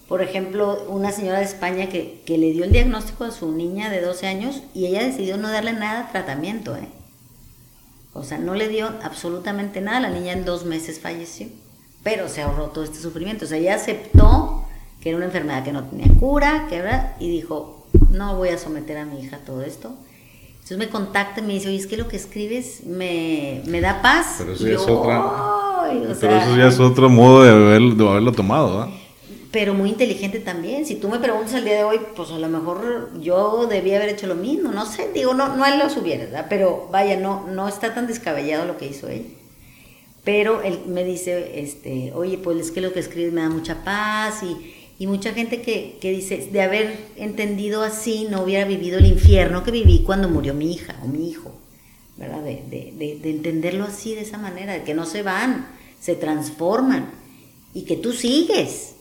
Por 0.07 0.21
ejemplo, 0.21 0.85
una 0.87 1.11
señora 1.11 1.39
de 1.39 1.45
España 1.45 1.89
que, 1.89 2.21
que 2.25 2.37
le 2.37 2.51
dio 2.51 2.63
el 2.63 2.71
diagnóstico 2.71 3.25
a 3.25 3.31
su 3.31 3.51
niña 3.51 3.89
de 3.89 4.01
12 4.01 4.25
años 4.25 4.63
y 4.73 4.85
ella 4.87 5.03
decidió 5.03 5.37
no 5.37 5.51
darle 5.51 5.73
nada 5.73 6.03
de 6.03 6.11
tratamiento, 6.11 6.75
¿eh? 6.75 6.87
O 8.13 8.23
sea, 8.23 8.39
no 8.39 8.55
le 8.55 8.67
dio 8.67 8.87
absolutamente 9.03 9.79
nada, 9.79 9.99
la 9.99 10.09
niña 10.09 10.33
en 10.33 10.43
dos 10.43 10.65
meses 10.65 10.99
falleció, 10.99 11.47
pero 12.01 12.29
se 12.29 12.41
ahorró 12.41 12.69
todo 12.69 12.83
este 12.83 12.97
sufrimiento. 12.97 13.45
O 13.45 13.47
sea, 13.47 13.59
ella 13.59 13.75
aceptó 13.75 14.65
que 15.01 15.09
era 15.09 15.17
una 15.17 15.27
enfermedad 15.27 15.63
que 15.63 15.71
no 15.71 15.83
tenía 15.83 16.07
cura, 16.19 16.65
que 16.67 16.77
era, 16.77 17.15
y 17.19 17.29
dijo, 17.29 17.76
no 18.09 18.35
voy 18.35 18.49
a 18.49 18.57
someter 18.57 18.97
a 18.97 19.05
mi 19.05 19.21
hija 19.21 19.37
a 19.37 19.39
todo 19.39 19.61
esto. 19.61 19.93
Entonces 20.67 20.77
me 20.77 20.89
contacta 20.89 21.39
y 21.39 21.43
me 21.43 21.53
dice, 21.53 21.69
oye, 21.69 21.77
es 21.77 21.87
que 21.87 21.95
lo 21.95 22.09
que 22.09 22.17
escribes 22.17 22.83
me, 22.85 23.61
da 23.81 24.01
paz. 24.01 24.35
Pero 24.39 24.51
eso, 24.51 24.67
ya, 24.67 24.75
es 24.75 24.81
otra, 24.81 25.23
pero 26.19 26.37
eso 26.37 26.57
ya 26.57 26.67
es 26.67 26.79
otro 26.79 27.09
modo 27.09 27.43
de, 27.43 27.51
haberlo 27.51 28.33
tomado, 28.33 28.91
Pero 29.49 29.73
muy 29.73 29.89
inteligente 29.89 30.41
también. 30.41 30.85
Si 30.85 30.95
tú 30.95 31.07
me 31.07 31.19
preguntas 31.19 31.53
el 31.53 31.63
día 31.63 31.75
de 31.75 31.83
hoy, 31.85 32.01
pues 32.17 32.31
a 32.31 32.37
lo 32.37 32.49
mejor 32.49 33.11
yo 33.21 33.67
debía 33.67 33.95
haber 33.95 34.09
hecho 34.09 34.27
lo 34.27 34.35
mismo. 34.35 34.73
No 34.73 34.85
sé, 34.85 35.09
digo, 35.13 35.33
no, 35.33 35.55
no 35.55 35.65
él 35.65 35.79
lo 35.79 35.89
subiera, 35.89 36.25
¿verdad? 36.25 36.47
Pero 36.49 36.89
vaya, 36.91 37.15
no, 37.15 37.47
no 37.47 37.69
está 37.69 37.93
tan 37.93 38.05
descabellado 38.05 38.65
lo 38.65 38.77
que 38.77 38.87
hizo 38.87 39.07
él. 39.07 39.37
Pero 40.25 40.61
él 40.63 40.81
me 40.87 41.05
dice, 41.05 41.61
este, 41.61 42.11
oye, 42.13 42.37
pues 42.37 42.57
es 42.57 42.71
que 42.71 42.81
lo 42.81 42.91
que 42.91 42.99
escribes 42.99 43.31
me 43.31 43.39
da 43.39 43.49
mucha 43.49 43.85
paz 43.85 44.43
y 44.43 44.76
y 44.99 45.05
mucha 45.05 45.33
gente 45.33 45.61
que, 45.61 45.97
que, 46.01 46.11
dice, 46.11 46.49
de 46.51 46.61
haber 46.61 46.97
entendido 47.17 47.83
así, 47.83 48.27
no 48.29 48.41
hubiera 48.41 48.65
vivido 48.65 48.97
el 48.97 49.05
infierno 49.05 49.63
que 49.63 49.71
viví 49.71 50.03
cuando 50.03 50.27
murió 50.27 50.55
mi 50.55 50.73
hija 50.73 50.99
o 51.03 51.07
mi 51.07 51.29
hijo, 51.29 51.51
¿verdad? 52.17 52.41
De, 52.41 52.63
de, 52.67 53.19
de, 53.21 53.29
entenderlo 53.29 53.85
así, 53.85 54.15
de 54.15 54.21
esa 54.21 54.39
manera, 54.39 54.73
de 54.73 54.83
que 54.83 54.95
no 54.95 55.05
se 55.05 55.21
van, 55.21 55.67
se 56.01 56.15
transforman 56.15 57.11
y 57.75 57.83
que 57.83 57.95
tú 57.95 58.11
sigues. 58.11 58.93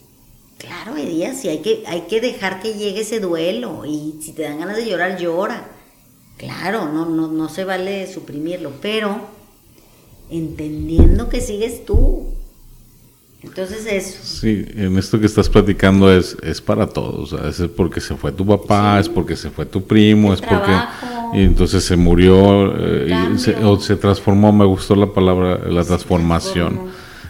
Claro, 0.58 0.94
hay 0.94 1.06
días 1.06 1.42
y 1.44 1.48
hay 1.48 1.58
que, 1.58 1.82
hay 1.86 2.02
que 2.02 2.20
dejar 2.20 2.60
que 2.60 2.74
llegue 2.74 3.00
ese 3.00 3.20
duelo 3.20 3.84
y 3.86 4.18
si 4.20 4.32
te 4.32 4.42
dan 4.42 4.58
ganas 4.58 4.76
de 4.76 4.86
llorar, 4.86 5.18
llora. 5.18 5.70
Claro, 6.36 6.92
no, 6.92 7.06
no, 7.06 7.28
no 7.28 7.48
se 7.48 7.64
vale 7.64 8.06
suprimirlo, 8.12 8.72
pero 8.82 9.20
entendiendo 10.28 11.30
que 11.30 11.40
sigues 11.40 11.86
tú, 11.86 12.35
entonces 13.46 13.86
eso. 13.86 14.18
Sí, 14.22 14.66
en 14.76 14.98
esto 14.98 15.18
que 15.18 15.26
estás 15.26 15.48
platicando 15.48 16.12
es, 16.12 16.36
es 16.42 16.60
para 16.60 16.86
todos. 16.86 17.32
Es 17.32 17.68
porque 17.74 18.00
se 18.00 18.16
fue 18.16 18.32
tu 18.32 18.44
papá, 18.44 18.98
es 19.00 19.08
porque 19.08 19.36
se 19.36 19.50
fue 19.50 19.64
tu 19.66 19.82
primo, 19.82 20.34
es 20.34 20.40
porque... 20.40 20.72
Y 21.32 21.42
entonces 21.42 21.84
se 21.84 21.96
murió 21.96 22.72
eh, 22.78 23.12
o 23.64 23.78
se 23.80 23.96
transformó, 23.96 24.52
me 24.52 24.64
gustó 24.64 24.94
la 24.94 25.06
palabra, 25.06 25.58
la 25.68 25.84
transformación. 25.84 26.80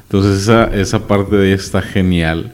Entonces 0.02 0.42
esa, 0.42 0.64
esa 0.74 1.06
parte 1.06 1.36
de 1.36 1.46
ella 1.48 1.56
está 1.56 1.82
genial. 1.82 2.52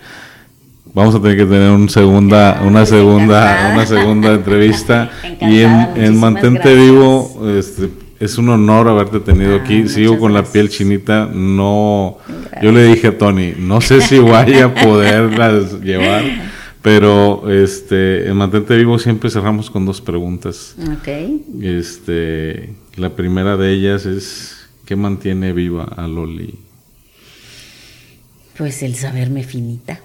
Vamos 0.95 1.15
a 1.15 1.21
tener 1.21 1.37
que 1.37 1.45
tener 1.45 1.71
un 1.71 1.89
segunda, 1.89 2.63
una 2.65 2.87
segunda, 2.87 3.71
una 3.73 3.87
segunda 3.87 4.33
entrevista. 4.33 5.11
y 5.41 5.61
en, 5.61 5.89
en 5.97 6.21
Mantente 6.21 6.75
Vivo, 6.75 7.43
este, 7.59 7.89
es 8.23 8.39
un 8.39 8.49
honor 8.51 8.87
haberte 8.87 9.19
tenido 9.19 9.57
aquí. 9.57 9.83
Ah, 9.85 9.89
Sigo 9.89 10.17
con 10.17 10.33
la 10.33 10.45
piel 10.45 10.69
chinita. 10.69 11.27
No, 11.27 12.19
yo 12.63 12.71
le 12.71 12.85
dije 12.85 13.09
a 13.09 13.19
Tony, 13.19 13.55
no 13.59 13.81
sé 13.81 14.01
si 14.01 14.21
vaya 14.21 14.67
a 14.67 14.75
poderlas 14.75 15.81
llevar, 15.81 16.23
pero 16.83 17.51
este, 17.51 18.29
en 18.29 18.37
Mantente 18.37 18.77
Vivo 18.77 19.01
siempre 19.01 19.29
cerramos 19.29 19.71
con 19.71 19.85
dos 19.85 20.01
preguntas. 20.01 20.77
Ok. 20.79 21.09
Este, 21.63 22.73
la 22.95 23.11
primera 23.11 23.57
de 23.57 23.73
ellas 23.73 24.07
es, 24.07 24.69
¿qué 24.85 24.95
mantiene 24.95 25.53
viva 25.53 25.83
a 25.83 26.07
Loli? 26.07 26.55
Pues 28.57 28.85
el 28.85 28.95
saberme 28.95 29.43
finita. 29.43 29.99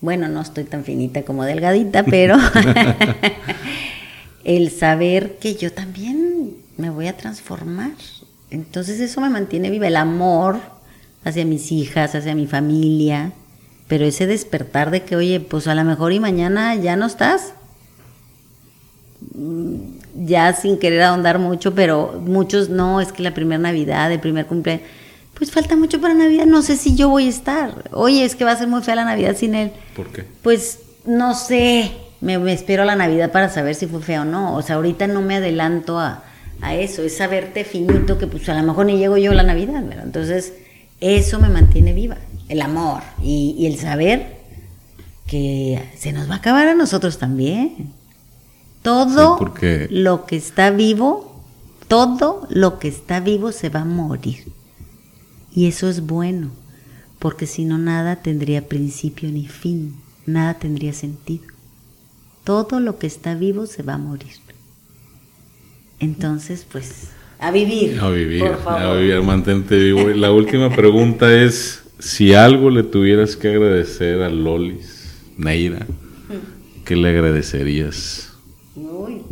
Bueno, 0.00 0.26
no 0.26 0.40
estoy 0.40 0.64
tan 0.64 0.82
finita 0.82 1.22
como 1.22 1.44
delgadita, 1.44 2.02
pero 2.02 2.36
el 4.44 4.72
saber 4.72 5.38
que 5.40 5.54
yo 5.54 5.70
también 5.70 6.31
me 6.76 6.90
voy 6.90 7.06
a 7.08 7.16
transformar. 7.16 7.92
Entonces 8.50 9.00
eso 9.00 9.20
me 9.20 9.30
mantiene 9.30 9.70
viva, 9.70 9.86
el 9.86 9.96
amor 9.96 10.58
hacia 11.24 11.44
mis 11.44 11.72
hijas, 11.72 12.14
hacia 12.14 12.34
mi 12.34 12.46
familia, 12.46 13.32
pero 13.88 14.04
ese 14.04 14.26
despertar 14.26 14.90
de 14.90 15.02
que, 15.02 15.16
oye, 15.16 15.40
pues 15.40 15.66
a 15.66 15.74
lo 15.74 15.84
mejor 15.84 16.12
y 16.12 16.20
mañana 16.20 16.74
ya 16.74 16.96
no 16.96 17.06
estás. 17.06 17.54
Mm, 19.34 19.76
ya 20.14 20.52
sin 20.52 20.78
querer 20.78 21.02
ahondar 21.02 21.38
mucho, 21.38 21.74
pero 21.74 22.20
muchos 22.24 22.68
no, 22.68 23.00
es 23.00 23.12
que 23.12 23.22
la 23.22 23.32
primera 23.32 23.58
Navidad, 23.58 24.12
el 24.12 24.20
primer 24.20 24.46
cumpleaños, 24.46 24.86
pues 25.34 25.50
falta 25.50 25.74
mucho 25.74 26.00
para 26.00 26.14
Navidad, 26.14 26.44
no 26.44 26.62
sé 26.62 26.76
si 26.76 26.94
yo 26.94 27.08
voy 27.08 27.26
a 27.26 27.30
estar. 27.30 27.90
Oye, 27.92 28.24
es 28.24 28.36
que 28.36 28.44
va 28.44 28.52
a 28.52 28.56
ser 28.56 28.68
muy 28.68 28.82
fea 28.82 28.94
la 28.94 29.04
Navidad 29.04 29.34
sin 29.36 29.54
él. 29.54 29.72
¿Por 29.96 30.08
qué? 30.08 30.24
Pues 30.42 30.80
no 31.06 31.34
sé, 31.34 31.92
me, 32.20 32.38
me 32.38 32.52
espero 32.52 32.82
a 32.82 32.86
la 32.86 32.96
Navidad 32.96 33.32
para 33.32 33.48
saber 33.48 33.74
si 33.74 33.86
fue 33.86 34.02
fea 34.02 34.22
o 34.22 34.24
no. 34.26 34.54
O 34.54 34.62
sea, 34.62 34.76
ahorita 34.76 35.06
no 35.06 35.22
me 35.22 35.36
adelanto 35.36 35.98
a, 35.98 36.22
a 36.62 36.76
eso, 36.76 37.02
es 37.02 37.16
saberte 37.16 37.64
finito 37.64 38.16
que 38.16 38.28
pues 38.28 38.48
a 38.48 38.54
lo 38.54 38.66
mejor 38.66 38.86
ni 38.86 38.96
llego 38.96 39.16
yo 39.18 39.32
a 39.32 39.34
la 39.34 39.42
Navidad, 39.42 39.84
¿verdad? 39.84 40.04
Entonces, 40.06 40.54
eso 41.00 41.40
me 41.40 41.48
mantiene 41.48 41.92
viva, 41.92 42.18
el 42.48 42.62
amor 42.62 43.02
y, 43.20 43.66
el 43.66 43.78
saber 43.78 44.40
que 45.26 45.82
se 45.96 46.12
nos 46.12 46.30
va 46.30 46.34
a 46.34 46.38
acabar 46.38 46.68
a 46.68 46.74
nosotros 46.74 47.18
también. 47.18 47.92
Todo 48.82 49.38
lo 49.90 50.26
que 50.26 50.36
está 50.36 50.70
vivo, 50.70 51.42
todo 51.88 52.46
lo 52.48 52.78
que 52.78 52.88
está 52.88 53.18
vivo 53.18 53.50
se 53.50 53.68
va 53.68 53.80
a 53.80 53.84
morir. 53.84 54.44
Y 55.52 55.66
eso 55.66 55.88
es 55.88 56.06
bueno, 56.06 56.52
porque 57.18 57.46
si 57.46 57.64
no 57.64 57.76
nada 57.78 58.16
tendría 58.16 58.68
principio 58.68 59.28
ni 59.30 59.48
fin, 59.48 59.96
nada 60.26 60.54
tendría 60.54 60.92
sentido. 60.92 61.44
Todo 62.44 62.78
lo 62.78 62.98
que 62.98 63.08
está 63.08 63.34
vivo 63.34 63.66
se 63.66 63.82
va 63.82 63.94
a 63.94 63.98
morir. 63.98 64.41
Entonces, 66.02 66.66
pues, 66.70 67.10
a 67.38 67.52
vivir. 67.52 68.00
A 68.00 68.10
vivir, 68.10 68.44
a 68.66 68.92
vivir, 68.94 69.22
mantente 69.22 69.76
vivo. 69.76 70.08
La 70.08 70.32
última 70.32 70.68
pregunta 70.68 71.32
es, 71.32 71.84
si 72.00 72.34
algo 72.34 72.70
le 72.70 72.82
tuvieras 72.82 73.36
que 73.36 73.48
agradecer 73.48 74.20
a 74.20 74.28
Lolis, 74.28 75.14
Neira, 75.36 75.86
¿qué 76.84 76.96
le 76.96 77.08
agradecerías? 77.08 78.32
Uy. 78.74 79.22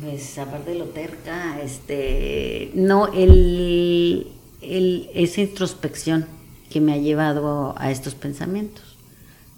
Pues 0.00 0.38
aparte 0.38 0.70
de 0.70 0.78
lo 0.78 0.84
terca, 0.86 1.60
este, 1.60 2.70
no, 2.74 3.12
el, 3.12 4.28
el, 4.62 5.10
esa 5.12 5.40
introspección 5.40 6.26
que 6.70 6.80
me 6.80 6.92
ha 6.92 6.98
llevado 6.98 7.74
a, 7.76 7.90
estos 7.90 8.14
pensamientos. 8.14 8.96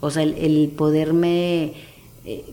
O 0.00 0.10
sea, 0.10 0.22
el, 0.22 0.72
poderme 0.74 1.74
eh, 2.24 2.44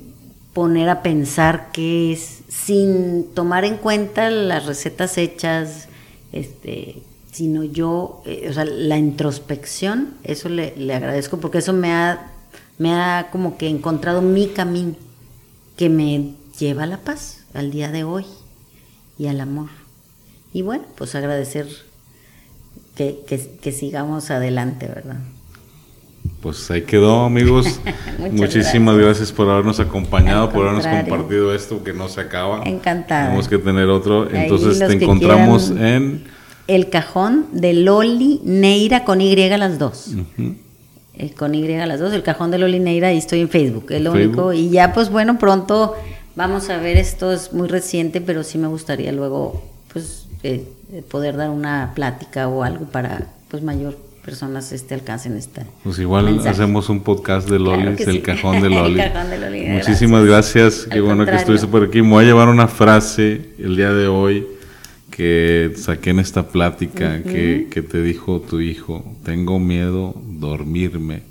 poner 0.58 0.90
a 0.90 1.04
pensar 1.04 1.70
qué 1.72 2.12
es, 2.12 2.40
sin 2.48 3.32
tomar 3.36 3.64
en 3.64 3.78
cuenta 3.78 4.32
las 4.32 4.66
recetas 4.66 5.20
hechas, 5.20 5.88
este, 6.32 7.04
sino 7.32 7.64
yo, 7.64 8.24
eh, 8.26 8.48
o 8.50 8.54
sea, 8.54 8.66
la 8.66 8.98
introspección, 8.98 10.16
eso 10.24 10.50
le, 10.50 10.74
agradezco 10.96 11.38
porque 11.38 11.60
eso 11.60 11.74
me 11.74 11.94
ha, 11.94 12.32
me 12.80 12.92
ha 12.92 13.30
como 13.32 13.56
que 13.60 13.70
encontrado 13.70 14.24
mi 14.24 14.48
camino, 14.48 14.96
que 15.76 15.90
me 15.90 16.34
lleva 16.58 16.86
a 16.86 16.88
la 16.88 16.98
paz 16.98 17.46
al 17.54 17.70
día 17.70 17.92
de 17.92 18.04
hoy 18.04 18.26
y 19.20 19.28
al 19.28 19.42
amor. 19.42 19.70
Y 20.54 20.64
bueno, 20.64 20.86
pues 20.96 21.14
agradecer 21.14 21.68
que, 22.96 23.24
que 23.62 23.72
sigamos 23.72 24.32
adelante, 24.32 24.88
¿verdad? 24.88 25.20
Pues 26.42 26.70
ahí 26.70 26.84
quedó, 26.84 27.26
amigos. 27.26 27.80
Muchísimas 28.32 28.98
gracias. 28.98 29.32
por 29.32 29.50
habernos 29.50 29.80
acompañado, 29.80 30.50
por 30.52 30.68
habernos 30.68 30.86
compartido 30.86 31.54
esto 31.54 31.84
que 31.84 31.94
no 31.94 32.08
se 32.08 32.22
acaba. 32.22 32.64
Encantada. 32.64 33.26
Tenemos 33.26 33.48
que 33.48 33.58
tener 33.58 33.90
otro. 33.90 34.30
Entonces 34.30 34.80
te 34.80 34.94
encontramos 34.94 35.72
en... 35.72 36.26
El 36.68 36.90
cajón 36.90 37.48
de 37.54 37.74
Loli 37.74 38.42
Neira 38.44 39.06
con 39.06 39.22
Y 39.22 39.36
las 39.36 39.80
dos. 39.80 40.12
Eh, 41.14 41.32
con 41.34 41.56
Y 41.56 41.68
las 41.68 42.00
dos, 42.00 42.14
el 42.14 42.24
cajón 42.24 42.52
de 42.52 42.60
Loli 42.60 42.80
Neira, 42.80 43.12
y 43.14 43.18
estoy 43.18 43.40
en 43.40 43.50
Facebook, 43.50 43.86
es 43.90 44.02
lo 44.02 44.12
único. 44.12 44.54
Y 44.54 44.70
ya, 44.70 44.94
pues 44.94 45.10
bueno, 45.10 45.40
pronto 45.40 45.96
vamos 46.36 46.70
a 46.70 46.78
ver, 46.78 46.98
esto 46.98 47.32
es 47.34 47.52
muy 47.52 47.68
reciente, 47.68 48.22
pero 48.22 48.44
sí 48.44 48.58
me 48.58 48.68
gustaría 48.68 49.12
luego, 49.12 49.64
pues, 49.92 50.28
eh, 50.44 50.66
poder 51.10 51.36
dar 51.36 51.50
una 51.50 51.94
plática 51.96 52.48
o 52.48 52.64
algo 52.64 52.86
para, 52.86 53.28
pues, 53.50 53.64
mayor 53.64 53.98
personas 54.28 54.74
este, 54.74 54.94
alcancen 54.94 55.38
esta. 55.38 55.66
Pues 55.86 56.00
igual 56.00 56.46
hacemos 56.46 56.90
un 56.90 57.00
podcast 57.00 57.50
de 57.50 57.60
Lolis, 57.60 58.02
el, 58.08 58.22
cajón 58.22 58.62
de 58.62 58.70
Lolis. 58.70 59.02
Muchísimas 59.70 60.26
gracias, 60.26 60.86
qué 60.92 61.00
bueno 61.00 61.26
que 61.26 61.34
estuviste 61.34 61.66
por 61.66 61.84
aquí. 61.84 62.02
Me 62.02 62.10
voy 62.10 62.26
a 62.26 62.28
llevar 62.28 62.50
una 62.50 62.68
frase 62.68 63.52
el 63.58 63.78
día 63.78 63.94
de 63.94 64.10
hoy 64.10 64.46
que 65.12 65.72
saqué 65.78 66.10
en 66.10 66.20
esta 66.20 66.50
plática 66.50 67.24
que, 67.24 67.70
que, 67.72 67.82
te 67.82 68.02
dijo 68.02 68.42
tu 68.42 68.60
hijo, 68.60 69.16
tengo 69.24 69.60
miedo 69.60 70.14
dormirme 70.28 71.22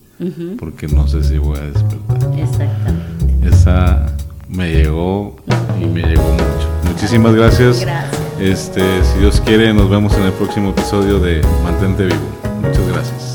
porque 0.59 0.89
no 0.89 1.07
sé 1.07 1.23
si 1.23 1.37
voy 1.37 1.59
a 1.59 1.67
despertar. 1.67 2.39
Exactamente. 2.39 3.47
Esa 3.47 4.07
me 4.49 4.73
llegó 4.73 5.37
y 5.79 5.85
me 5.85 6.01
llegó 6.01 6.31
mucho. 6.31 6.91
Muchísimas 6.91 7.35
gracias. 7.35 7.83
Gracias. 7.83 8.23
Este, 8.41 8.81
si 9.05 9.19
Dios 9.19 9.43
quiere, 9.43 9.75
nos 9.75 9.91
vemos 9.91 10.17
en 10.17 10.23
el 10.23 10.33
próximo 10.33 10.71
episodio 10.71 11.19
de 11.19 11.43
Mantente 11.63 12.07
Vivo. 12.07 12.46
Muchas 12.67 12.89
gracias. 12.89 13.26